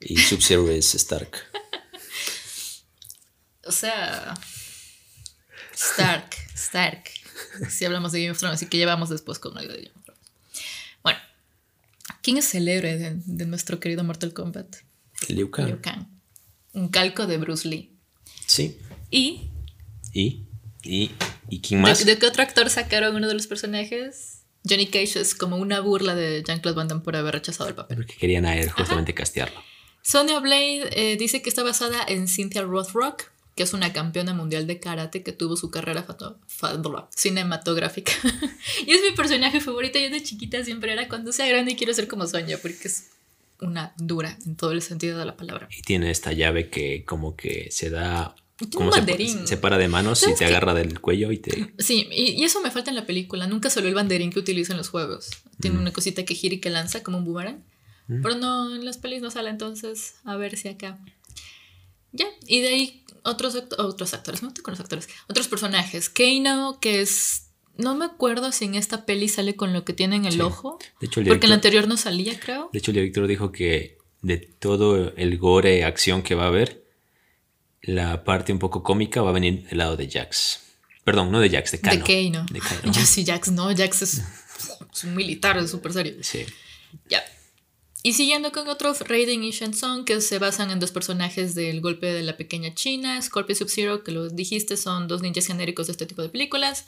y 0.00 0.16
Sub-Zero 0.16 0.70
es 0.70 0.94
Stark. 0.94 1.30
O 3.64 3.72
sea. 3.72 4.34
Stark, 5.74 6.30
Stark. 6.54 7.10
Si 7.68 7.84
hablamos 7.84 8.12
de 8.12 8.20
Game 8.20 8.30
of 8.30 8.38
Thrones, 8.38 8.54
así 8.56 8.66
que 8.66 8.76
llevamos 8.78 9.08
después 9.10 9.38
con 9.38 9.58
algo 9.58 9.72
de. 9.72 9.78
Bueno, 9.80 9.95
¿quién 12.26 12.38
es 12.38 12.56
el 12.56 12.66
héroe 12.66 12.98
de, 12.98 13.22
de 13.24 13.46
nuestro 13.46 13.78
querido 13.78 14.02
Mortal 14.02 14.32
Kombat? 14.32 14.78
Liu 15.28 15.48
Kang. 15.48 15.68
Liu 15.68 15.80
Kang. 15.80 16.08
Un 16.72 16.88
calco 16.88 17.28
de 17.28 17.38
Bruce 17.38 17.68
Lee. 17.68 17.96
Sí. 18.46 18.78
¿Y 19.12 19.52
¿Y? 20.12 20.48
¿Y? 20.82 21.12
¿Y 21.48 21.60
quién 21.60 21.82
más? 21.82 22.04
de 22.04 22.18
qué 22.18 22.26
otro 22.26 22.42
actor 22.42 22.68
sacaron 22.68 23.14
uno 23.14 23.28
de 23.28 23.34
los 23.34 23.46
personajes? 23.46 24.42
Johnny 24.68 24.88
Cage 24.88 25.20
es 25.20 25.36
como 25.36 25.56
una 25.56 25.78
burla 25.78 26.16
de 26.16 26.42
Jean-Claude 26.44 26.76
Van 26.76 26.88
Damme 26.88 27.02
por 27.02 27.14
haber 27.14 27.34
rechazado 27.34 27.68
el 27.68 27.76
papel. 27.76 27.98
Porque 27.98 28.16
querían 28.16 28.44
a 28.44 28.56
él 28.56 28.70
justamente 28.70 29.14
castearlo. 29.14 29.60
Sonya 30.02 30.40
Blade 30.40 30.88
eh, 30.96 31.16
dice 31.16 31.42
que 31.42 31.48
está 31.48 31.62
basada 31.62 32.04
en 32.08 32.26
Cynthia 32.26 32.62
Rothrock, 32.62 33.30
que 33.56 33.62
es 33.62 33.72
una 33.72 33.92
campeona 33.92 34.34
mundial 34.34 34.66
de 34.66 34.78
karate 34.78 35.22
que 35.22 35.32
tuvo 35.32 35.56
su 35.56 35.70
carrera 35.70 36.02
fato- 36.04 36.38
cinematográfica. 37.10 38.12
y 38.86 38.90
es 38.90 39.00
mi 39.02 39.16
personaje 39.16 39.60
favorito. 39.60 39.98
Yo 39.98 40.10
de 40.10 40.22
chiquita 40.22 40.62
siempre 40.62 40.92
era 40.92 41.08
cuando 41.08 41.32
sea 41.32 41.48
grande 41.48 41.72
y 41.72 41.76
quiero 41.76 41.94
ser 41.94 42.06
como 42.06 42.26
Sonya, 42.26 42.58
porque 42.60 42.86
es 42.88 43.08
una 43.60 43.94
dura 43.96 44.36
en 44.44 44.56
todo 44.56 44.72
el 44.72 44.82
sentido 44.82 45.18
de 45.18 45.24
la 45.24 45.36
palabra. 45.38 45.68
Y 45.76 45.80
tiene 45.80 46.10
esta 46.10 46.32
llave 46.32 46.68
que 46.68 47.04
como 47.04 47.34
que 47.34 47.68
se 47.70 47.88
da... 47.88 48.36
Como 48.74 48.86
un 48.88 48.92
se, 48.92 49.00
banderín. 49.00 49.46
se 49.46 49.56
para 49.56 49.78
de 49.78 49.88
manos 49.88 50.20
y 50.20 50.24
¿Sabes 50.24 50.38
te 50.38 50.44
agarra 50.46 50.72
del 50.74 51.00
cuello 51.00 51.32
y 51.32 51.38
te... 51.38 51.72
Sí, 51.78 52.08
y, 52.10 52.32
y 52.32 52.44
eso 52.44 52.60
me 52.60 52.70
falta 52.70 52.90
en 52.90 52.96
la 52.96 53.06
película. 53.06 53.46
Nunca 53.46 53.70
se 53.70 53.80
ve 53.80 53.88
el 53.88 53.94
banderín 53.94 54.30
que 54.30 54.38
utiliza 54.38 54.72
en 54.74 54.78
los 54.78 54.90
juegos. 54.90 55.30
Mm. 55.44 55.60
Tiene 55.62 55.78
una 55.78 55.92
cosita 55.92 56.24
que 56.26 56.34
gira 56.34 56.54
y 56.54 56.58
que 56.60 56.68
lanza 56.70 57.02
como 57.02 57.18
un 57.18 57.24
boomerang. 57.24 57.62
Pero 58.06 58.36
no, 58.36 58.74
en 58.74 58.84
las 58.84 58.98
pelis 58.98 59.20
no 59.22 59.30
sale, 59.30 59.50
entonces 59.50 60.14
a 60.24 60.36
ver 60.36 60.56
si 60.56 60.68
acá. 60.68 60.98
Ya, 62.12 62.26
y 62.46 62.60
de 62.60 62.68
ahí 62.68 63.02
otros, 63.26 63.54
act- 63.56 63.74
otros 63.78 64.14
actores, 64.14 64.42
no 64.42 64.48
estoy 64.48 64.62
con 64.64 64.72
los 64.72 64.80
actores, 64.80 65.08
otros 65.28 65.48
personajes. 65.48 66.08
Kano, 66.08 66.78
que 66.80 67.00
es. 67.02 67.42
No 67.78 67.94
me 67.94 68.06
acuerdo 68.06 68.52
si 68.52 68.64
en 68.64 68.74
esta 68.74 69.04
peli 69.04 69.28
sale 69.28 69.54
con 69.54 69.74
lo 69.74 69.84
que 69.84 69.92
tiene 69.92 70.16
en 70.16 70.24
el 70.24 70.32
Sí. 70.34 70.40
ojo. 70.40 70.78
De 71.00 71.06
hecho, 71.08 71.20
el 71.20 71.26
Porque 71.28 71.44
en 71.46 71.50
la 71.50 71.56
anterior 71.56 71.86
no 71.86 71.96
salía, 71.98 72.40
creo. 72.40 72.70
de 72.72 72.78
hecho, 72.78 72.90
el 72.90 72.94
director 72.96 73.26
dijo 73.26 73.52
que 73.52 73.98
de 74.22 74.38
todo 74.38 75.14
el 75.16 75.36
gore 75.38 75.84
acción 75.84 76.22
que 76.22 76.34
va 76.34 76.44
a 76.44 76.48
haber, 76.48 76.86
la 77.82 78.24
parte 78.24 78.52
un 78.52 78.58
poco 78.58 78.82
cómica 78.82 79.20
va 79.22 79.28
a 79.30 79.32
venir 79.32 79.68
del 79.68 79.78
lado 79.78 79.96
de 79.96 80.10
Jax. 80.10 80.60
Perdón, 81.04 81.30
no 81.30 81.38
de 81.38 81.50
Jax, 81.50 81.72
de 81.72 81.80
Kano. 81.80 82.04
De 82.04 82.30
Kano. 82.32 82.46
De 82.50 82.60
Kano. 82.60 82.80
Yo 82.92 83.04
sí, 83.04 83.24
Jax 83.26 83.50
no, 83.52 83.66
Jax 83.76 84.02
es, 84.02 84.22
es 84.92 85.04
un 85.04 85.14
militar, 85.14 85.56
es 85.58 85.70
súper 85.70 85.92
serio. 85.92 86.14
Sí. 86.22 86.44
Ya. 87.08 87.22
Y 88.06 88.12
siguiendo 88.12 88.52
con 88.52 88.68
otros, 88.68 89.00
Raiden 89.00 89.42
y 89.42 89.50
Shang 89.50 90.04
que 90.04 90.20
se 90.20 90.38
basan 90.38 90.70
en 90.70 90.78
dos 90.78 90.92
personajes 90.92 91.56
del 91.56 91.80
golpe 91.80 92.06
de 92.06 92.22
la 92.22 92.36
pequeña 92.36 92.72
China, 92.72 93.20
Scorpio 93.20 93.54
y 93.54 93.56
Sub-Zero, 93.56 94.04
que 94.04 94.12
lo 94.12 94.28
dijiste, 94.28 94.76
son 94.76 95.08
dos 95.08 95.22
ninjas 95.22 95.48
genéricos 95.48 95.88
de 95.88 95.90
este 95.90 96.06
tipo 96.06 96.22
de 96.22 96.28
películas, 96.28 96.86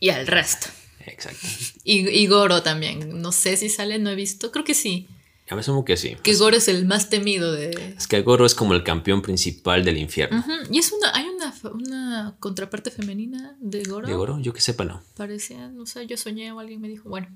y 0.00 0.08
al 0.08 0.26
resto. 0.26 0.68
Exacto. 1.04 1.46
Y, 1.84 2.08
y 2.08 2.26
Goro 2.28 2.62
también, 2.62 3.20
no 3.20 3.30
sé 3.30 3.58
si 3.58 3.68
sale, 3.68 3.98
no 3.98 4.08
he 4.08 4.14
visto, 4.14 4.50
creo 4.52 4.64
que 4.64 4.72
sí, 4.72 5.06
Ya 5.50 5.54
me 5.54 5.60
asumo 5.60 5.84
que 5.84 5.98
sí. 5.98 6.16
que 6.22 6.34
Goro 6.34 6.56
es 6.56 6.68
el 6.68 6.86
más 6.86 7.10
temido 7.10 7.52
de... 7.52 7.94
Es 7.98 8.06
que 8.06 8.22
Goro 8.22 8.46
es 8.46 8.54
como 8.54 8.72
el 8.72 8.82
campeón 8.84 9.20
principal 9.20 9.84
del 9.84 9.98
infierno. 9.98 10.38
Ujú, 10.38 10.52
Y 10.72 10.78
es 10.78 10.92
una, 10.92 11.14
hay 11.14 11.26
una, 11.26 11.54
una 11.74 12.36
contraparte 12.40 12.90
femenina 12.90 13.54
de 13.60 13.82
Goro. 13.82 14.08
De 14.08 14.14
Goro, 14.14 14.40
yo 14.40 14.54
que 14.54 14.62
sepa, 14.62 14.86
no. 14.86 15.02
Parecía, 15.14 15.68
no 15.68 15.84
sé, 15.84 16.06
yo 16.06 16.16
soñé 16.16 16.52
o 16.52 16.58
alguien 16.60 16.80
me 16.80 16.88
dijo, 16.88 17.06
bueno, 17.10 17.28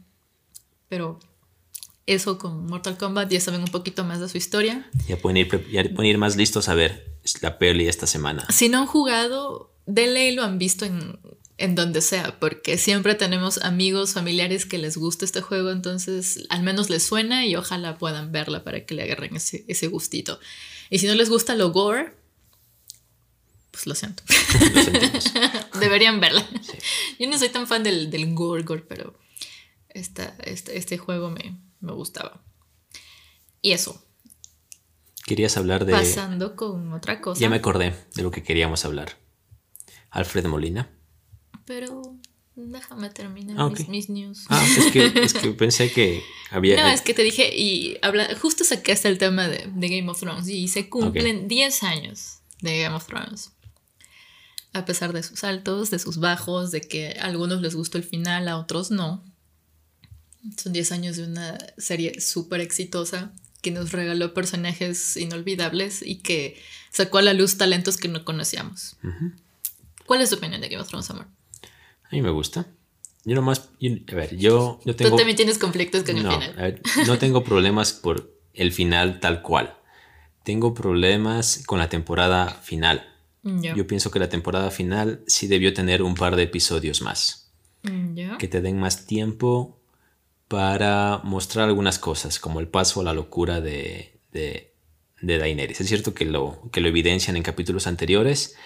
pero 0.88 1.20
eso 2.14 2.38
con 2.38 2.66
Mortal 2.66 2.98
Kombat, 2.98 3.30
ya 3.30 3.40
saben 3.40 3.60
un 3.62 3.70
poquito 3.70 4.04
más 4.04 4.20
de 4.20 4.28
su 4.28 4.36
historia. 4.36 4.90
Ya 5.08 5.16
pueden 5.16 5.36
ir, 5.36 5.70
ya 5.70 5.82
pueden 5.84 6.10
ir 6.10 6.18
más 6.18 6.36
listos 6.36 6.68
a 6.68 6.74
ver 6.74 7.16
la 7.40 7.58
peli 7.58 7.88
esta 7.88 8.06
semana. 8.06 8.46
Si 8.50 8.68
no 8.68 8.78
han 8.78 8.86
jugado, 8.86 9.72
de 9.86 10.06
ley 10.06 10.34
lo 10.34 10.42
han 10.42 10.58
visto 10.58 10.84
en, 10.84 11.18
en 11.56 11.74
donde 11.74 12.00
sea, 12.00 12.38
porque 12.40 12.78
siempre 12.78 13.14
tenemos 13.14 13.58
amigos, 13.58 14.14
familiares 14.14 14.66
que 14.66 14.78
les 14.78 14.96
gusta 14.96 15.24
este 15.24 15.40
juego, 15.40 15.70
entonces 15.70 16.44
al 16.48 16.62
menos 16.62 16.90
les 16.90 17.04
suena 17.04 17.46
y 17.46 17.54
ojalá 17.54 17.98
puedan 17.98 18.32
verla 18.32 18.64
para 18.64 18.84
que 18.84 18.94
le 18.94 19.02
agarren 19.02 19.36
ese, 19.36 19.64
ese 19.68 19.86
gustito. 19.86 20.40
Y 20.88 20.98
si 20.98 21.06
no 21.06 21.14
les 21.14 21.28
gusta 21.28 21.54
lo 21.54 21.70
gore, 21.70 22.14
pues 23.70 23.86
lo 23.86 23.94
siento. 23.94 24.22
Lo. 25.72 25.80
Deberían 25.80 26.18
verla. 26.18 26.44
Yo 27.18 27.28
no 27.28 27.38
soy 27.38 27.50
tan 27.50 27.66
fan 27.66 27.82
del, 27.82 28.10
del 28.10 28.34
gore, 28.34 28.64
gore, 28.64 28.84
pero 28.88 29.14
esta, 29.90 30.34
este, 30.44 30.76
este 30.76 30.98
juego 30.98 31.30
me, 31.30 31.56
me 31.80 31.92
gustaba. 31.92 32.42
Y 33.62 33.72
eso, 33.72 34.02
Querías 35.30 35.56
hablar 35.56 35.84
de... 35.84 35.92
pasando 35.92 36.56
con 36.56 36.92
otra 36.92 37.20
cosa. 37.20 37.40
Ya 37.40 37.48
me 37.48 37.56
acordé 37.56 37.94
de 38.14 38.22
lo 38.22 38.30
que 38.30 38.42
queríamos 38.42 38.84
hablar. 38.84 39.16
Alfred 40.10 40.46
Molina. 40.46 40.90
Pero 41.64 42.02
déjame 42.56 43.10
terminar 43.10 43.56
Ah, 43.58 43.70
mis, 43.88 44.08
news. 44.08 44.46
Ah, 44.48 44.66
es 44.76 44.90
que, 44.90 45.06
es 45.22 45.34
que 45.34 45.50
pensé 45.52 45.92
que 45.92 46.22
había... 46.50 46.82
No, 46.82 46.88
es 46.88 47.02
que 47.02 47.14
te 47.14 47.22
dije, 47.22 47.56
y 47.56 47.96
habla, 48.02 48.28
justo 48.40 48.64
sacaste 48.64 49.08
el 49.08 49.18
tema 49.18 49.46
de, 49.46 49.70
de 49.72 49.88
Game 49.88 50.10
of 50.10 50.18
Thrones 50.18 50.48
y 50.48 50.68
se 50.68 50.88
cumplen 50.88 51.48
10 51.48 51.82
años 51.84 52.40
de 52.60 52.82
Game 52.82 52.96
of 52.96 53.06
Thrones. 53.06 53.52
A 54.72 54.84
pesar 54.84 55.12
de 55.12 55.22
sus 55.22 55.44
altos, 55.44 55.90
de 55.90 55.98
sus 55.98 56.18
bajos, 56.18 56.70
de 56.70 56.80
que 56.80 57.16
a 57.20 57.26
algunos 57.26 57.60
les 57.60 57.74
gustó 57.74 57.98
el 57.98 58.04
final, 58.04 58.48
a 58.48 58.56
otros 58.56 58.90
no. 58.90 59.24
Son 60.56 60.72
10 60.72 60.92
años 60.92 61.16
de 61.16 61.24
una 61.24 61.58
serie 61.78 62.20
súper 62.20 62.60
exitosa 62.60 63.32
que 63.62 63.70
nos 63.70 63.92
regaló 63.92 64.32
personajes 64.32 65.16
inolvidables 65.16 66.02
y 66.02 66.16
que 66.16 66.60
sacó 66.90 67.18
a 67.18 67.22
la 67.22 67.34
luz 67.34 67.58
talentos 67.58 67.96
que 67.98 68.08
no 68.08 68.24
conocíamos. 68.24 68.96
Ujú. 69.04 69.32
¿Cuál 70.06 70.22
es 70.22 70.30
tu 70.30 70.36
opinión 70.36 70.60
de 70.60 70.68
Game 70.68 70.82
of 70.82 70.88
Thrones, 70.88 71.10
amor? 71.10 71.26
A 72.04 72.08
mí 72.10 72.22
me 72.22 72.30
gusta. 72.30 72.66
Yo 73.24 73.34
nomás, 73.34 73.68
yo- 73.78 73.92
a 74.10 74.14
ver, 74.14 74.36
yo, 74.36 74.80
yo 74.84 74.96
tengo... 74.96 75.10
Tú 75.10 75.16
también 75.16 75.36
tienes 75.36 75.58
conflictos 75.58 76.04
con 76.04 76.22
no, 76.22 76.30
el 76.32 76.40
final. 76.40 76.58
a 76.58 76.62
ver, 76.62 76.82
no 77.06 77.18
tengo 77.18 77.44
problemas 77.44 77.92
por 77.92 78.34
el 78.54 78.72
final 78.72 79.20
tal 79.20 79.42
cual. 79.42 79.76
Tengo 80.42 80.72
problemas 80.72 81.62
con 81.66 81.78
la 81.78 81.88
temporada 81.90 82.48
final. 82.62 83.06
Ya. 83.42 83.74
Yo 83.76 83.86
pienso 83.86 84.10
que 84.10 84.18
la 84.18 84.28
temporada 84.30 84.70
final 84.70 85.22
sí 85.26 85.46
debió 85.48 85.74
tener 85.74 86.02
un 86.02 86.14
par 86.14 86.34
de 86.34 86.44
episodios 86.44 87.02
más. 87.02 87.50
Ya. 88.14 88.36
Que 88.38 88.48
te 88.48 88.60
den 88.62 88.78
más 88.80 89.06
tiempo 89.06 89.79
para 90.50 91.20
mostrar 91.22 91.68
algunas 91.68 92.00
cosas, 92.00 92.40
como 92.40 92.58
el 92.58 92.66
paso 92.66 93.00
a 93.00 93.04
la 93.04 93.14
locura 93.14 93.60
de, 93.60 94.18
de, 94.32 94.74
Daenerys. 95.22 95.80
Es 95.80 95.86
cierto 95.86 96.12
que 96.12 96.24
lo, 96.24 96.60
que 96.72 96.80
lo 96.80 96.88
evidencian 96.88 97.36
en 97.36 97.44
capítulos 97.44 97.86
anteriores, 97.86 98.56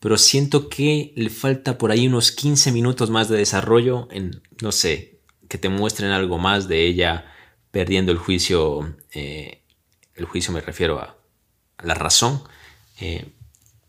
pero 0.00 0.18
siento 0.18 0.68
que 0.68 1.14
le 1.16 1.30
falta 1.30 1.78
por 1.78 1.92
ahí 1.92 2.06
unos 2.06 2.30
15 2.30 2.72
minutos 2.72 3.08
más 3.08 3.30
de 3.30 3.38
desarrollo 3.38 4.06
en, 4.10 4.42
no 4.60 4.70
sé, 4.70 5.20
que 5.48 5.56
te 5.56 5.70
muestren 5.70 6.10
algo 6.10 6.36
más 6.36 6.68
de 6.68 6.86
ella 6.86 7.24
perdiendo 7.70 8.12
el 8.12 8.18
juicio, 8.18 8.94
eh, 9.14 9.62
el 10.16 10.26
juicio 10.26 10.52
me 10.52 10.60
refiero 10.60 10.98
a, 10.98 11.16
a 11.78 11.86
la 11.86 11.94
razón, 11.94 12.42
eh, 13.00 13.32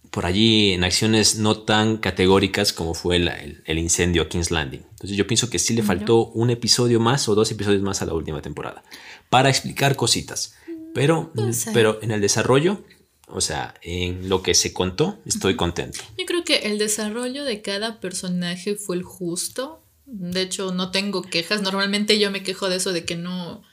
por 0.09 0.25
allí 0.25 0.71
en 0.71 0.85
acciones 0.85 1.35
no 1.37 1.59
tan 1.63 1.97
categóricas 1.97 2.71
como 2.71 2.93
fue 2.93 3.17
el, 3.17 3.27
el- 3.27 3.63
el 3.65 3.77
incendio 3.77 4.21
a 4.21 4.29
King's 4.29 4.51
Landing. 4.51 4.85
Entonces 5.01 5.17
yo 5.17 5.25
pienso 5.25 5.49
que 5.49 5.57
sí 5.57 5.73
le 5.73 5.81
faltó 5.81 6.27
un 6.27 6.51
episodio 6.51 6.99
más 6.99 7.27
o 7.27 7.33
dos 7.33 7.49
episodios 7.49 7.81
más 7.81 8.03
a 8.03 8.05
la 8.05 8.13
última 8.13 8.39
temporada 8.43 8.83
para 9.31 9.49
explicar 9.49 9.95
cositas. 9.95 10.53
Pero, 10.93 11.31
ser. 11.53 11.73
pero 11.73 11.97
en 12.03 12.11
el 12.11 12.21
desarrollo, 12.21 12.83
o 13.25 13.41
sea, 13.41 13.73
en 13.81 14.29
lo 14.29 14.43
que 14.43 14.53
se 14.53 14.73
contó, 14.73 15.17
estoy 15.25 15.55
contento. 15.55 15.97
Yo 16.19 16.25
creo 16.27 16.43
que 16.43 16.67
el 16.67 16.77
desarrollo 16.77 17.43
de 17.45 17.63
cada 17.63 17.99
personaje 17.99 18.75
fue 18.75 18.95
el 18.95 19.01
justo. 19.01 19.81
De 20.05 20.43
hecho, 20.43 20.71
no 20.71 20.91
tengo 20.91 21.23
quejas. 21.23 21.63
Normalmente 21.63 22.19
yo 22.19 22.29
me 22.29 22.43
quejo 22.43 22.69
de 22.69 22.75
eso, 22.75 22.93
de 22.93 23.03
que 23.03 23.15
no, 23.15 23.63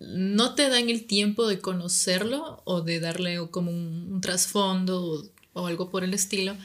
no 0.00 0.56
te 0.56 0.68
dan 0.68 0.90
el 0.90 1.06
tiempo 1.06 1.46
de 1.46 1.60
conocerlo 1.60 2.62
o 2.64 2.80
de 2.80 2.98
darle 2.98 3.38
como 3.52 3.70
un, 3.70 4.08
un 4.14 4.20
trasfondo 4.20 5.00
o, 5.00 5.24
o 5.52 5.66
algo 5.68 5.90
por 5.90 6.02
el 6.02 6.12
estilo. 6.12 6.56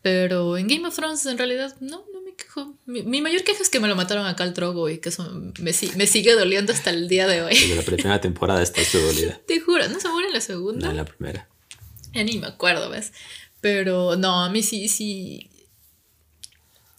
Pero 0.00 0.56
en 0.56 0.68
Game 0.68 0.86
of 0.86 0.94
Thrones 0.94 1.26
en 1.26 1.38
realidad 1.38 1.74
no, 1.80 2.04
quejo. 2.54 2.74
Mi, 2.86 3.02
mi 3.02 3.20
mayor 3.20 3.42
queja 3.44 3.62
es 3.62 3.70
que 3.70 3.80
me 3.80 3.88
lo 3.88 3.96
mataron 3.96 4.26
a 4.26 4.36
Khal 4.36 4.54
Drogo 4.54 4.88
y 4.88 4.98
que 4.98 5.08
eso 5.08 5.30
me, 5.58 5.72
me 5.96 6.06
sigue 6.06 6.32
doliendo 6.34 6.72
hasta 6.72 6.90
el 6.90 7.08
día 7.08 7.26
de 7.26 7.42
hoy. 7.42 7.54
Desde 7.54 7.76
la 7.76 7.82
primera 7.82 8.20
temporada 8.20 8.62
está 8.62 8.80
esto 8.80 8.98
dolida. 9.00 9.40
Te 9.46 9.60
juro, 9.60 9.88
¿no 9.88 10.00
se 10.00 10.08
muere 10.08 10.28
en 10.28 10.32
la 10.34 10.38
No 10.40 10.44
segunda? 10.44 10.90
en 10.90 10.96
la 10.96 11.04
primera. 11.04 11.48
Ya 12.14 12.24
ni 12.24 12.38
me 12.38 12.46
acuerdo, 12.46 12.90
¿ves? 12.90 13.12
Pero 13.60 14.16
no, 14.16 14.44
a 14.44 14.50
mí 14.50 14.62
sí, 14.62 14.88
sí. 14.88 15.48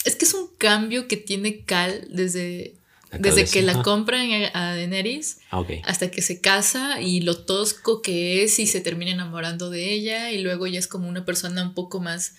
Es 0.06 0.16
que 0.16 0.26
es 0.26 0.34
un 0.34 0.48
cambio 0.58 1.08
que 1.08 1.18
tiene 1.18 1.64
Cal 1.66 2.08
desde, 2.10 2.74
desde 3.20 3.46
que 3.46 3.62
la 3.62 3.84
compran 3.84 4.30
a 4.54 4.76
Daenerys 4.76 5.38
Ah, 5.52 5.64
hasta 5.86 6.10
que 6.12 6.22
se 6.22 6.42
casa 6.42 7.00
y 7.00 7.22
lo 7.22 7.38
tosco 7.46 8.02
que 8.02 8.44
es 8.44 8.60
y 8.60 8.68
se 8.68 8.82
termina 8.82 9.12
enamorando 9.12 9.70
de 9.70 9.94
ella 9.94 10.32
y 10.32 10.42
luego 10.42 10.68
ya 10.68 10.80
es 10.80 10.88
como 10.88 11.08
una 11.08 11.26
persona 11.26 11.62
un 11.64 11.74
poco 11.74 12.00
más... 12.02 12.34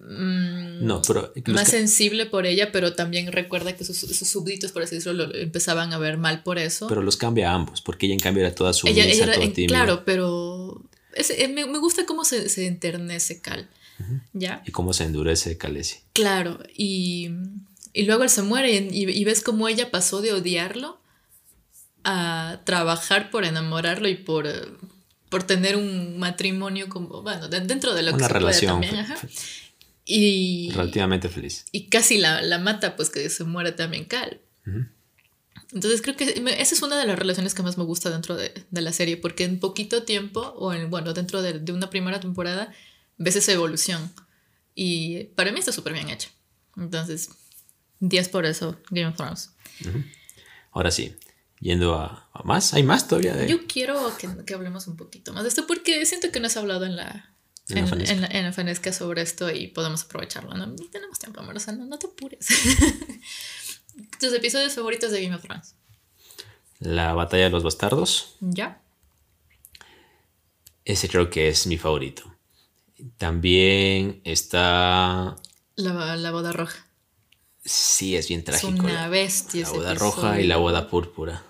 mm, 0.00 0.84
No, 0.86 1.02
pero 1.06 1.32
más 1.48 1.68
sensible 1.68 2.26
por 2.26 2.46
ella, 2.46 2.72
pero 2.72 2.94
también 2.94 3.30
recuerda 3.32 3.76
que 3.76 3.84
sus, 3.84 3.98
sus 3.98 4.28
súbditos, 4.28 4.72
por 4.72 4.82
así 4.82 4.96
decirlo, 4.96 5.26
lo 5.26 5.34
empezaban 5.34 5.92
a 5.92 5.98
ver 5.98 6.16
mal 6.18 6.42
por 6.42 6.58
eso. 6.58 6.88
pero 6.88 7.02
los 7.02 7.16
cambia 7.16 7.50
a 7.50 7.54
ambos, 7.54 7.80
porque 7.80 8.06
ella 8.06 8.14
en 8.14 8.20
cambio 8.20 8.44
era 8.44 8.54
toda 8.54 8.70
Ella, 8.70 8.78
sumisa, 8.78 9.00
ella 9.02 9.24
era- 9.24 9.34
toda 9.34 9.66
claro, 9.66 10.02
pero 10.04 10.82
es- 11.14 11.30
eh, 11.30 11.48
me, 11.48 11.66
me 11.66 11.78
gusta 11.78 12.06
cómo 12.06 12.24
se, 12.24 12.48
se 12.48 12.66
enternece 12.66 13.40
Cal. 13.40 13.68
¿Ya? 14.32 14.62
Y 14.66 14.70
cómo 14.70 14.94
se 14.94 15.04
endurece 15.04 15.58
Khaleesi. 15.58 15.98
Claro, 16.14 16.58
y, 16.74 17.28
y 17.92 18.04
luego 18.04 18.22
él 18.22 18.30
se 18.30 18.40
muere 18.40 18.72
y, 18.74 19.10
y 19.10 19.24
ves 19.24 19.42
cómo 19.42 19.68
ella 19.68 19.90
pasó 19.90 20.22
de 20.22 20.32
odiarlo 20.32 20.98
a 22.04 22.60
trabajar 22.64 23.30
por 23.30 23.44
enamorarlo 23.44 24.08
y 24.08 24.14
por, 24.14 24.48
por 25.28 25.42
tener 25.42 25.76
un 25.76 26.18
matrimonio 26.18 26.88
como, 26.88 27.20
bueno, 27.22 27.48
de- 27.48 27.60
dentro 27.60 27.94
de 27.94 28.02
lo 28.02 28.12
que 28.12 28.16
Una 28.16 28.28
se 28.28 28.32
relación 28.32 28.78
puede 28.78 28.90
también. 28.92 29.12
ajá. 29.12 29.28
Y, 30.04 30.70
relativamente 30.72 31.28
feliz. 31.28 31.66
y 31.72 31.88
casi 31.88 32.18
la, 32.18 32.42
la 32.42 32.58
mata, 32.58 32.96
pues 32.96 33.10
que 33.10 33.28
se 33.30 33.44
muere 33.44 33.72
también 33.72 34.06
Cal. 34.06 34.40
Ujú. 34.66 34.86
Entonces 35.72 36.02
creo 36.02 36.16
que 36.16 36.24
esa 36.24 36.74
es 36.74 36.82
una 36.82 36.98
de 36.98 37.06
las 37.06 37.18
relaciones 37.18 37.54
que 37.54 37.62
más 37.62 37.78
me 37.78 37.84
gusta 37.84 38.10
dentro 38.10 38.34
de, 38.34 38.52
de 38.68 38.80
la 38.80 38.92
serie, 38.92 39.16
porque 39.16 39.44
en 39.44 39.60
poquito 39.60 40.02
tiempo, 40.02 40.40
o 40.40 40.72
en, 40.72 40.90
bueno, 40.90 41.12
dentro 41.12 41.42
de, 41.42 41.60
de 41.60 41.72
una 41.72 41.90
primera 41.90 42.18
temporada, 42.18 42.72
ves 43.18 43.36
esa 43.36 43.52
evolución. 43.52 44.10
Y 44.74 45.24
para 45.36 45.52
mí 45.52 45.60
está 45.60 45.70
súper 45.70 45.92
bien 45.92 46.08
hecho. 46.10 46.28
Entonces, 46.76 47.30
10 48.00 48.28
por 48.30 48.46
eso, 48.46 48.80
Game 48.90 49.06
of 49.06 49.16
Thrones. 49.16 49.50
Ahora 50.72 50.90
sí, 50.90 51.14
yendo 51.60 51.94
a, 51.94 52.28
a 52.32 52.42
más, 52.42 52.74
hay 52.74 52.82
más 52.82 53.06
todavía 53.06 53.34
de... 53.34 53.48
Yo 53.48 53.66
quiero 53.66 54.16
que, 54.18 54.28
que 54.44 54.54
hablemos 54.54 54.86
un 54.88 54.96
poquito 54.96 55.32
más 55.32 55.44
de 55.44 55.50
esto, 55.50 55.66
porque 55.66 56.04
siento 56.06 56.32
que 56.32 56.40
no 56.40 56.46
has 56.46 56.56
hablado 56.56 56.84
en 56.84 56.96
la... 56.96 57.29
En 57.70 58.20
la 58.20 58.26
En, 58.26 58.46
en 58.46 58.92
sobre 58.92 59.22
esto 59.22 59.50
y 59.50 59.68
podemos 59.68 60.02
aprovecharlo, 60.04 60.54
¿no? 60.54 60.74
Y 60.82 60.88
tenemos 60.88 61.18
tiempo, 61.18 61.40
amor, 61.40 61.56
o 61.56 61.60
sea, 61.60 61.72
no, 61.74 61.84
no 61.86 61.98
te 61.98 62.06
apures. 62.06 62.46
Tus 64.20 64.32
episodios 64.32 64.74
favoritos 64.74 65.10
de 65.12 65.22
Game 65.22 65.34
of 65.34 65.42
Thrones. 65.42 65.74
La 66.78 67.12
batalla 67.14 67.44
de 67.44 67.50
los 67.50 67.62
bastardos, 67.62 68.36
¿Ya? 68.40 68.80
ese 70.84 71.08
creo 71.08 71.30
que 71.30 71.48
es 71.48 71.66
mi 71.66 71.76
favorito. 71.78 72.34
También 73.18 74.20
está... 74.24 75.36
La, 75.76 76.16
la 76.16 76.30
boda 76.30 76.52
roja. 76.52 76.86
Sí, 77.64 78.16
es 78.16 78.28
bien 78.28 78.40
Es 78.40 78.44
trágico. 78.46 78.84
una 78.84 78.92
la, 78.94 79.08
bestia. 79.08 79.62
la 79.62 79.70
boda 79.70 79.94
roja 79.94 80.40
y 80.40 80.46
la 80.46 80.56
boda 80.56 80.88
púrpura. 80.88 81.42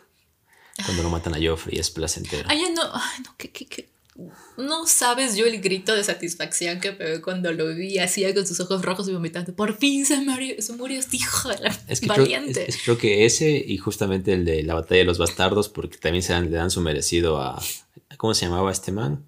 Cuando 0.85 1.02
lo 1.02 1.11
matan 1.11 1.35
a 1.35 1.38
Joffrey 1.40 1.78
es 1.78 1.90
placentero. 1.90 2.48
Ay, 2.50 2.62
no, 2.74 2.83
ay, 2.92 3.20
no, 3.24 3.37
que, 3.37 3.50
que, 3.50 3.66
que- 3.66 3.88
No 4.56 4.86
sabes 4.86 5.36
yo 5.36 5.46
el 5.46 5.60
grito 5.60 5.94
de 5.94 6.02
satisfacción 6.04 6.80
que 6.80 6.92
pegué 6.92 7.22
cuando 7.22 7.52
lo 7.52 7.74
vi 7.74 7.98
así 7.98 8.22
con 8.34 8.46
sus 8.46 8.58
ojos 8.60 8.82
rojos 8.82 9.08
y 9.08 9.12
vomitando. 9.12 9.54
Por 9.54 9.76
fin 9.78 10.04
se 10.04 10.18
murió, 10.18 10.54
se 10.60 10.72
murió 10.74 10.98
este 10.98 11.16
hijo 11.16 11.48
de 11.48 11.58
la 11.58 11.68
Es 11.88 12.00
que 12.00 12.08
creo, 12.08 12.18
valiente. 12.24 12.62
es- 12.68 12.76
es- 12.76 12.82
creo 12.82 12.98
que 12.98 13.24
ese 13.24 13.50
y 13.50 13.78
justamente 13.78 14.32
el 14.34 14.44
de 14.44 14.62
la 14.64 14.74
batalla 14.74 14.98
de 14.98 15.04
los 15.04 15.18
bastardos, 15.18 15.68
porque 15.68 15.96
también 15.96 16.22
se 16.22 16.32
dan- 16.32 16.50
le 16.50 16.56
dan 16.56 16.70
su 16.70 16.80
merecido 16.80 17.40
a... 17.40 17.62
¿Cómo 18.18 18.34
se 18.34 18.46
llamaba 18.46 18.70
este 18.72 18.92
man? 18.92 19.24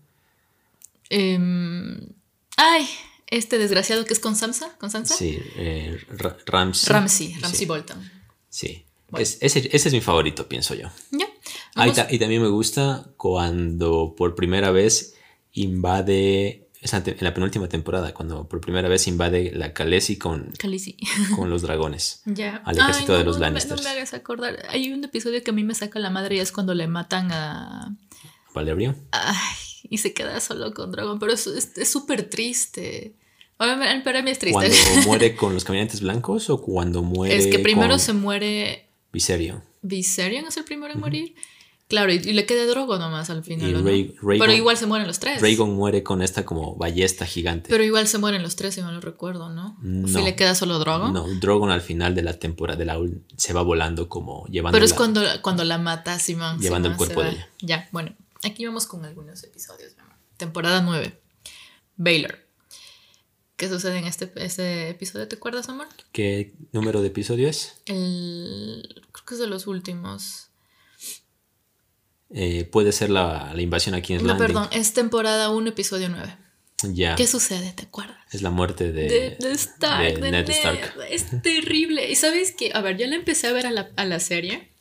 Em, 1.10 2.08
ay, 2.56 2.86
este 3.28 3.58
desgraciado 3.58 4.04
que 4.04 4.12
es 4.14 4.20
con 4.20 4.36
Sansa, 4.36 4.76
con 4.78 4.90
Sansa. 4.90 5.14
Sí, 5.16 5.38
eh, 5.56 5.98
Ra- 6.10 6.36
Ramsay. 6.46 6.92
Ramsey, 6.92 7.34
Ramsey 7.40 7.58
Sí, 7.58 7.66
Bolton. 7.66 8.10
sí. 8.48 8.84
Bueno. 9.08 9.22
Es- 9.22 9.36
ese, 9.42 9.68
ese 9.72 9.88
es 9.88 9.92
mi 9.94 10.00
favorito, 10.00 10.48
pienso 10.48 10.74
yo. 10.74 10.88
Ya. 11.10 11.26
Ah, 11.74 11.86
y, 11.86 11.90
Vamos- 11.90 11.96
ta- 11.96 12.08
y 12.10 12.18
también 12.18 12.42
me 12.42 12.48
gusta 12.48 13.06
cuando 13.16 14.14
por 14.16 14.34
primera 14.34 14.70
vez 14.70 15.14
invade, 15.52 16.68
es 16.80 16.92
en 16.94 17.16
la 17.20 17.32
penúltima 17.34 17.68
temporada, 17.68 18.12
cuando 18.12 18.48
por 18.48 18.60
primera 18.60 18.88
vez 18.88 19.06
invade 19.06 19.52
la 19.54 19.72
Khaleesi 19.72 20.16
con, 20.18 20.52
Khaleesi. 20.58 20.96
con 21.36 21.48
los 21.50 21.62
dragones. 21.62 22.22
Ya. 22.26 22.56
Al 22.64 22.78
ejército 22.78 23.12
Ay, 23.12 23.18
de 23.18 23.24
no, 23.24 23.30
los 23.30 23.36
no 23.36 23.40
me- 23.40 23.46
Lannisters. 23.46 23.80
No 23.82 23.88
me, 23.88 23.90
hagas 23.90 24.14
acordar. 24.14 24.66
Hay 24.68 24.92
un 24.92 25.02
episodio 25.04 25.42
que 25.42 25.50
a 25.50 25.54
mí 25.54 25.64
me 25.64 25.74
saca 25.74 25.98
la 25.98 26.10
madre 26.10 26.36
y 26.36 26.38
es 26.40 26.52
cuando 26.52 26.74
le 26.74 26.86
matan 26.88 27.30
a. 27.32 27.96
Valerio. 28.54 28.94
Ay, 29.12 29.34
y 29.88 29.98
se 29.98 30.12
queda 30.12 30.38
solo 30.40 30.74
con 30.74 30.90
Dragon, 30.92 31.18
pero 31.18 31.32
es 31.32 31.48
súper 31.90 32.28
triste. 32.28 33.14
Para 33.56 33.76
mí 34.22 34.30
es 34.30 34.38
triste. 34.38 34.52
Cuando 34.52 34.76
muere 35.06 35.36
con 35.36 35.54
los 35.54 35.64
caminantes 35.64 36.00
blancos 36.00 36.50
o 36.50 36.60
cuando 36.60 37.02
muere 37.02 37.36
es 37.36 37.46
que 37.46 37.60
primero 37.60 37.90
con 37.90 38.00
se 38.00 38.12
muere 38.12 38.88
Viserio. 39.12 39.62
Viserion, 39.82 40.46
es 40.46 40.56
el 40.56 40.64
primero 40.64 40.92
en 40.92 41.00
morir. 41.00 41.34
Claro, 41.92 42.10
y, 42.10 42.16
y 42.16 42.32
le 42.32 42.46
queda 42.46 42.64
Drogo 42.64 42.96
nomás 42.96 43.28
al 43.28 43.44
final. 43.44 43.68
Y 43.68 43.74
¿o 43.74 43.78
no? 43.82 44.38
Pero 44.38 44.50
igual 44.54 44.78
se 44.78 44.86
mueren 44.86 45.06
los 45.06 45.18
tres. 45.18 45.42
Rhaegon 45.42 45.74
muere 45.74 46.02
con 46.02 46.22
esta 46.22 46.46
como 46.46 46.74
ballesta 46.74 47.26
gigante. 47.26 47.68
Pero 47.68 47.84
igual 47.84 48.08
se 48.08 48.16
mueren 48.16 48.42
los 48.42 48.56
tres, 48.56 48.76
si 48.76 48.80
no 48.80 48.90
lo 48.92 49.02
recuerdo, 49.02 49.50
¿no? 49.50 49.76
No. 49.82 50.08
Si 50.08 50.24
le 50.24 50.34
queda 50.34 50.54
solo 50.54 50.78
Drogo. 50.78 51.08
No, 51.08 51.26
Drogon 51.38 51.70
al 51.70 51.82
final 51.82 52.14
de 52.14 52.22
la 52.22 52.38
temporada 52.38 52.78
de 52.78 52.86
la 52.86 52.98
se 53.36 53.52
va 53.52 53.60
volando 53.60 54.08
como 54.08 54.46
llevando 54.46 54.74
Pero 54.74 54.86
es 54.86 54.92
la- 54.92 54.96
cuando, 54.96 55.22
cuando 55.42 55.64
la 55.64 55.76
mata 55.76 56.18
Simón. 56.18 56.58
Llevando 56.60 56.88
el 56.88 56.96
cuerpo 56.96 57.22
de 57.22 57.32
ella. 57.32 57.48
Ya, 57.60 57.88
bueno, 57.92 58.14
aquí 58.42 58.64
vamos 58.64 58.86
con 58.86 59.04
algunos 59.04 59.44
episodios. 59.44 59.94
mi 59.94 60.00
amor. 60.00 60.16
Temporada 60.38 60.80
9. 60.80 61.20
Baylor. 61.98 62.38
¿Qué 63.56 63.68
sucede 63.68 63.98
en 63.98 64.06
este, 64.06 64.32
este 64.36 64.88
episodio? 64.88 65.28
¿Te 65.28 65.36
acuerdas, 65.36 65.68
amor? 65.68 65.88
¿Qué 66.10 66.54
número 66.72 67.02
de 67.02 67.08
episodio 67.08 67.50
es? 67.50 67.82
El, 67.84 69.02
creo 69.12 69.24
que 69.26 69.34
es 69.34 69.40
de 69.40 69.46
los 69.46 69.66
últimos. 69.66 70.48
Eh, 72.34 72.64
puede 72.64 72.92
ser 72.92 73.10
la, 73.10 73.52
la 73.54 73.62
invasión 73.62 73.94
aquí 73.94 74.14
en 74.14 74.26
No, 74.26 74.36
perdón, 74.38 74.68
es 74.72 74.94
temporada 74.94 75.50
1, 75.50 75.68
episodio 75.68 76.08
9. 76.08 76.36
Ya. 76.94 77.14
¿Qué 77.14 77.26
sucede? 77.26 77.72
¿Te 77.72 77.84
acuerdas? 77.84 78.16
Es 78.32 78.42
la 78.42 78.50
muerte 78.50 78.92
de, 78.92 79.08
de, 79.08 79.36
de 79.38 79.52
Stark, 79.52 80.14
de 80.14 80.20
de 80.20 80.30
Ned 80.30 80.48
Ned. 80.48 80.50
Stark. 80.50 80.94
Es 81.10 81.26
terrible. 81.42 82.10
Y 82.10 82.16
sabes 82.16 82.52
que, 82.52 82.72
a 82.74 82.80
ver, 82.80 82.96
yo 82.96 83.06
la 83.06 83.16
empecé 83.16 83.46
a 83.46 83.52
ver 83.52 83.66
a 83.66 83.70
la, 83.70 83.90
a 83.96 84.04
la 84.04 84.18
serie. 84.18 84.72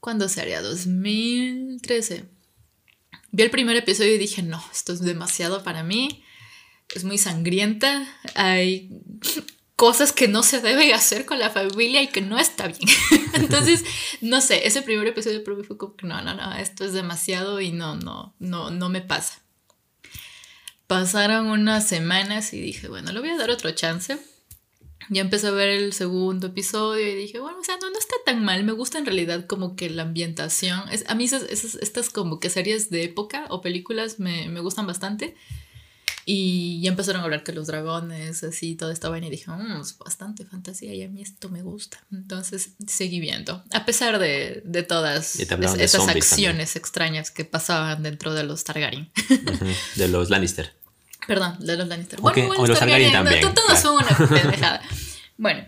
¿Cuándo 0.00 0.28
sería? 0.28 0.60
2013. 0.60 2.24
Vi 3.30 3.42
el 3.42 3.50
primer 3.50 3.76
episodio 3.76 4.14
y 4.14 4.18
dije, 4.18 4.42
no, 4.42 4.62
esto 4.72 4.92
es 4.92 5.00
demasiado 5.00 5.62
para 5.62 5.82
mí. 5.82 6.24
Es 6.94 7.04
muy 7.04 7.18
sangrienta. 7.18 8.06
Hay, 8.34 8.90
cosas 9.76 10.12
que 10.12 10.28
no 10.28 10.42
se 10.42 10.60
deben 10.60 10.92
hacer 10.92 11.24
con 11.26 11.38
la 11.38 11.50
familia 11.50 12.02
y 12.02 12.08
que 12.08 12.20
no 12.20 12.38
está 12.38 12.68
bien. 12.68 12.88
Entonces, 13.34 13.84
no 14.20 14.40
sé, 14.40 14.66
ese 14.66 14.82
primer 14.82 15.06
episodio 15.06 15.42
para 15.42 15.56
mí 15.56 15.64
fue 15.64 15.76
como 15.76 15.96
que 15.96 16.06
no, 16.06 16.22
no, 16.22 16.34
no, 16.34 16.54
esto 16.54 16.84
es 16.84 16.92
demasiado 16.92 17.60
y 17.60 17.72
no, 17.72 17.96
no, 17.96 18.34
no, 18.38 18.70
no 18.70 18.88
me 18.88 19.00
pasa. 19.00 19.42
Pasaron 20.86 21.46
unas 21.46 21.88
semanas 21.88 22.52
y 22.52 22.60
dije, 22.60 22.88
bueno, 22.88 23.10
le 23.12 23.20
voy 23.20 23.30
a 23.30 23.36
dar 23.36 23.50
otro 23.50 23.70
chance. 23.72 24.18
Ya 25.10 25.20
empecé 25.20 25.48
a 25.48 25.50
ver 25.50 25.68
el 25.68 25.92
segundo 25.92 26.46
episodio 26.46 27.06
y 27.06 27.14
dije, 27.14 27.38
bueno, 27.38 27.58
o 27.58 27.64
sea, 27.64 27.76
no, 27.78 27.90
no 27.90 27.98
está 27.98 28.14
tan 28.24 28.42
mal. 28.44 28.64
Me 28.64 28.72
gusta 28.72 28.98
en 28.98 29.06
realidad 29.06 29.46
como 29.46 29.76
que 29.76 29.90
la 29.90 30.02
ambientación. 30.02 30.88
Es, 30.90 31.04
a 31.08 31.14
mí 31.14 31.24
esas, 31.24 31.42
estas 31.42 32.10
como 32.10 32.38
que 32.38 32.48
series 32.48 32.90
de 32.90 33.04
época 33.04 33.46
o 33.50 33.60
películas 33.60 34.18
me, 34.18 34.48
me 34.48 34.60
gustan 34.60 34.86
bastante. 34.86 35.36
Y 36.26 36.80
ya 36.80 36.90
empezaron 36.90 37.20
a 37.20 37.24
hablar 37.24 37.44
que 37.44 37.52
los 37.52 37.66
dragones, 37.66 38.42
así, 38.44 38.76
todo 38.76 38.90
estaba 38.90 39.18
bien. 39.18 39.24
Y 39.24 39.30
dije, 39.30 39.50
mmm, 39.50 39.80
es 39.80 39.98
bastante 39.98 40.44
fantasía 40.44 40.94
y 40.94 41.02
a 41.02 41.08
mí 41.08 41.20
esto 41.20 41.50
me 41.50 41.62
gusta. 41.62 41.98
Entonces 42.10 42.70
seguí 42.86 43.20
viendo. 43.20 43.62
A 43.72 43.84
pesar 43.84 44.18
de, 44.18 44.62
de 44.64 44.82
todas 44.82 45.36
esas 45.36 46.08
acciones 46.08 46.76
extrañas 46.76 47.30
que 47.30 47.44
pasaban 47.44 48.02
dentro 48.02 48.32
de 48.32 48.44
los 48.44 48.64
Targaryen. 48.64 49.10
De 49.96 50.08
los 50.08 50.30
Lannister. 50.30 50.72
Perdón, 51.26 51.56
de 51.60 51.76
los 51.76 51.88
Lannister. 51.88 52.20
Bueno, 52.20 52.46
bueno, 52.48 52.66
los 52.66 52.78
Targaryen 52.78 53.12
también. 53.12 53.54
Todos 53.54 53.78
son 53.78 53.96
una 53.96 54.28
pendejada. 54.28 54.82
bueno, 55.36 55.64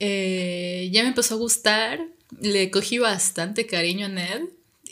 eh, 0.00 0.88
ya 0.92 1.02
me 1.02 1.08
empezó 1.08 1.34
a 1.34 1.38
gustar. 1.38 2.00
Le 2.40 2.70
cogí 2.70 2.98
bastante 2.98 3.66
cariño 3.66 4.06
a 4.06 4.08
Ned. 4.08 4.42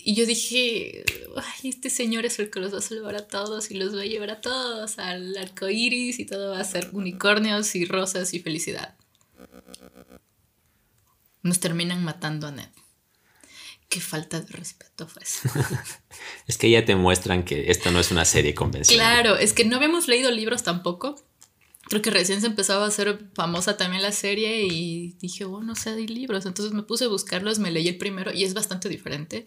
Y 0.09 0.15
yo 0.15 0.25
dije, 0.25 1.05
ay, 1.35 1.71
este 1.71 1.91
señor 1.91 2.27
es 2.27 2.39
el 2.39 2.49
que 2.49 2.61
los 2.61 2.73
va 2.73 2.79
a 2.79 2.81
salvar 2.81 3.17
a 3.17 3.27
todos 3.27 3.73
y 3.73 3.75
los 3.75 3.93
va 3.93 4.03
a 4.03 4.05
llevar 4.05 4.31
a 4.31 4.41
todos 4.41 5.01
al 5.01 5.37
arco 5.37 5.69
iris 5.69 6.21
y 6.21 6.25
todo 6.25 6.53
va 6.53 6.61
a 6.61 6.65
ser 6.65 6.91
unicornios 6.93 7.75
y 7.75 7.87
rosas 7.87 8.33
y 8.33 8.39
felicidad. 8.39 8.95
Nos 11.43 11.59
terminan 11.59 12.05
matando 12.05 12.47
a 12.47 12.53
Ned. 12.53 12.69
Qué 13.89 14.01
falta 14.01 14.41
de 14.41 14.47
respeto 14.53 15.09
fue 15.09 15.25
eso. 15.25 15.49
es 16.47 16.57
que 16.57 16.71
ya 16.71 16.85
te 16.85 16.95
muestran 16.95 17.43
que 17.43 17.73
esto 17.73 17.91
no 17.91 17.99
es 17.99 18.13
una 18.13 18.25
serie 18.25 18.55
convencional. 18.55 19.23
Claro, 19.23 19.37
es 19.37 19.53
que 19.53 19.65
no 19.65 19.75
habíamos 19.75 20.07
leído 20.07 20.31
libros 20.31 20.63
tampoco. 20.63 21.17
Creo 21.89 22.01
que 22.01 22.13
recién 22.13 22.41
se 22.41 22.47
empezaba 22.47 22.85
a 22.85 22.89
hacer 22.89 23.27
famosa 23.35 23.77
también 23.77 24.03
la 24.03 24.13
serie 24.13 24.67
y 24.67 25.17
dije, 25.21 25.45
bueno, 25.45 25.65
oh, 25.65 25.67
no 25.67 25.75
sé, 25.75 25.91
hay 25.91 26.07
libros. 26.07 26.47
Entonces 26.47 26.73
me 26.73 26.85
puse 26.85 27.07
a 27.07 27.09
buscarlos, 27.09 27.59
me 27.59 27.73
leí 27.73 27.89
el 27.89 27.99
primero 27.99 28.33
y 28.33 28.45
es 28.45 28.55
bastante 28.55 28.89
diferente. 28.89 29.47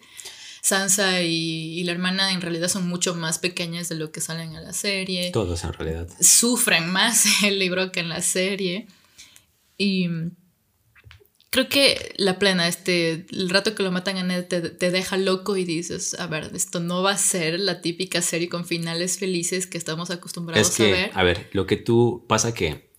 Sansa 0.62 1.22
y, 1.22 1.82
la 1.84 1.92
hermana 1.92 2.32
en 2.32 2.40
realidad 2.40 2.68
son 2.68 2.86
mucho 2.86 3.14
más 3.14 3.38
pequeñas 3.38 3.88
de 3.88 3.94
lo 3.94 4.12
que 4.12 4.20
salen 4.20 4.54
en 4.54 4.64
la 4.64 4.72
serie. 4.72 5.30
Todos 5.32 5.64
en 5.64 5.72
realidad. 5.72 6.08
Sufren 6.20 6.90
más 6.90 7.24
el 7.44 7.58
libro 7.58 7.92
que 7.92 8.00
en 8.00 8.08
la 8.08 8.22
serie. 8.22 8.86
Y 9.78 10.08
creo 11.50 11.68
que 11.68 12.14
la 12.16 12.38
plena, 12.38 12.68
este, 12.68 13.26
el 13.30 13.50
rato 13.50 13.74
que 13.74 13.82
lo 13.82 13.90
matan 13.90 14.18
a 14.18 14.22
Ned 14.22 14.44
te, 14.46 14.90
deja 14.90 15.16
loco 15.16 15.56
y 15.56 15.64
dices, 15.64 16.14
a 16.18 16.26
ver, 16.26 16.50
esto 16.54 16.80
no 16.80 17.02
va 17.02 17.12
a 17.12 17.18
ser 17.18 17.58
la 17.58 17.80
típica 17.80 18.22
serie 18.22 18.48
con 18.48 18.66
finales 18.66 19.18
felices 19.18 19.66
que 19.66 19.78
estamos 19.78 20.10
acostumbrados 20.10 20.78
a 20.78 20.84
ver. 20.84 21.10
A 21.14 21.22
ver, 21.22 21.48
lo 21.52 21.66
que 21.66 21.76
tú 21.76 22.24
pasa 22.28 22.54
que 22.54 22.89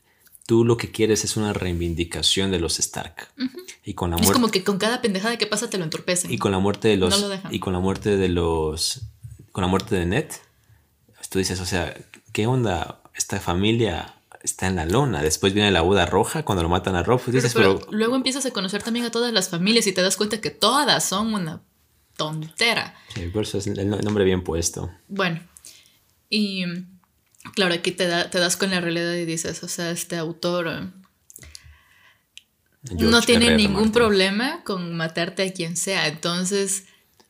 tú 0.51 0.65
lo 0.65 0.75
que 0.75 0.91
quieres 0.91 1.23
es 1.23 1.37
una 1.37 1.53
reivindicación 1.53 2.51
de 2.51 2.59
los 2.59 2.77
Stark. 2.77 3.29
Y 3.85 3.93
con 3.93 4.09
la 4.09 4.17
muerte, 4.17 4.31
es 4.31 4.33
como 4.33 4.51
que 4.51 4.65
con 4.65 4.79
cada 4.79 5.01
pendejada 5.01 5.37
que 5.37 5.47
pasa 5.47 5.69
te 5.69 5.77
lo 5.77 5.85
entorpecen. 5.85 6.29
Y 6.29 6.39
con 6.39 6.51
la 6.51 6.59
muerte 6.59 6.89
de 6.89 6.97
los 6.97 7.25
y 7.51 7.59
con 7.59 7.71
la 7.71 7.79
muerte 7.79 8.17
de 8.17 8.27
los 8.27 8.99
con 9.53 9.61
la 9.61 9.69
muerte 9.69 9.95
de 9.95 10.05
Ned, 10.05 10.25
tú 11.29 11.39
dices, 11.39 11.61
o 11.61 11.65
sea, 11.65 11.95
¿qué 12.33 12.47
onda 12.47 13.01
esta 13.15 13.39
familia? 13.39 14.15
Está 14.43 14.67
en 14.67 14.75
la 14.75 14.85
lona. 14.85 15.23
Después 15.23 15.53
viene 15.53 15.71
la 15.71 15.83
boda 15.83 16.05
roja 16.05 16.43
cuando 16.43 16.63
lo 16.63 16.67
matan 16.67 16.95
a 16.95 17.03
Rob. 17.03 17.23
Dices, 17.27 17.53
pero, 17.53 17.79
luego 17.89 18.17
empiezas 18.17 18.45
a 18.45 18.51
conocer 18.51 18.83
también 18.83 19.05
a 19.05 19.09
todas 19.09 19.31
las 19.31 19.47
familias 19.47 19.87
y 19.87 19.93
te 19.93 20.01
das 20.01 20.17
cuenta 20.17 20.41
que 20.41 20.49
todas 20.49 21.01
son 21.07 21.33
una 21.33 21.61
tontera. 22.17 22.93
Sí, 23.13 23.21
por 23.27 23.43
eso 23.43 23.57
es 23.57 23.67
el 23.67 23.89
nombre 23.89 24.25
bien 24.25 24.43
puesto. 24.43 24.91
Bueno, 25.07 25.39
y 26.29 26.65
claro, 27.55 27.73
aquí 27.73 27.91
te, 27.91 28.07
te 28.07 28.39
das 28.39 28.57
con 28.57 28.71
la 28.71 28.81
realidad 28.81 29.13
y 29.13 29.25
dices, 29.25 29.63
o 29.63 29.67
sea, 29.67 29.91
este 29.91 30.17
autor 30.17 30.67
eh, 30.67 30.87
no 32.83 33.21
tiene 33.21 33.55
ningún 33.55 33.91
problema 33.91 34.63
con 34.63 34.95
matarte 34.95 35.43
a 35.43 35.53
quien 35.53 35.77
sea. 35.77 36.07
Entonces, 36.07 36.85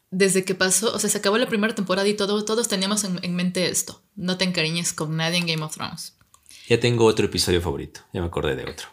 desde 0.09 0.45
que 0.45 0.55
pasó, 0.55 0.93
o 0.93 0.99
sea, 0.99 1.09
se 1.09 1.17
acabó 1.17 1.37
la 1.37 1.47
primera 1.47 1.75
temporada 1.75 2.07
y 2.07 2.13
todo, 2.13 2.43
todos 2.45 2.67
teníamos 2.67 3.03
en, 3.03 3.35
mente 3.35 3.69
esto. 3.69 4.01
No 4.15 4.37
te 4.37 4.45
encariñes 4.45 4.93
con 4.93 5.15
nadie 5.15 5.37
en 5.37 5.47
Game 5.47 5.63
of 5.63 5.75
Thrones. 5.75 6.15
Ya 6.67 6.79
tengo 6.79 7.05
otro 7.05 7.25
episodio 7.25 7.61
favorito. 7.61 8.01
Ya 8.13 8.21
me 8.21 8.27
acordé 8.27 8.55
de 8.55 8.69
otro. 8.69 8.87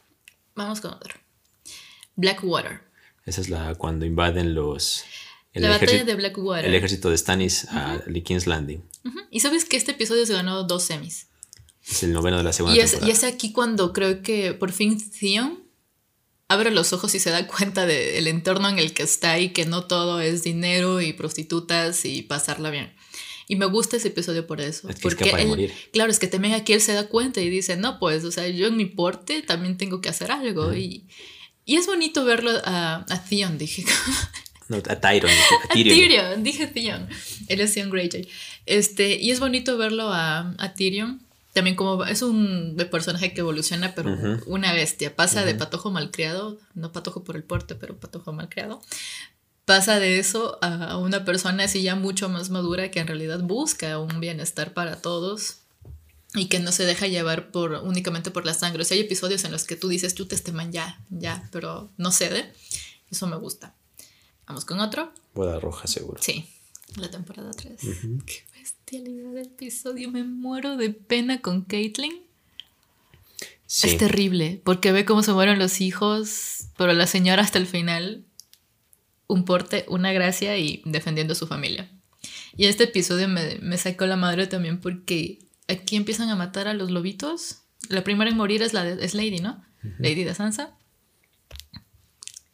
Vamos 0.54 0.80
con 0.80 0.92
otro. 0.92 1.14
Blackwater. 2.16 2.82
Esa 3.24 3.40
es 3.40 3.48
la 3.48 3.74
cuando 3.74 4.06
invaden 4.06 4.54
los... 4.54 5.04
la 5.60 5.70
batalla 5.70 6.04
de 6.04 6.14
Blackwater. 6.14 6.64
El 6.64 6.74
ejército 6.74 7.10
de 7.10 7.18
Stannis 7.18 7.66
a 7.70 8.02
King's 8.24 8.46
Landing. 8.46 8.82
Y 9.30 9.40
sabes 9.40 9.64
que 9.64 9.76
este 9.76 9.92
episodio 9.92 10.26
se 10.26 10.32
ganó 10.32 10.64
dos 10.64 10.84
semis. 10.84 11.28
Es 11.88 12.02
el 12.02 12.12
noveno 12.12 12.36
de 12.36 12.44
la 12.44 12.52
segunda 12.52 12.76
y 12.76 12.80
es, 12.80 12.98
Y 13.02 13.10
es 13.10 13.24
aquí 13.24 13.52
cuando 13.52 13.92
creo 13.92 14.22
que 14.22 14.52
por 14.52 14.72
fin 14.72 14.98
Theon 15.10 15.68
abre 16.48 16.70
los 16.70 16.92
ojos 16.92 17.14
y 17.14 17.18
se 17.18 17.30
da 17.30 17.46
cuenta 17.46 17.86
del 17.86 18.26
entorno 18.26 18.68
en 18.68 18.78
el 18.78 18.92
que 18.92 19.02
está 19.02 19.38
y 19.38 19.50
que 19.50 19.66
no 19.66 19.84
todo 19.84 20.20
es 20.20 20.42
dinero 20.42 21.00
y 21.00 21.12
prostitutas 21.12 22.04
y 22.04 22.22
pasarla 22.22 22.70
bien. 22.70 22.94
Y 23.50 23.56
me 23.56 23.64
gusta 23.64 23.96
ese 23.96 24.08
episodio 24.08 24.46
por 24.46 24.60
eso. 24.60 24.88
porque 25.00 25.30
él, 25.30 25.72
claro, 25.92 26.10
es 26.10 26.18
que 26.18 26.26
también 26.26 26.52
aquí 26.52 26.74
él 26.74 26.82
se 26.82 26.92
da 26.92 27.08
cuenta 27.08 27.40
y 27.40 27.48
dice, 27.48 27.76
no, 27.76 27.98
pues, 27.98 28.24
o 28.24 28.30
sea, 28.30 28.46
yo 28.48 28.66
en 28.66 28.76
mi 28.76 28.84
porte 28.84 29.40
también 29.40 29.78
tengo 29.78 30.02
que 30.02 30.10
hacer 30.10 30.30
algo. 30.30 30.74
y, 30.74 31.06
y, 31.64 31.76
es 31.76 31.86
bonito 31.86 32.26
verlo 32.26 32.50
a, 32.64 33.06
a 33.08 33.24
Theon, 33.24 33.56
dije. 33.56 33.86
No, 34.68 34.76
a 34.76 35.00
Tyrion. 35.00 35.32
A 35.64 35.68
Tyrion. 35.72 36.42
dije 36.42 36.66
Theon. 36.66 37.08
Él 37.48 37.60
es 37.60 37.74
Theon 37.74 37.90
Greyjoy. 37.90 38.28
Este, 38.66 39.16
y 39.16 39.30
es 39.30 39.40
bonito 39.40 39.78
verlo 39.78 40.12
a, 40.12 40.54
a 40.58 40.74
Tyrion 40.74 41.20
también 41.58 41.74
como 41.74 42.04
es 42.04 42.22
un 42.22 42.76
personaje 42.88 43.34
que 43.34 43.40
evoluciona, 43.40 43.92
pero 43.92 44.16
una 44.46 44.72
bestia. 44.72 45.16
Pasa 45.16 45.44
de 45.44 45.56
patojo 45.56 45.90
malcriado, 45.90 46.56
no 46.74 46.92
patojo 46.92 47.24
por 47.24 47.34
el 47.34 47.42
porte, 47.42 47.74
pero 47.74 47.96
patojo 47.98 48.32
malcriado. 48.32 48.80
Pasa 49.64 49.98
de 49.98 50.20
eso 50.20 50.58
a 50.62 50.96
una 50.98 51.24
persona 51.24 51.64
así 51.64 51.82
ya 51.82 51.96
mucho 51.96 52.28
más 52.28 52.50
madura 52.50 52.92
que 52.92 53.00
en 53.00 53.08
realidad 53.08 53.40
busca 53.40 53.98
un 53.98 54.20
bienestar 54.20 54.72
para 54.72 55.02
todos 55.02 55.58
y 56.34 56.46
que 56.46 56.60
no 56.60 56.70
se 56.70 56.84
deja 56.84 57.08
llevar 57.08 57.50
por 57.50 57.72
únicamente 57.72 58.30
por 58.30 58.46
la 58.46 58.54
sangre. 58.54 58.82
O 58.82 58.84
sea, 58.84 58.94
hay 58.94 59.00
episodios 59.00 59.42
en 59.44 59.50
los 59.50 59.64
que 59.64 59.74
tú 59.74 59.88
dices, 59.88 60.14
tú 60.14 60.26
te 60.26 60.36
este 60.36 60.52
man 60.52 60.70
ya, 60.70 61.00
ya, 61.10 61.48
pero 61.50 61.90
no 61.96 62.12
cede. 62.12 62.52
Eso 63.10 63.26
me 63.26 63.36
gusta. 63.36 63.74
Vamos 64.48 64.64
con 64.64 64.80
otro. 64.80 65.12
Boda 65.34 65.60
roja, 65.60 65.86
seguro. 65.86 66.20
Sí, 66.22 66.46
la 66.96 67.10
temporada 67.10 67.50
3 67.52 67.80
del 68.90 69.36
episodio. 69.38 70.10
Me 70.10 70.24
muero 70.24 70.76
de 70.76 70.90
pena 70.90 71.40
con 71.40 71.62
Caitlyn. 71.62 72.22
Es 73.66 73.98
terrible, 73.98 74.62
porque 74.64 74.92
ve 74.92 75.04
cómo 75.04 75.22
se 75.22 75.34
mueren 75.34 75.58
los 75.58 75.82
hijos, 75.82 76.68
pero 76.78 76.94
la 76.94 77.06
señora 77.06 77.42
hasta 77.42 77.58
el 77.58 77.66
final, 77.66 78.24
un 79.26 79.44
porte, 79.44 79.84
una 79.88 80.12
gracia 80.12 80.56
y 80.56 80.80
defendiendo 80.86 81.34
a 81.34 81.36
su 81.36 81.46
familia. 81.46 81.90
Y 82.56 82.64
este 82.64 82.84
episodio 82.84 83.28
me, 83.28 83.76
sacó 83.76 84.06
la 84.06 84.16
madre 84.16 84.46
también 84.46 84.80
porque 84.80 85.40
aquí 85.68 85.96
empiezan 85.96 86.30
a 86.30 86.36
matar 86.36 86.66
a 86.66 86.72
los 86.72 86.90
lobitos. 86.90 87.58
La 87.90 88.02
primera 88.04 88.30
en 88.30 88.38
morir 88.38 88.62
es, 88.62 88.72
la 88.72 88.88
es 88.88 89.12
Lady, 89.12 89.40
¿no? 89.40 89.62
Lady 89.98 90.24
de 90.24 90.34
Sansa. 90.34 90.77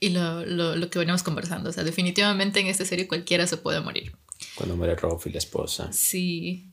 Y 0.05 0.11
lo, 0.11 0.45
lo, 0.45 0.91
que 0.91 0.99
venimos 0.99 1.23
conversando. 1.23 1.71
O 1.71 1.73
sea, 1.73 1.83
definitivamente 1.83 2.61
en 2.61 2.67
esta 2.67 2.85
serie 2.85 3.09
cualquiera 3.09 3.47
se 3.47 3.57
puede 3.57 3.81
morir. 3.81 4.13
Cuando 4.55 4.77
muere 4.77 4.97
Rob 4.97 5.21
y 5.25 5.31
la 5.31 5.39
esposa. 5.39 5.93
Sí. 5.93 6.67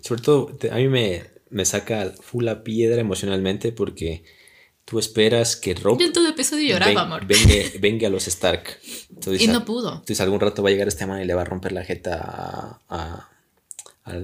Sobre 0.00 0.22
todo, 0.22 0.58
a 0.70 0.76
mí 0.76 0.88
me, 0.88 1.24
me 1.50 1.64
saca 1.64 2.12
full 2.20 2.44
la 2.44 2.64
piedra 2.64 3.00
emocionalmente 3.00 3.70
porque 3.70 4.24
tú 4.84 4.98
esperas 4.98 5.54
que 5.54 5.74
Rob. 5.74 6.00
Yo 6.00 6.06
en 6.06 6.12
todo 6.12 6.28
episodio 6.28 6.68
lloraba, 6.68 7.02
amor. 7.02 7.24
Venga, 7.80 8.08
a 8.08 8.10
los 8.10 8.26
Stark. 8.26 8.78
y 9.38 9.46
no 9.46 9.64
pudo. 9.64 9.92
Entonces, 9.92 10.20
algún 10.20 10.40
rato 10.40 10.62
va 10.62 10.70
a 10.70 10.72
llegar 10.72 10.88
este 10.88 11.06
man 11.06 11.22
y 11.22 11.24
le 11.24 11.34
va 11.34 11.42
a 11.42 11.44
romper 11.44 11.72
la 11.72 11.84
jeta 11.84 12.80
a. 12.88 13.28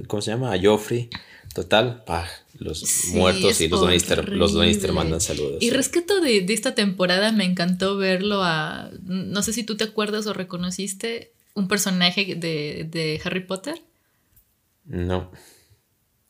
¿Cómo 0.09 0.20
se 0.20 0.33
llama? 0.33 0.53
A 0.53 0.61
Joffrey. 0.61 1.11
Total, 1.55 2.03
pah, 2.05 2.29
los 2.59 3.09
muertos 3.09 3.61
y 3.61 3.69
los 3.69 3.83
Lannister, 3.83 4.29
los 4.29 4.55
mandan 4.93 5.21
saludos. 5.21 5.63
Y 5.63 5.71
rescato 5.71 6.21
de, 6.21 6.43
de, 6.43 6.55
esta 6.55 6.75
temporada 6.75 7.33
me 7.33 7.45
encantó 7.45 7.97
verlo 7.97 8.43
a. 8.43 8.91
No 9.03 9.43
sé 9.43 9.53
si 9.53 9.65
tú 9.65 9.77
te 9.77 9.85
acuerdas 9.85 10.27
o 10.27 10.33
reconociste 10.33 11.33
un 11.57 11.69
personaje 11.69 12.37
de, 12.37 13.21
Harry 13.25 13.41
Potter? 13.41 13.83
No. 14.85 15.33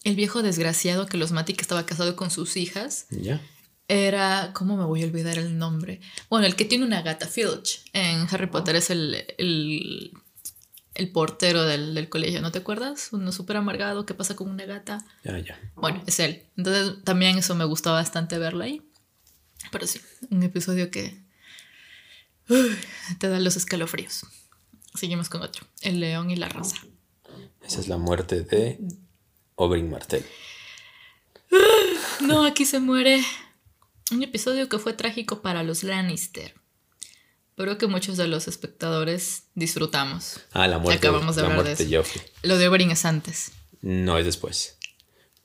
El 0.05 0.15
viejo 0.15 0.43
desgraciado 0.43 1.07
que 1.07 1.19
los 1.19 1.33
mati 1.33 1.53
que 1.53 1.63
estaba 1.63 1.85
casado 1.85 2.17
con 2.17 2.31
sus 2.31 2.57
hijas. 2.57 3.07
Ya. 3.11 3.43
Era. 3.89 4.53
¿Cómo 4.55 4.77
me 4.77 4.85
voy 4.85 5.03
a 5.03 5.07
olvidar 5.07 5.37
el 5.37 5.59
nombre? 5.59 6.01
Bueno, 6.31 6.47
el 6.47 6.55
que 6.55 6.65
tiene 6.65 6.85
una 6.85 7.03
gata, 7.03 7.27
Filch. 7.27 7.83
En 7.93 8.27
Harry 8.31 8.47
Potter 8.47 8.77
es 8.77 8.89
el, 8.91 9.27
el, 9.37 10.13
portero 11.13 11.65
del, 11.65 12.09
colegio, 12.09 12.41
¿no 12.41 12.53
te 12.53 12.59
acuerdas? 12.59 13.11
Uno 13.13 13.33
súper 13.33 13.57
amargado 13.57 14.07
que 14.07 14.15
pasa 14.15 14.37
con 14.37 14.49
una 14.49 14.65
gata. 14.65 15.05
Ya, 15.25 15.39
ya. 15.39 15.61
Bueno, 15.75 16.03
es 16.07 16.19
él. 16.21 16.45
Entonces 16.57 17.05
también 17.05 17.39
eso 17.39 17.55
me 17.55 17.65
gustó 17.65 17.93
bastante 17.93 18.39
verlo 18.39 18.65
ahí. 18.65 18.83
Pero 19.71 19.87
sí, 19.87 20.01
un 20.31 20.43
episodio 20.43 20.91
que 20.91 21.23
te 23.19 23.29
da 23.29 23.41
los 23.41 23.57
escalofríos. 23.57 24.27
Seguimos 24.95 25.29
con 25.29 25.43
otro, 25.43 25.67
El 25.83 26.01
león 26.01 26.31
y 26.31 26.37
la 26.37 26.49
rosa. 26.49 26.77
Esa 27.63 27.81
es 27.81 27.89
la 27.89 27.99
muerte 27.99 28.43
de 28.43 28.79
Oberyn 29.57 29.91
Martell. 29.91 30.25
No, 32.21 32.45
aquí 32.45 32.65
se 32.65 32.81
muere 32.81 33.23
un 34.11 34.23
episodio 34.23 34.69
que 34.69 34.79
fue 34.79 34.95
trágico 34.95 35.43
para 35.43 35.63
los 35.63 35.83
Lannister. 35.83 36.55
Pero 37.57 37.79
que 37.79 37.87
muchos 37.87 38.17
de 38.19 38.29
los 38.29 38.49
espectadores 38.49 39.45
disfrutamos. 39.55 40.41
Ah, 40.53 40.69
la 40.69 40.79
muerte, 40.79 40.99
Acabamos 40.99 41.37
de 41.37 41.43
la 41.43 41.49
hablar 41.49 41.65
muerte 41.65 41.85
de 41.85 41.97
eso. 41.97 42.05
Joffrey. 42.05 42.25
Lo 42.43 42.59
de 42.59 42.69
Oberyn 42.69 42.91
es 42.91 43.05
antes. 43.05 43.51
No 43.81 44.19
es 44.19 44.27
después. 44.27 44.76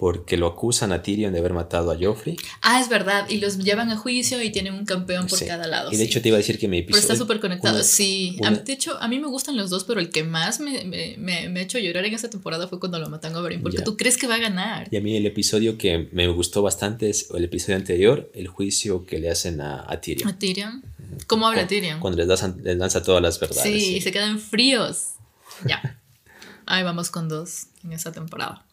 Porque 0.01 0.35
lo 0.35 0.47
acusan 0.47 0.91
a 0.91 1.03
Tyrion 1.03 1.31
de 1.31 1.37
haber 1.37 1.53
matado 1.53 1.91
a 1.91 1.95
Joffrey. 1.95 2.35
Ah, 2.63 2.81
es 2.81 2.89
verdad. 2.89 3.29
Y 3.29 3.37
los 3.39 3.59
llevan 3.59 3.91
a 3.91 3.97
juicio 3.97 4.41
y 4.41 4.51
tienen 4.51 4.73
un 4.73 4.83
campeón 4.83 5.27
por 5.27 5.37
Sí. 5.37 5.45
cada 5.45 5.67
lado. 5.67 5.89
Y 5.91 5.95
de 5.95 5.97
sí. 6.05 6.09
hecho 6.09 6.23
te 6.23 6.29
iba 6.29 6.37
a 6.37 6.39
decir 6.39 6.57
que 6.57 6.67
mi 6.67 6.81
Pero 6.81 6.95
episodio... 6.97 7.01
está 7.13 7.15
súper 7.23 7.39
conectado. 7.39 7.75
una- 7.75 7.83
sí. 7.83 8.35
una- 8.39 8.49
de 8.57 8.73
hecho, 8.73 8.97
a 8.99 9.07
mí 9.07 9.19
me 9.19 9.27
gustan 9.27 9.55
los 9.57 9.69
dos, 9.69 9.83
pero 9.83 9.99
el 9.99 10.09
que 10.09 10.23
más 10.23 10.59
me, 10.59 10.85
me, 10.85 11.17
me, 11.19 11.49
me 11.49 11.59
ha 11.59 11.63
hecho 11.63 11.77
llorar 11.77 12.03
en 12.05 12.15
esta 12.15 12.31
temporada 12.31 12.67
fue 12.67 12.79
cuando 12.79 12.97
lo 12.97 13.09
matan 13.11 13.35
a 13.35 13.39
Oberyn. 13.41 13.61
Porque 13.61 13.77
Ya. 13.77 13.83
tú 13.83 13.95
crees 13.95 14.17
que 14.17 14.25
va 14.25 14.35
a 14.35 14.39
ganar. 14.39 14.87
Y 14.89 14.97
a 14.97 15.01
mí 15.01 15.15
el 15.15 15.27
episodio 15.27 15.77
que 15.77 16.09
me 16.11 16.27
gustó 16.29 16.63
bastante 16.63 17.07
es 17.11 17.29
el 17.29 17.43
episodio 17.43 17.75
anterior, 17.75 18.31
el 18.33 18.47
juicio 18.47 19.05
que 19.05 19.19
le 19.19 19.29
hacen 19.29 19.61
a, 19.61 19.85
a 19.87 20.01
Tyrion. 20.01 20.27
A 20.29 20.39
Tyrion. 20.39 20.83
¿Cómo 21.27 21.47
habla 21.47 21.67
Tyrion? 21.67 21.99
Cuando 21.99 22.17
les, 22.17 22.27
das- 22.27 22.55
les 22.63 22.75
lanza 22.75 23.03
todas 23.03 23.21
las 23.21 23.39
verdades. 23.39 23.61
sí, 23.71 23.79
sí. 23.79 23.95
y 23.97 24.01
se 24.01 24.11
quedan 24.11 24.39
fríos. 24.39 25.09
Ya. 25.67 25.99
Ahí 26.65 26.81
vamos 26.81 27.11
con 27.11 27.29
dos 27.29 27.67
en 27.83 27.93
esta 27.93 28.11
temporada. 28.11 28.65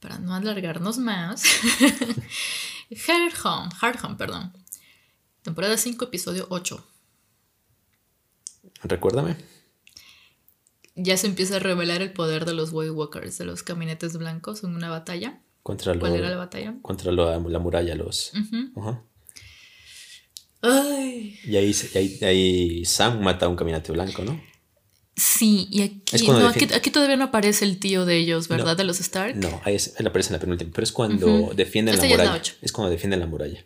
Para 0.00 0.18
no 0.18 0.34
alargarnos 0.34 0.98
más. 0.98 1.42
Hard 3.08 3.32
Home, 3.44 3.68
Hard 3.80 3.98
Home, 4.04 4.14
perdón. 4.16 4.52
Temporada 5.42 5.76
5, 5.76 6.04
episodio 6.04 6.46
8. 6.50 6.86
Recuérdame. 8.84 9.36
Ya 10.94 11.16
se 11.16 11.26
empieza 11.26 11.56
a 11.56 11.60
revelar 11.60 12.02
el 12.02 12.12
poder 12.12 12.44
de 12.44 12.54
los 12.54 12.70
White 12.72 12.90
Walkers, 12.90 13.38
de 13.38 13.44
los 13.44 13.62
caminetes 13.62 14.16
blancos 14.16 14.62
en 14.64 14.74
una 14.74 14.88
batalla. 14.88 15.40
Contra, 15.62 15.94
lo- 15.94 16.00
¿Cuál 16.00 16.16
era 16.16 16.30
la 16.30 16.36
batalla? 16.36 16.74
contra 16.82 17.12
lo- 17.12 17.48
la 17.48 17.58
muralla, 17.58 17.94
los... 17.94 18.32
Ujú. 18.34 18.80
Ajá. 18.80 19.02
Ay. 20.62 21.38
Y 21.44 21.56
ahí, 21.56 21.72
y 21.94 21.98
ahí, 21.98 22.18
y 22.20 22.24
ahí 22.24 22.84
Sam 22.84 23.20
mata 23.20 23.46
a 23.46 23.48
un 23.48 23.56
caminante 23.56 23.92
blanco, 23.92 24.24
¿no? 24.24 24.40
Sí, 25.18 25.66
y 25.68 25.82
aquí, 25.82 26.28
no, 26.28 26.52
todavía 26.92 27.16
no 27.16 27.24
aparece 27.24 27.64
el 27.64 27.80
tío 27.80 28.04
de 28.04 28.18
ellos, 28.18 28.46
¿verdad? 28.46 28.72
No. 28.72 28.74
De 28.76 28.84
los 28.84 29.00
Stark. 29.00 29.34
No, 29.34 29.60
ahí 29.64 29.74
es, 29.74 29.94
él 29.98 30.06
aparece 30.06 30.28
en 30.28 30.34
la 30.34 30.38
penúltima, 30.38 30.70
pero 30.72 30.84
es 30.84 30.92
cuando 30.92 31.50
defienden 31.56 31.94
Esta 31.94 32.06
la 32.06 32.08
ya 32.08 32.14
es 32.14 32.18
la 32.18 32.30
muralla. 32.30 32.54
Es 32.62 32.72
cuando 32.72 32.90
defienden 32.90 33.18
la 33.18 33.26
muralla. 33.26 33.64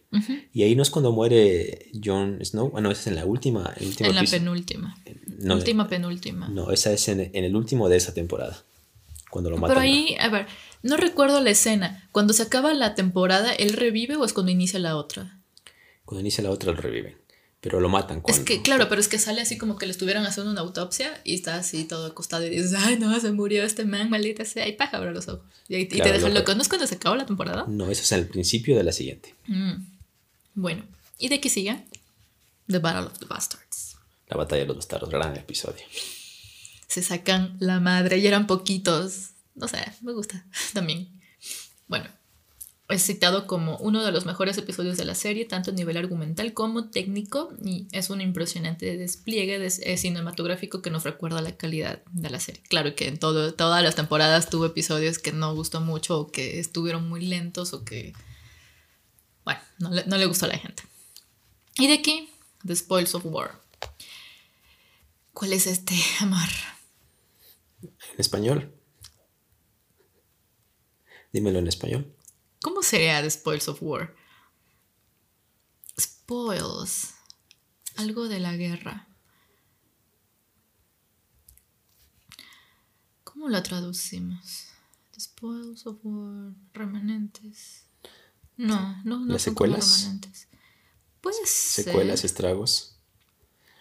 Y 0.54 0.62
ahí 0.62 0.74
no 0.74 0.82
es 0.82 0.88
cuando 0.88 1.12
muere 1.12 1.90
Jon 2.02 2.42
Snow. 2.42 2.72
Ah, 2.74 2.80
no, 2.80 2.90
esa 2.90 3.02
es 3.02 3.06
en 3.08 3.16
la 3.16 3.26
última. 3.26 3.74
el 3.76 3.86
último 3.86 4.08
En 4.08 4.16
la 4.16 4.24
penúltima. 4.24 4.96
No, 5.40 5.54
Última 5.56 5.88
penúltima. 5.88 6.48
No, 6.48 6.70
esa 6.72 6.90
es 6.90 7.06
en, 7.08 7.20
en 7.20 7.44
el 7.44 7.54
último 7.54 7.90
de 7.90 7.98
esa 7.98 8.14
temporada. 8.14 8.64
Cuando 9.30 9.50
lo 9.50 9.58
matan. 9.58 9.76
Pero 9.76 9.80
ahí, 9.80 10.16
a 10.20 10.30
ver, 10.30 10.46
no 10.82 10.96
recuerdo 10.96 11.42
la 11.42 11.50
escena. 11.50 12.08
Cuando 12.12 12.32
se 12.32 12.44
acaba 12.44 12.72
la 12.72 12.94
temporada, 12.94 13.52
¿él 13.52 13.74
revive 13.74 14.16
o 14.16 14.24
es 14.24 14.32
cuando 14.32 14.52
inicia 14.52 14.78
la 14.78 14.96
otra? 14.96 15.38
Cuando 16.06 16.20
inicia 16.20 16.42
la 16.42 16.50
otra 16.50 16.72
lo 16.72 16.80
reviven. 16.80 17.21
Pero 17.62 17.78
lo 17.80 17.88
matan 17.88 18.20
cuando. 18.20 18.38
Es 18.42 18.44
que, 18.46 18.60
claro, 18.60 18.88
pero 18.88 19.00
es 19.00 19.06
que 19.08 19.18
sale 19.18 19.40
así 19.40 19.56
como 19.56 19.78
que 19.78 19.86
le 19.86 19.92
estuvieran 19.92 20.26
haciendo 20.26 20.50
una 20.50 20.60
autopsia 20.62 21.20
y 21.24 21.34
está 21.34 21.54
así 21.56 21.84
todo 21.84 22.06
acostado 22.06 22.44
y 22.44 22.50
dices, 22.50 22.74
ay, 22.76 22.98
no, 22.98 23.18
se 23.20 23.30
murió 23.32 23.62
este 23.62 23.84
man, 23.84 24.10
maldita 24.10 24.44
sea, 24.44 24.66
y 24.66 24.72
paja, 24.72 24.96
abre 24.96 25.12
los 25.12 25.28
ojos. 25.28 25.46
Y, 25.68 25.76
ahí- 25.76 25.82
y 25.82 25.86
Claro, 25.86 26.10
te 26.10 26.12
dejan 26.18 26.34
loco. 26.34 26.54
¿No 26.56 26.62
es 26.62 26.68
cuando 26.68 26.86
se 26.88 26.96
acaba 26.96 27.16
la 27.16 27.24
temporada? 27.24 27.64
No, 27.68 27.88
eso 27.90 28.02
es 28.02 28.10
el 28.12 28.26
principio 28.26 28.76
de 28.76 28.82
la 28.82 28.90
siguiente. 28.92 29.34
Mm. 29.46 29.74
Bueno, 30.54 30.84
¿y 31.18 31.28
de 31.28 31.40
qué 31.40 31.48
sigue? 31.48 31.84
The 32.66 32.78
Battle 32.80 33.06
of 33.06 33.18
the 33.20 33.26
Bastards. 33.26 33.96
La 34.26 34.36
batalla 34.36 34.62
de 34.62 34.66
los 34.66 34.76
bastardos. 34.78 35.08
Gran 35.10 35.36
episodio. 35.36 35.84
Se 36.88 37.02
sacan 37.02 37.56
la 37.60 37.78
madre 37.80 38.18
y 38.18 38.26
eran 38.26 38.46
poquitos. 38.48 39.30
No 39.54 39.68
sé, 39.68 39.78
me 40.02 40.12
gusta 40.12 40.44
también. 40.74 41.08
Bueno, 41.86 42.06
es 42.92 43.02
citado 43.02 43.46
como 43.46 43.76
uno 43.78 44.04
de 44.04 44.12
los 44.12 44.26
mejores 44.26 44.56
episodios 44.58 44.96
de 44.96 45.04
la 45.04 45.14
serie, 45.14 45.44
tanto 45.44 45.70
a 45.70 45.74
nivel 45.74 45.96
argumental 45.96 46.52
como 46.54 46.90
técnico, 46.90 47.52
y 47.64 47.88
es 47.92 48.10
un 48.10 48.20
impresionante 48.20 48.96
despliegue 48.96 49.58
de- 49.58 49.72
eh, 49.82 49.96
cinematográfico 49.96 50.82
que 50.82 50.90
nos 50.90 51.02
recuerda 51.04 51.40
la 51.42 51.56
calidad 51.56 52.02
de 52.12 52.30
la 52.30 52.38
serie. 52.38 52.62
Claro 52.68 52.94
que 52.94 53.08
en 53.08 53.18
todo, 53.18 53.54
todas 53.54 53.82
las 53.82 53.96
temporadas 53.96 54.50
tuvo 54.50 54.66
episodios 54.66 55.18
que 55.18 55.32
no 55.32 55.54
gustó 55.54 55.80
mucho 55.80 56.18
o 56.20 56.30
que 56.30 56.60
estuvieron 56.60 57.08
muy 57.08 57.24
lentos 57.26 57.72
o 57.72 57.84
que, 57.84 58.12
bueno, 59.44 59.60
no 59.78 59.90
le, 59.90 60.04
no 60.06 60.16
le 60.18 60.26
gustó 60.26 60.46
a 60.46 60.50
la 60.50 60.58
gente. 60.58 60.82
Y 61.78 61.88
de 61.88 61.94
aquí, 61.94 62.28
The 62.66 62.76
Spoils 62.76 63.14
of 63.14 63.24
War. 63.26 63.60
¿Cuál 65.32 65.54
es 65.54 65.66
este, 65.66 65.94
amor? 66.20 66.48
En 67.82 67.90
español. 68.18 68.72
Dímelo 71.32 71.58
en 71.60 71.66
español. 71.66 72.11
¿Cómo 72.62 72.82
sería 72.82 73.20
The 73.20 73.30
Spoils 73.30 73.68
of 73.68 73.82
War? 73.82 74.14
Spoils. 76.00 77.14
Algo 77.96 78.28
de 78.28 78.40
la 78.40 78.56
guerra. 78.56 79.08
¿Cómo 83.24 83.48
lo 83.48 83.62
traducimos? 83.62 84.66
The 85.12 85.20
Spoils 85.20 85.86
of 85.86 85.98
War. 86.04 86.54
Remanentes. 86.72 87.84
No, 88.56 89.02
no, 89.04 89.18
no. 89.20 89.32
¿Las 89.32 89.42
son 89.42 89.54
como 89.54 89.80
secuelas? 89.80 90.20
ser. 91.22 91.84
Secuelas, 91.84 92.24
estragos. 92.24 92.96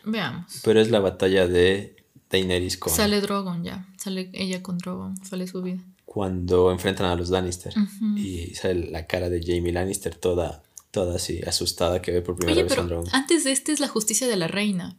Veamos. 0.03 0.61
Pero 0.63 0.82
es 0.82 0.89
la 0.89 0.99
batalla 0.99 1.47
de 1.47 1.95
Daenerys 2.29 2.77
con. 2.77 2.93
Sale 2.93 3.21
Drogon 3.21 3.63
ya. 3.63 3.88
Sale 3.97 4.32
ella 4.34 4.63
con 4.63 4.77
Drogon. 4.77 5.23
Sale 5.23 5.47
su 5.47 5.61
vida. 5.61 5.84
Cuando 6.14 6.72
enfrentan 6.74 7.05
a 7.05 7.16
los 7.16 7.30
Lannister. 7.30 7.74
Y 8.18 8.53
sale 8.55 8.91
la 8.91 9.07
cara 9.07 9.30
de 9.30 9.39
Jamie 9.41 9.72
Lannister 9.72 10.14
toda, 10.14 10.62
toda 10.91 11.16
así 11.16 11.39
asustada 11.47 12.01
que 12.01 12.12
ve 12.12 12.22
por 12.22 12.36
primera 12.36 12.53
Oye, 12.53 12.64
vez 12.64 12.78
a 12.78 12.82
un 12.82 12.88
pero 12.89 13.01
dragón. 13.03 13.16
antes 13.16 13.45
de 13.45 13.53
este 13.53 13.72
es 13.72 13.80
la 13.80 13.88
justicia 13.88 14.28
de 14.28 14.36
la 14.36 14.49
reina. 14.49 14.97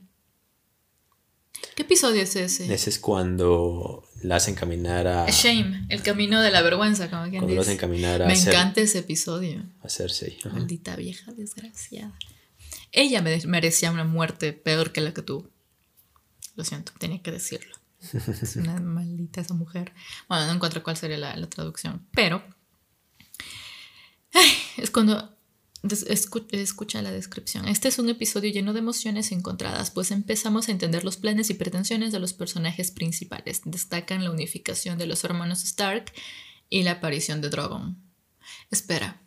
¿Qué 1.76 1.82
episodio 1.82 2.22
es 2.22 2.34
ese? 2.36 2.72
Ese 2.72 2.88
es 2.88 2.98
cuando 2.98 4.08
la 4.22 4.36
hacen 4.36 4.54
caminar 4.54 5.06
a. 5.06 5.26
Shame, 5.30 5.84
el 5.90 6.02
camino 6.02 6.40
de 6.40 6.50
la 6.50 6.62
vergüenza, 6.62 7.10
como 7.10 7.24
quien 7.24 7.40
Cuando 7.42 7.48
dice. 7.48 7.60
hacen 7.60 7.76
caminar 7.76 8.22
a 8.22 8.26
Me 8.26 8.32
hacer- 8.32 8.54
encanta 8.54 8.80
ese 8.80 9.00
episodio. 9.00 9.62
a 9.82 9.90
Cersei. 9.90 10.38
Maldita 10.50 10.96
vieja 10.96 11.30
desgraciada. 11.32 12.18
Ella 12.90 13.20
me- 13.20 13.38
merecía 13.46 13.90
una 13.90 14.04
muerte 14.04 14.54
peor 14.54 14.92
que 14.92 15.02
la 15.02 15.12
que 15.12 15.20
tuvo. 15.20 15.50
Lo 16.56 16.64
siento, 16.64 16.92
tenía 16.98 17.20
que 17.22 17.32
decirlo. 17.32 17.74
Es 18.02 18.56
una 18.56 18.80
maldita 18.80 19.40
esa 19.40 19.54
mujer. 19.54 19.92
Bueno, 20.28 20.46
no 20.46 20.52
encuentro 20.52 20.82
cuál 20.82 20.96
sería 20.96 21.18
la, 21.18 21.36
la 21.36 21.48
traducción, 21.48 22.06
pero 22.12 22.42
es 24.76 24.90
cuando 24.90 25.36
escucha 26.52 27.02
la 27.02 27.10
descripción. 27.10 27.66
Este 27.66 27.88
es 27.88 27.98
un 27.98 28.08
episodio 28.08 28.52
lleno 28.52 28.72
de 28.72 28.78
emociones 28.78 29.32
encontradas, 29.32 29.90
pues 29.90 30.10
empezamos 30.10 30.68
a 30.68 30.72
entender 30.72 31.04
los 31.04 31.16
planes 31.16 31.50
y 31.50 31.54
pretensiones 31.54 32.12
de 32.12 32.20
los 32.20 32.32
personajes 32.32 32.90
principales. 32.90 33.62
Destacan 33.64 34.24
la 34.24 34.30
unificación 34.30 34.98
de 34.98 35.06
los 35.06 35.24
hermanos 35.24 35.64
Stark 35.64 36.12
y 36.70 36.84
la 36.84 36.92
aparición 36.92 37.40
de 37.40 37.50
Drogon. 37.50 37.98
Espera, 38.70 39.20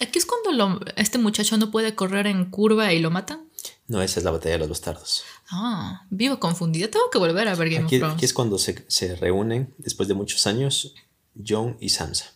¿aquí 0.00 0.18
es 0.18 0.26
cuando 0.26 0.80
este 0.96 1.18
muchacho 1.18 1.56
no 1.56 1.70
puede 1.70 1.94
correr 1.94 2.26
en 2.26 2.50
curva 2.50 2.92
y 2.92 2.98
lo 3.00 3.10
matan? 3.10 3.45
No, 3.88 4.02
esa 4.02 4.20
es 4.20 4.24
la 4.24 4.30
batalla 4.30 4.54
de 4.54 4.58
los 4.60 4.68
bastardos. 4.68 5.24
Ah, 5.50 6.06
vivo 6.10 6.38
confundida. 6.40 6.88
Tengo 6.88 7.10
que 7.10 7.18
volver 7.18 7.48
a 7.48 7.54
ver 7.54 7.70
Game 7.70 7.86
Aquí, 7.86 7.96
of 7.96 8.00
Thrones. 8.00 8.16
aquí 8.16 8.24
es 8.24 8.32
cuando 8.32 8.58
se, 8.58 8.84
se 8.88 9.16
reúnen, 9.16 9.74
después 9.78 10.08
de 10.08 10.14
muchos 10.14 10.46
años, 10.46 10.94
Jon 11.34 11.76
y 11.80 11.90
Sansa. 11.90 12.32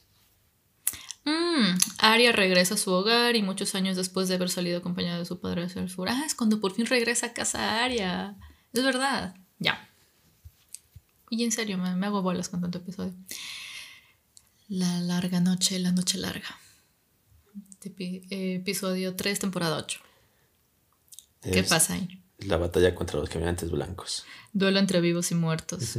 Mm, 1.25 1.77
Arya 1.99 2.33
regresa 2.33 2.75
a 2.75 2.79
su 2.79 2.91
hogar 2.93 3.37
y 3.37 3.43
muchos 3.43 3.75
años 3.75 3.97
después 3.97 4.29
de 4.29 4.37
haber 4.37 4.49
salido 4.51 4.79
acompañada 4.79 5.19
de 5.19 5.25
su 5.27 5.41
padre 5.41 5.65
hacia 5.65 5.83
el 5.83 5.91
sur. 5.91 6.09
Ah, 6.09 6.23
es 6.25 6.35
cuando 6.35 6.61
por 6.61 6.73
fin 6.73 6.87
regresa 6.87 7.27
a 7.27 7.33
casa 7.33 7.85
Arya. 7.85 8.37
Es 8.73 8.83
verdad. 8.83 9.35
Ya. 9.59 9.89
Y 11.29 11.45
en 11.45 11.53
serio, 11.53 11.79
me, 11.79 11.95
me 11.97 12.07
hago 12.07 12.23
bolas 12.23 12.49
con 12.49 12.61
tanto 12.61 12.79
episodio. 12.79 13.15
La 14.69 15.01
larga 15.01 15.41
noche, 15.41 15.79
la 15.79 15.93
noche 15.93 16.19
larga. 16.19 16.59
Eh, 17.99 18.57
episodio 18.61 19.17
3, 19.17 19.39
temporada 19.39 19.77
8. 19.79 20.01
¿Qué 21.43 21.63
pasa 21.63 21.95
ahí? 21.95 22.23
La 22.39 22.57
batalla 22.57 22.95
contra 22.95 23.19
los 23.19 23.29
caminantes 23.29 23.71
blancos. 23.71 24.25
Duelo 24.53 24.79
entre 24.79 25.01
vivos 25.01 25.31
y 25.31 25.35
muertos. 25.35 25.97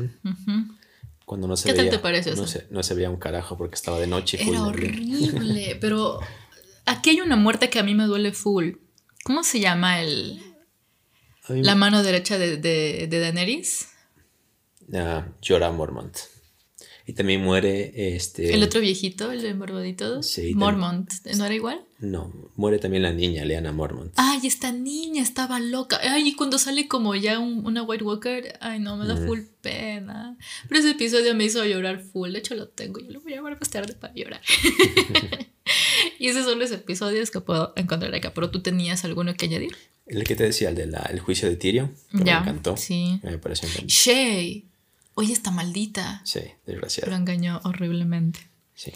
Cuando 1.25 1.47
no 1.47 1.55
se 1.55 1.69
¿Qué 1.69 1.73
tal 1.73 1.85
veía, 1.85 1.91
te 1.91 1.99
pareció 1.99 2.35
no 2.35 2.43
eso? 2.43 2.51
se, 2.59 2.67
no 2.71 2.83
se 2.83 2.93
veía 2.93 3.09
un 3.09 3.17
carajo 3.17 3.57
porque 3.57 3.75
estaba 3.75 3.99
de 3.99 4.07
noche 4.07 4.37
y 4.41 4.45
full 4.45 4.53
Era 4.55 4.63
horrible, 4.63 5.77
pero 5.81 6.19
aquí 6.85 7.11
hay 7.11 7.21
una 7.21 7.35
muerte 7.35 7.69
que 7.69 7.79
a 7.79 7.83
mí 7.83 7.95
me 7.95 8.05
duele 8.05 8.31
full. 8.33 8.71
¿Cómo 9.23 9.43
se 9.43 9.59
llama 9.59 10.01
el 10.01 10.41
la 11.47 11.75
mano 11.75 12.01
derecha 12.03 12.37
de, 12.37 12.57
de, 12.57 13.07
de 13.09 13.19
Daenerys? 13.19 13.87
Ah, 14.93 15.27
Jorah 15.45 15.71
Mormont. 15.71 16.17
Y 17.11 17.13
también 17.13 17.41
muere 17.41 18.15
este. 18.15 18.53
El 18.53 18.63
otro 18.63 18.79
viejito, 18.79 19.33
el 19.33 19.41
de 19.41 19.51
Barbadito. 19.53 20.23
Sí, 20.23 20.55
Mormont. 20.55 21.11
¿No 21.35 21.45
era 21.45 21.53
igual? 21.53 21.81
No, 21.99 22.31
muere 22.55 22.79
también 22.79 23.03
la 23.03 23.11
niña, 23.11 23.43
Leana 23.43 23.73
Mormont. 23.73 24.13
Ay, 24.15 24.39
esta 24.47 24.71
niña 24.71 25.21
estaba 25.21 25.59
loca. 25.59 25.99
Ay, 26.01 26.29
y 26.29 26.35
cuando 26.35 26.57
sale 26.57 26.87
como 26.87 27.13
ya 27.15 27.37
un- 27.39 27.65
una 27.65 27.83
White 27.83 28.05
Walker, 28.05 28.57
ay, 28.61 28.79
no, 28.79 28.95
me 28.95 29.05
da 29.05 29.17
full 29.17 29.41
pena. 29.59 30.37
Pero 30.69 30.79
ese 30.79 30.91
episodio 30.91 31.35
me 31.35 31.43
hizo 31.43 31.65
llorar 31.65 32.01
full. 32.01 32.31
De 32.31 32.39
hecho, 32.39 32.55
lo 32.55 32.69
tengo. 32.69 33.01
Yo 33.01 33.11
lo 33.11 33.19
voy 33.19 33.33
a 33.33 33.35
llevar 33.35 33.59
más 33.59 33.69
tarde 33.69 33.93
para 33.93 34.13
llorar. 34.13 34.39
y 36.17 36.27
esos 36.29 36.45
son 36.45 36.59
los 36.59 36.71
episodios 36.71 37.29
que 37.29 37.41
puedo 37.41 37.73
encontrar 37.75 38.13
acá. 38.15 38.33
Pero 38.33 38.49
tú 38.51 38.61
tenías 38.61 39.03
alguno 39.05 39.33
que 39.35 39.45
añadir. 39.47 39.75
El 40.07 40.23
que 40.23 40.35
te 40.35 40.43
decía, 40.45 40.69
el 40.69 40.75
del 40.75 40.95
el 41.09 41.19
juicio 41.19 41.49
de 41.49 41.55
Tyrion. 41.57 41.93
que 42.11 42.23
Ya, 42.23 42.39
Me 42.41 42.49
encantó. 42.49 42.77
sí. 42.77 43.19
Me 43.23 43.37
pareció 43.37 43.67
encantador. 43.67 43.89
Shay. 43.91 44.65
Oye, 45.13 45.33
está 45.33 45.51
maldita. 45.51 46.21
Sí, 46.23 46.41
desgraciado. 46.65 47.11
Lo 47.11 47.17
engañó 47.17 47.59
horriblemente. 47.63 48.39
Sí. 48.73 48.91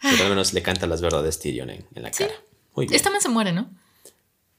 Pero 0.00 0.22
al 0.24 0.30
menos 0.30 0.52
le 0.54 0.62
canta 0.62 0.86
las 0.86 1.00
verdades 1.00 1.38
Tyrion 1.40 1.70
en, 1.70 1.86
en 1.94 2.02
la 2.02 2.10
cara. 2.10 2.32
Muy 2.74 2.86
bien. 2.86 2.96
Esta 2.96 3.10
man 3.10 3.20
se 3.20 3.28
muere, 3.28 3.52
¿no? 3.52 3.70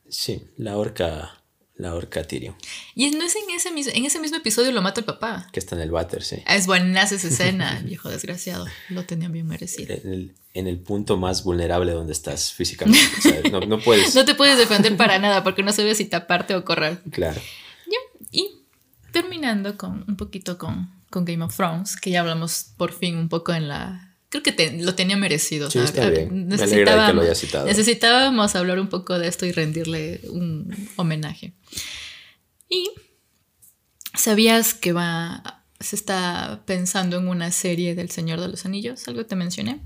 Sí, 0.09 0.43
la 0.57 0.77
horca. 0.77 1.37
La 1.75 1.95
horca 1.95 2.23
Tyrion. 2.23 2.55
Y 2.93 3.09
no 3.11 3.23
es 3.23 3.35
en 3.35 3.49
ese, 3.55 3.71
mis- 3.71 3.87
en 3.87 4.05
ese 4.05 4.19
mismo 4.19 4.37
episodio 4.37 4.71
lo 4.71 4.83
mata 4.83 4.99
el 4.99 5.05
papá. 5.05 5.47
Que 5.51 5.59
está 5.59 5.75
en 5.75 5.81
el 5.81 5.89
váter, 5.89 6.21
sí. 6.21 6.43
Es 6.47 6.67
buena 6.67 7.01
esa 7.01 7.15
escena, 7.15 7.81
viejo 7.85 8.07
desgraciado. 8.09 8.67
Lo 8.89 9.03
tenía 9.05 9.29
bien 9.29 9.47
merecido. 9.47 9.91
En 9.95 10.13
el, 10.13 10.35
en 10.53 10.67
el 10.67 10.77
punto 10.79 11.17
más 11.17 11.43
vulnerable 11.43 11.93
donde 11.93 12.13
estás 12.13 12.53
físicamente. 12.53 12.99
O 13.17 13.21
sea, 13.21 13.41
no, 13.49 13.61
no 13.61 13.79
puedes. 13.79 14.13
No 14.15 14.25
te 14.25 14.35
puedes 14.35 14.59
defender 14.59 14.95
para 14.95 15.17
nada 15.17 15.43
porque 15.43 15.63
no 15.63 15.71
sabes 15.73 15.97
si 15.97 16.05
taparte 16.05 16.53
o 16.53 16.63
correr. 16.63 17.01
Claro. 17.09 17.41
Ya, 17.87 17.97
Y 18.29 18.60
terminando 19.11 19.77
con 19.77 20.03
un 20.07 20.15
poquito 20.17 20.57
con, 20.57 20.89
con 21.09 21.25
Game 21.25 21.43
of 21.43 21.55
Thrones, 21.55 21.95
que 21.97 22.11
ya 22.11 22.21
hablamos 22.21 22.73
por 22.77 22.93
fin 22.93 23.17
un 23.17 23.29
poco 23.29 23.53
en 23.53 23.67
la... 23.67 24.15
Creo 24.29 24.43
que 24.43 24.51
te- 24.53 24.81
lo 24.81 24.95
tenía 24.95 25.17
merecido. 25.17 25.69
Sí, 25.69 25.79
o 25.79 25.83
está 25.83 26.09
bien. 26.09 26.47
Me 26.47 26.55
alegra 26.55 26.59
de 26.63 26.67
que 26.67 26.75
necesitábamos- 26.75 27.15
lo 27.15 27.21
hayas 27.21 27.37
citado. 27.39 27.65
Necesitábamos 27.65 28.55
hablar 28.55 28.79
un 28.79 28.87
poco 28.87 29.19
de 29.19 29.27
esto 29.27 29.45
y 29.45 29.51
rendirle 29.51 30.21
un 30.29 30.73
homenaje. 30.95 31.53
Y 32.69 32.89
¿sabías 34.17 34.73
que 34.73 34.93
va... 34.93 35.63
Se 35.79 35.95
está 35.95 36.61
pensando 36.67 37.17
en 37.17 37.27
una 37.27 37.51
serie 37.51 37.95
del 37.95 38.11
Señor 38.11 38.39
de 38.39 38.47
los 38.47 38.65
Anillos? 38.65 39.07
¿Algo 39.07 39.25
te 39.25 39.35
mencioné? 39.35 39.81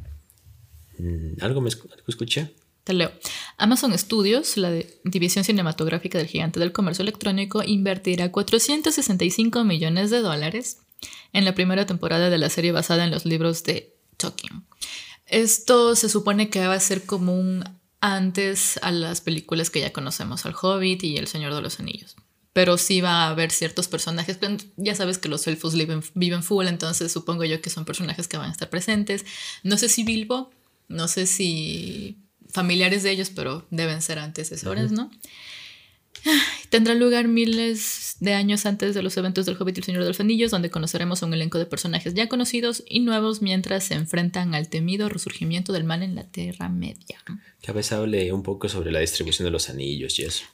Mm, 0.99 1.41
¿Algo 1.41 1.61
me 1.61 1.69
algo 1.69 2.03
escuché? 2.07 2.53
Te 2.85 2.93
leo. 2.93 3.11
Amazon 3.57 3.97
Studios, 3.97 4.57
la 4.57 4.71
división 5.03 5.43
cinematográfica 5.43 6.19
del 6.19 6.27
gigante 6.27 6.59
del 6.59 6.71
comercio 6.71 7.01
electrónico, 7.01 7.63
invertirá 7.63 8.31
465 8.31 9.63
millones 9.63 10.11
de 10.11 10.19
dólares 10.19 10.77
en 11.33 11.45
la 11.45 11.55
primera 11.55 11.87
temporada 11.87 12.29
de 12.29 12.37
la 12.37 12.49
serie 12.51 12.71
basada 12.71 13.03
en 13.03 13.09
los 13.09 13.25
libros 13.25 13.63
de 13.63 13.95
Tolkien. 14.17 14.65
Esto 15.25 15.95
se 15.95 16.09
supone 16.09 16.51
que 16.51 16.67
va 16.67 16.75
a 16.75 16.79
ser 16.79 17.07
como 17.07 17.35
un 17.35 17.63
antes 18.01 18.79
a 18.83 18.91
las 18.91 19.19
películas 19.19 19.71
que 19.71 19.79
ya 19.79 19.91
conocemos, 19.91 20.45
al 20.45 20.53
Hobbit 20.53 21.03
y 21.03 21.17
El 21.17 21.25
Señor 21.25 21.55
de 21.55 21.61
los 21.63 21.79
Anillos. 21.79 22.15
Pero 22.53 22.77
sí 22.77 23.01
va 23.01 23.23
a 23.23 23.29
haber 23.29 23.49
ciertos 23.49 23.87
personajes, 23.87 24.37
pero 24.37 24.57
ya 24.77 24.93
sabes 24.93 25.17
que 25.17 25.27
los 25.27 25.47
elfos 25.47 25.73
viven, 25.73 26.03
viven 26.13 26.43
full, 26.43 26.67
entonces 26.67 27.11
supongo 27.11 27.45
yo 27.45 27.61
que 27.61 27.71
son 27.71 27.83
personajes 27.83 28.27
que 28.27 28.37
van 28.37 28.49
a 28.49 28.51
estar 28.51 28.69
presentes. 28.69 29.25
No 29.63 29.75
sé 29.77 29.89
si 29.89 30.03
Bilbo, 30.03 30.51
no 30.87 31.07
sé 31.07 31.25
si 31.25 32.19
familiares 32.55 33.03
de 33.03 33.11
ellos, 33.11 33.29
pero 33.29 33.65
deben 33.69 34.01
ser 34.01 34.19
antecesores, 34.19 34.91
¿no? 34.91 35.11
Ay, 36.25 36.33
Tendrá 36.69 36.95
lugar 36.95 37.27
miles 37.27 38.15
de 38.19 38.33
años 38.33 38.65
antes 38.65 38.95
de 38.95 39.03
los 39.03 39.15
eventos 39.17 39.45
del 39.45 39.55
Hobbit 39.59 39.77
y 39.77 39.79
el 39.81 39.85
Señor 39.85 40.01
de 40.01 40.07
los 40.07 40.19
Anillos, 40.19 40.51
donde 40.51 40.71
conoceremos 40.71 41.21
a 41.21 41.25
un 41.25 41.33
elenco 41.33 41.59
de 41.59 41.65
personajes 41.65 42.13
ya 42.13 42.27
conocidos 42.27 42.83
y 42.89 43.01
nuevos 43.01 43.41
mientras 43.41 43.83
se 43.83 43.93
enfrentan 43.93 44.55
al 44.55 44.69
temido 44.69 45.07
resurgimiento 45.07 45.71
del 45.71 45.83
mal 45.83 46.01
en 46.01 46.15
la 46.15 46.23
Tierra 46.23 46.67
Media. 46.69 47.23
Que 47.61 47.71
a 47.71 47.73
veces 47.73 47.93
hable 47.93 48.33
un 48.33 48.43
poco 48.43 48.67
sobre 48.69 48.91
la 48.91 48.99
distribución 48.99 49.45
de 49.45 49.51
los 49.51 49.69
anillos 49.69 50.17
y 50.19 50.23
eso. 50.23 50.45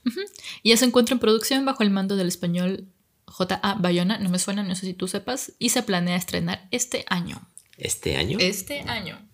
Y 0.61 0.69
ya 0.69 0.77
se 0.77 0.85
encuentra 0.85 1.13
en 1.13 1.19
producción 1.19 1.65
bajo 1.65 1.83
el 1.83 1.89
mando 1.89 2.17
del 2.17 2.27
español 2.27 2.87
J.A. 3.25 3.75
Bayona, 3.75 4.19
no 4.19 4.29
me 4.29 4.39
suena, 4.39 4.63
no 4.63 4.75
sé 4.75 4.85
si 4.85 4.93
tú 4.93 5.07
sepas, 5.07 5.53
y 5.57 5.69
se 5.69 5.83
planea 5.83 6.17
estrenar 6.17 6.67
este 6.71 7.05
año. 7.07 7.47
¿Este 7.77 8.17
año? 8.17 8.37
Este 8.39 8.81
año. 8.81 9.30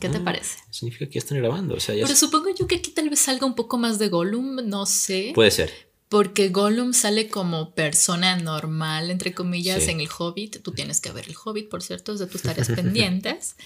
¿Qué 0.00 0.08
te 0.08 0.20
parece? 0.20 0.58
Significa 0.70 1.06
que 1.06 1.14
ya 1.14 1.18
están 1.20 1.38
grabando. 1.38 1.74
O 1.74 1.80
sea, 1.80 1.94
ya 1.94 2.04
Pero 2.04 2.16
supongo 2.16 2.48
yo 2.54 2.66
que 2.66 2.76
aquí 2.76 2.90
tal 2.92 3.10
vez 3.10 3.18
salga 3.20 3.46
un 3.46 3.54
poco 3.54 3.78
más 3.78 3.98
de 3.98 4.08
Gollum, 4.08 4.56
no 4.68 4.86
sé. 4.86 5.32
puede 5.34 5.50
ser. 5.50 5.72
Porque 6.08 6.48
Gollum 6.48 6.92
sale 6.94 7.28
como 7.28 7.74
persona 7.74 8.36
normal, 8.36 9.10
entre 9.10 9.34
comillas, 9.34 9.82
Sí. 9.84 9.90
en 9.90 10.00
el 10.00 10.08
Hobbit. 10.16 10.62
Tú 10.62 10.72
tienes 10.72 11.00
que 11.00 11.10
ver 11.12 11.28
el 11.28 11.34
Hobbit, 11.42 11.68
por 11.68 11.82
cierto, 11.82 12.12
es 12.14 12.18
de 12.18 12.26
tus 12.26 12.42
tareas 12.42 12.68
pendientes. 12.74 13.56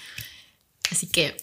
Así 0.90 1.06
que 1.06 1.36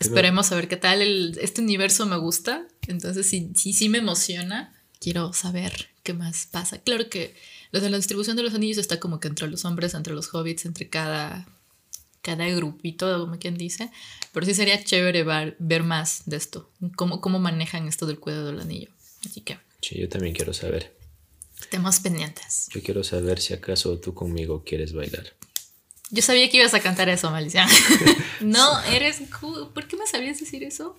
esperemos 0.00 0.50
a 0.50 0.56
ver 0.56 0.66
qué 0.68 0.76
tal. 0.76 1.02
El- 1.02 1.38
este 1.40 1.60
universo 1.62 2.06
me 2.06 2.16
gusta. 2.16 2.66
Entonces, 2.88 3.26
sí, 3.26 3.50
sí, 3.54 3.72
sí 3.72 3.88
me 3.88 3.98
emociona. 3.98 4.74
Quiero 4.98 5.32
saber 5.32 5.88
qué 6.02 6.14
más 6.14 6.46
pasa. 6.50 6.78
Claro 6.78 7.08
que 7.08 7.34
lo 7.72 7.80
de 7.80 7.88
la 7.90 7.96
distribución 7.96 8.36
de 8.36 8.42
los 8.42 8.52
anillos 8.54 8.78
está 8.78 8.98
como 8.98 9.20
que 9.20 9.28
entre 9.28 9.46
los 9.48 9.64
hombres, 9.64 9.94
entre 9.94 10.12
los 10.14 10.34
hobbits, 10.34 10.64
entre 10.66 10.88
cada, 10.88 11.46
cada 12.22 12.46
grupito, 12.48 13.18
como 13.20 13.38
quien 13.38 13.56
dice. 13.56 13.90
Pero 14.32 14.46
sí 14.46 14.54
sería 14.54 14.82
chévere 14.82 15.22
ver, 15.24 15.56
ver 15.58 15.82
más 15.82 16.22
de 16.26 16.36
esto. 16.36 16.70
Cómo, 16.96 17.20
cómo 17.20 17.38
manejan 17.38 17.88
esto 17.88 18.06
del 18.06 18.18
cuidado 18.18 18.46
del 18.46 18.60
anillo. 18.60 18.88
Así 19.26 19.40
que 19.40 19.58
Sí, 19.82 19.98
yo 19.98 20.08
también 20.08 20.34
quiero 20.34 20.52
saber. 20.52 20.94
estemos 21.60 22.00
pendientes. 22.00 22.68
Yo 22.74 22.82
quiero 22.82 23.02
saber 23.04 23.40
si 23.40 23.54
acaso 23.54 23.98
tú 23.98 24.12
conmigo 24.14 24.62
quieres 24.64 24.92
bailar. 24.92 25.32
Yo 26.10 26.22
sabía 26.22 26.50
que 26.50 26.56
ibas 26.58 26.74
a 26.74 26.80
cantar 26.80 27.08
eso, 27.08 27.30
Malicia. 27.30 27.66
no, 28.40 28.82
eres 28.84 29.20
cool. 29.40 29.72
¿Por 29.72 29.86
qué 29.88 29.96
me 29.96 30.06
sabías 30.06 30.40
decir 30.40 30.62
eso? 30.64 30.98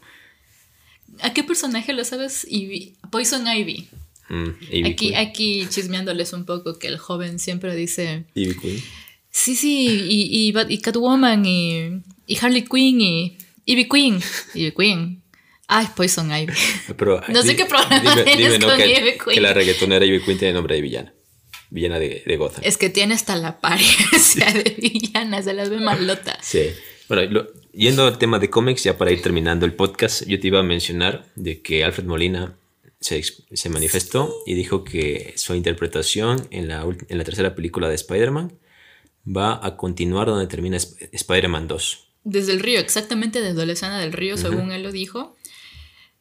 ¿A 1.22 1.34
qué 1.34 1.44
personaje 1.44 1.94
lo 1.94 2.04
sabes? 2.06 2.48
Ivy. 2.50 2.96
Poison 3.12 3.46
Ivy. 3.46 3.90
Mm, 4.30 4.50
Ivy 4.72 4.90
Aquí, 4.92 4.96
Queen. 5.10 5.16
aquí 5.28 5.68
chismeándoles 5.70 6.32
un 6.34 6.46
poco 6.46 6.80
que 6.80 6.88
el 6.88 6.98
joven 6.98 7.38
siempre 7.40 7.76
dice, 7.76 8.24
Ivy 8.34 8.56
Queen. 8.58 8.84
Sí, 9.32 9.56
sí, 9.56 9.88
y, 10.10 10.54
y, 10.70 10.78
Catwoman 10.80 11.46
y, 11.46 12.02
y 12.28 12.38
Harley 12.40 12.64
Quinn 12.66 13.02
y 13.02 13.38
Ivy 13.66 13.88
Queen. 13.90 14.20
Ivy 14.54 14.72
Queen. 14.74 15.24
Ay, 15.68 15.88
Poison 15.96 16.30
Ivy. 16.36 16.54
Pero, 16.98 17.22
No 17.30 17.42
sé 17.44 17.56
qué 17.56 17.66
problema 17.66 18.24
tienes 18.26 18.60
con 18.64 18.76
que, 18.78 18.88
Ivy 18.88 19.12
Queen. 19.18 19.36
que 19.36 19.42
la 19.42 19.54
reggaetonera 19.54 20.06
Ivy 20.06 20.22
Queen 20.22 20.38
tiene 20.38 20.54
nombre 20.54 20.76
de 20.76 20.82
villana. 20.82 21.14
Villana 21.70 21.98
de, 22.00 22.22
de 22.26 22.38
Gotham. 22.38 22.62
Es 22.66 22.78
que 22.78 22.90
tiene 22.90 23.14
hasta 23.14 23.36
la 23.38 23.48
apariencia 23.50 24.52
de 24.52 24.76
villana, 24.78 25.42
se 25.42 25.54
las 25.54 25.70
ve 25.70 25.78
malota. 25.80 26.38
Sí. 26.42 26.64
Bueno, 27.08 27.24
lo- 27.32 27.48
yendo 27.72 28.06
al 28.06 28.18
tema 28.18 28.40
de 28.40 28.50
cómics, 28.50 28.84
ya 28.84 28.98
para 28.98 29.12
ir 29.12 29.22
terminando 29.22 29.66
el 29.66 29.74
podcast, 29.74 30.26
yo 30.28 30.38
te 30.40 30.48
iba 30.48 30.60
a 30.60 30.64
mencionar 30.64 31.26
de 31.36 31.62
que 31.62 31.86
Alfred 31.86 32.04
Molina 32.06 32.58
se, 33.00 33.24
se 33.24 33.70
manifestó 33.70 34.36
y 34.46 34.54
dijo 34.56 34.84
que 34.84 35.34
su 35.38 35.56
interpretación 35.56 36.46
en 36.52 36.68
la, 36.68 36.84
en 37.08 37.18
la 37.18 37.24
tercera 37.24 37.56
película 37.56 37.88
de 37.88 37.96
Spider-Man 37.96 38.52
va 39.26 39.60
a 39.66 39.78
continuar 39.78 40.28
donde 40.28 40.48
termina 40.48 40.78
Sp- 40.78 41.10
Spider-Man 41.12 41.68
2. 41.68 42.08
Desde 42.24 42.52
el 42.54 42.60
río, 42.60 42.80
exactamente 42.80 43.42
desde 43.42 43.66
la 43.66 43.74
escena 43.74 44.00
del 44.00 44.14
río, 44.14 44.38
según 44.38 44.72
él 44.72 44.84
lo 44.84 44.92
dijo. 44.92 45.36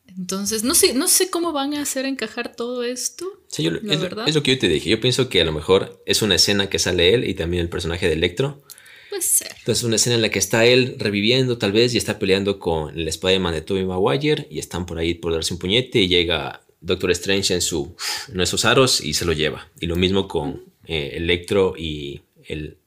Entonces, 0.07 0.65
no 0.65 0.75
sé, 0.75 0.93
no 0.95 1.07
sé 1.09 1.31
cómo 1.31 1.53
van 1.53 1.75
a 1.75 1.83
hacer 1.83 2.05
encajar 2.05 2.55
todo 2.57 2.83
esto. 2.83 3.27
Sí, 3.49 3.63
yo- 3.63 3.71
La 3.71 3.95
es, 3.95 4.01
verdad. 4.01 4.29
es 4.29 4.35
lo 4.35 4.43
que 4.43 4.55
yo 4.55 4.59
te 4.59 4.69
dije. 4.69 4.91
Yo 4.91 5.01
pienso 5.01 5.29
que 5.29 5.41
a 5.41 5.45
lo 5.45 5.53
mejor 5.53 6.03
es 6.07 6.23
una 6.23 6.35
escena 6.35 6.69
que 6.69 6.79
sale 6.79 7.15
él 7.15 7.25
y 7.29 7.35
también 7.35 7.63
el 7.63 7.69
personaje 7.69 8.07
de 8.09 8.15
Electro. 8.15 8.63
Puede 9.09 9.23
ser. 9.23 9.53
Entonces, 9.59 9.85
una 9.85 9.97
escena 9.97 10.17
en 10.17 10.23
la 10.23 10.31
que 10.31 10.39
está 10.41 10.65
él 10.67 10.97
reviviendo, 10.99 11.59
tal 11.59 11.73
vez, 11.73 11.95
y 11.95 11.99
está 11.99 12.19
peleando 12.19 12.59
con 12.59 12.97
el 12.99 13.07
Spider-Man 13.07 13.55
de 13.55 13.63
Tobey 13.63 13.85
Maguire, 13.85 14.47
y 14.51 14.59
están 14.59 14.85
por 14.87 14.99
ahí 14.99 15.15
por 15.15 15.33
darse 15.33 15.53
un 15.55 15.59
puñete, 15.61 16.01
y 16.01 16.09
llega 16.09 16.63
Doctor 16.81 17.11
Strange 17.13 17.55
en, 17.55 17.61
su, 17.61 17.95
en 18.33 18.41
esos 18.41 18.65
aros 18.65 19.01
y 19.01 19.15
se 19.15 19.25
lo 19.25 19.33
lleva. 19.33 19.69
Y 19.81 19.87
lo 19.87 19.97
mismo 19.97 20.27
con 20.27 20.65
eh, 20.87 21.13
Electro 21.15 21.75
y 21.77 22.23
el, 22.47 22.79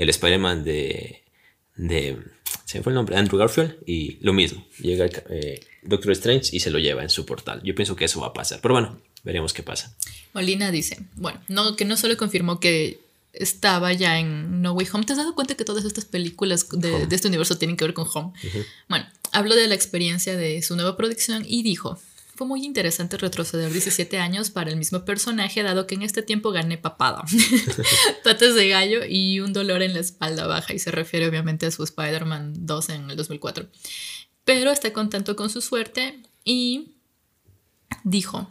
el 0.00 0.08
Spider-Man 0.08 0.64
de, 0.64 1.22
de. 1.76 2.18
Se 2.64 2.78
me 2.78 2.84
fue 2.84 2.92
el 2.92 2.94
nombre, 2.94 3.16
Andrew 3.16 3.38
Garfield, 3.38 3.76
y 3.86 4.16
lo 4.22 4.32
mismo. 4.32 4.66
Llega 4.78 5.06
eh, 5.28 5.60
Doctor 5.82 6.12
Strange 6.12 6.56
y 6.56 6.60
se 6.60 6.70
lo 6.70 6.78
lleva 6.78 7.02
en 7.02 7.10
su 7.10 7.26
portal. 7.26 7.60
Yo 7.62 7.74
pienso 7.74 7.96
que 7.96 8.06
eso 8.06 8.20
va 8.20 8.28
a 8.28 8.32
pasar. 8.32 8.60
Pero 8.62 8.74
bueno, 8.74 8.98
veremos 9.22 9.52
qué 9.52 9.62
pasa. 9.62 9.94
Molina 10.32 10.70
dice, 10.70 10.98
bueno, 11.16 11.40
no, 11.48 11.76
que 11.76 11.84
no 11.84 11.96
solo 11.98 12.16
confirmó 12.16 12.60
que 12.60 13.00
estaba 13.34 13.92
ya 13.92 14.18
en 14.18 14.62
No 14.62 14.72
Way 14.72 14.88
Home. 14.92 15.04
¿Te 15.04 15.12
has 15.12 15.18
dado 15.18 15.34
cuenta 15.34 15.54
que 15.54 15.64
todas 15.64 15.84
estas 15.84 16.06
películas 16.06 16.66
de, 16.70 17.06
de 17.06 17.14
este 17.14 17.28
universo 17.28 17.58
tienen 17.58 17.76
que 17.76 17.84
ver 17.84 17.94
con 17.94 18.08
Home? 18.12 18.32
Bueno, 18.88 19.06
habló 19.32 19.54
de 19.54 19.68
la 19.68 19.74
experiencia 19.74 20.34
de 20.36 20.62
su 20.62 20.76
nueva 20.76 20.96
producción 20.96 21.44
y 21.46 21.62
dijo, 21.62 22.00
fue 22.40 22.46
muy 22.46 22.64
interesante 22.64 23.18
retroceder 23.18 23.70
17 23.70 24.18
años 24.18 24.48
para 24.48 24.70
el 24.70 24.78
mismo 24.78 25.04
personaje, 25.04 25.62
dado 25.62 25.86
que 25.86 25.94
en 25.94 26.00
este 26.00 26.22
tiempo 26.22 26.52
gané 26.52 26.78
papada, 26.78 27.22
patas 28.24 28.54
de 28.54 28.66
gallo 28.66 29.00
y 29.06 29.40
un 29.40 29.52
dolor 29.52 29.82
en 29.82 29.92
la 29.92 30.00
espalda 30.00 30.46
baja, 30.46 30.72
y 30.72 30.78
se 30.78 30.90
refiere 30.90 31.28
obviamente 31.28 31.66
a 31.66 31.70
su 31.70 31.84
Spider-Man 31.84 32.64
2 32.64 32.88
en 32.88 33.10
el 33.10 33.16
2004. 33.18 33.68
Pero 34.46 34.70
está 34.70 34.90
contento 34.94 35.36
con 35.36 35.50
su 35.50 35.60
suerte 35.60 36.22
y 36.42 36.92
dijo, 38.04 38.50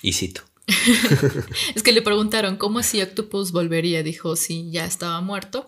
Y 0.00 0.12
cito. 0.12 0.42
es 1.74 1.82
que 1.82 1.90
le 1.90 2.02
preguntaron 2.02 2.56
cómo 2.56 2.78
así 2.78 3.02
Octopus 3.02 3.50
volvería. 3.50 4.04
Dijo, 4.04 4.36
sí, 4.36 4.70
ya 4.70 4.84
estaba 4.84 5.20
muerto. 5.22 5.66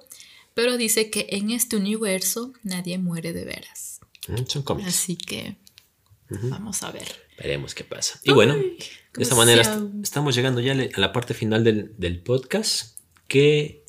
pero 0.55 0.76
dice 0.76 1.11
que 1.11 1.26
en 1.30 1.51
este 1.51 1.74
universo 1.74 2.53
nadie 2.62 2.97
muere 2.99 3.32
de 3.32 3.45
veras. 3.45 3.99
Mm, 4.28 4.47
Son 4.47 4.62
cómics. 4.62 4.89
Así 4.89 5.16
que 5.16 5.57
vamos 6.30 6.85
a 6.85 6.93
ver. 6.93 7.24
Veremos 7.39 7.74
qué 7.74 7.85
pasa. 7.85 8.20
Y 8.22 8.32
bueno, 8.32 8.55
de 8.55 8.78
esta 9.22 9.35
manera 9.35 9.62
estamos 10.03 10.35
llegando 10.35 10.61
ya 10.61 10.72
a 10.72 11.01
la 11.01 11.12
parte 11.12 11.35
final 11.35 11.64
del, 11.64 11.93
del 11.99 12.20
podcast. 12.20 12.99
Que 13.28 13.85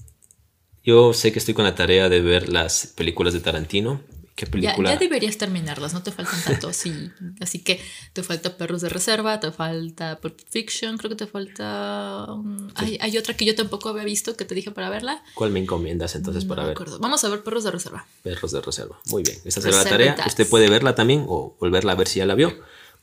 yo 0.84 1.14
sé 1.14 1.32
que 1.32 1.40
estoy 1.40 1.54
con 1.54 1.66
la 1.66 1.76
tarea 1.76 2.10
de 2.10 2.22
ver 2.22 2.50
las 2.50 2.88
películas 2.88 3.34
de 3.34 3.40
Tarantino. 3.42 4.02
¿Qué 4.36 4.46
Ya, 4.46 4.52
película? 4.52 4.90
ya 4.94 4.98
deberías 5.00 5.38
terminarlas, 5.38 5.94
no 5.94 6.04
te 6.04 6.12
faltan 6.12 6.42
tanto 6.44 6.68
así. 6.68 6.92
Así 7.40 7.60
que 7.60 7.80
te 8.12 8.22
falta 8.22 8.58
Perros 8.58 8.82
de 8.82 8.90
Reserva, 8.90 9.40
te 9.40 9.50
falta 9.54 10.20
Pulp 10.20 10.38
Fiction, 10.50 10.98
creo 10.98 11.10
que 11.10 11.16
te 11.16 11.26
falta... 11.26 12.26
um, 12.34 12.68
hay, 12.76 12.98
hay 13.00 13.18
otra 13.18 13.38
que 13.38 13.46
yo 13.46 13.56
tampoco 13.56 13.88
había 13.88 14.04
visto 14.04 14.36
que 14.36 14.44
te 14.44 14.54
dije 14.54 14.72
para 14.72 14.90
verla. 14.90 15.24
¿Cuál 15.36 15.52
me 15.52 15.62
encomiendas 15.62 16.16
entonces 16.16 16.44
No 16.44 16.50
para 16.50 16.64
me 16.64 16.68
ver? 16.70 16.76
acuerdo. 16.76 17.00
Vamos 17.00 17.24
a 17.24 17.30
ver 17.30 17.44
Perros 17.44 17.64
de 17.64 17.72
Reserva. 17.72 18.06
Perros 18.24 18.52
de 18.52 18.60
reserva. 18.60 19.00
Muy 19.06 19.24
bien. 19.24 19.38
Esta 19.46 19.62
será 19.62 19.78
la 19.78 19.84
tarea. 19.86 20.18
Usted 20.28 20.50
puede 20.50 20.70
verla 20.70 20.96
también 20.96 21.24
o 21.30 21.56
volverla 21.58 21.94
a 21.94 21.96
ver 21.96 22.08
si 22.10 22.20
ya 22.20 22.26
la 22.26 22.36
vio 22.36 22.54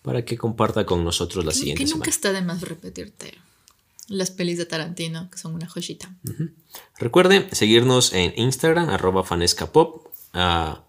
para 0.03 0.25
que 0.25 0.37
comparta 0.37 0.85
con 0.85 1.05
nosotros 1.05 1.45
la 1.45 1.53
Que- 1.53 1.59
siguiente 1.59 1.85
que 1.85 1.91
nunca 1.91 2.11
semana. 2.11 2.11
está 2.11 2.33
de 2.33 2.43
más 2.43 2.61
repetirte 2.63 3.35
las 4.09 4.31
pelis 4.31 4.59
de 4.59 4.67
Tarantino, 4.67 5.31
que 5.31 5.39
son 5.39 5.55
una 5.55 5.69
joyita. 5.69 6.11
Recuerde 6.99 7.49
seguirnos 7.53 8.13
en 8.13 8.33
Instagram, 8.37 8.91
arroba 8.91 9.25
fanescapop. 9.25 10.07
a 10.35 10.83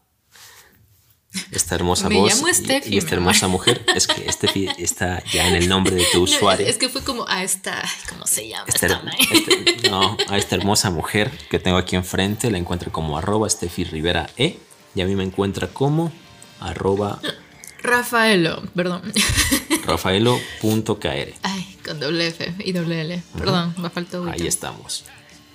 esta 1.52 1.76
hermosa 1.76 2.10
Me 2.10 2.16
voz 2.18 2.34
llamo 2.36 2.48
y- 2.50 2.54
Steffi, 2.54 2.94
y, 2.96 2.98
esta 2.98 3.16
hermosa 3.16 3.48
mujer. 3.48 3.86
Es 3.96 4.08
que 4.08 4.32
Steffi 4.32 4.68
está 4.78 5.24
ya 5.32 5.48
en 5.48 5.56
el 5.56 5.68
nombre 5.70 5.96
de 5.96 6.06
tu 6.12 6.18
No, 6.20 6.24
usuario. 6.24 6.66
es 6.68 6.78
que 6.78 6.90
fue 6.90 7.04
como 7.04 7.26
a 7.28 7.44
esta, 7.44 7.84
¿cómo 8.10 8.26
se 8.28 8.48
llama? 8.48 8.66
Esta 8.68 8.88
esta 8.88 9.02
no, 9.90 10.18
a 10.28 10.38
esta 10.38 10.56
hermosa 10.56 10.90
mujer 10.92 11.32
que 11.50 11.60
tengo 11.60 11.78
aquí 11.78 11.96
enfrente 11.96 12.50
la 12.52 12.58
encuentro 12.58 12.92
como 12.92 13.18
arroba 13.18 13.50
Steffi 13.50 13.84
Rivera 13.84 14.30
E 14.38 14.58
y 14.96 15.02
a 15.02 15.06
mí 15.06 15.16
me 15.16 15.24
encuentra 15.24 15.68
como 15.68 16.12
arroba 16.60 17.20
Rafaelo, 17.84 18.64
perdón. 18.74 19.02
rafaelo.kr. 19.86 21.34
Ay, 21.44 21.78
con 21.86 22.00
doble 22.00 22.28
F 22.28 22.56
y 22.60 22.72
doble 22.72 23.02
L. 23.02 23.22
Perdón, 23.38 23.76
me 23.78 23.90
faltó 23.90 24.24
Ahí 24.24 24.48
estamos. 24.48 25.04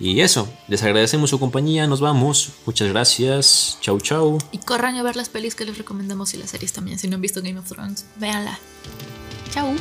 Y 0.01 0.21
eso, 0.21 0.49
les 0.69 0.83
agradecemos 0.85 1.31
su 1.31 1.41
compañía, 1.41 1.87
nos 1.89 2.01
vamos. 2.01 2.51
Muchas 2.67 2.89
gracias. 2.91 3.79
Chau, 3.81 4.01
chau. 4.01 4.39
Y 4.53 4.59
corran 4.59 4.95
a 4.97 5.03
ver 5.03 5.17
las 5.17 5.29
pelis 5.29 5.57
que 5.57 5.65
les 5.65 5.77
recomendamos 5.77 6.35
y 6.35 6.37
las 6.37 6.51
series 6.51 6.73
también. 6.73 6.99
Si 6.99 7.09
no 7.09 7.17
han 7.17 7.23
visto 7.23 7.43
Game 7.43 7.59
of 7.59 7.67
Thrones, 7.67 8.05
véanla. 8.17 8.59
Chau. 9.53 9.75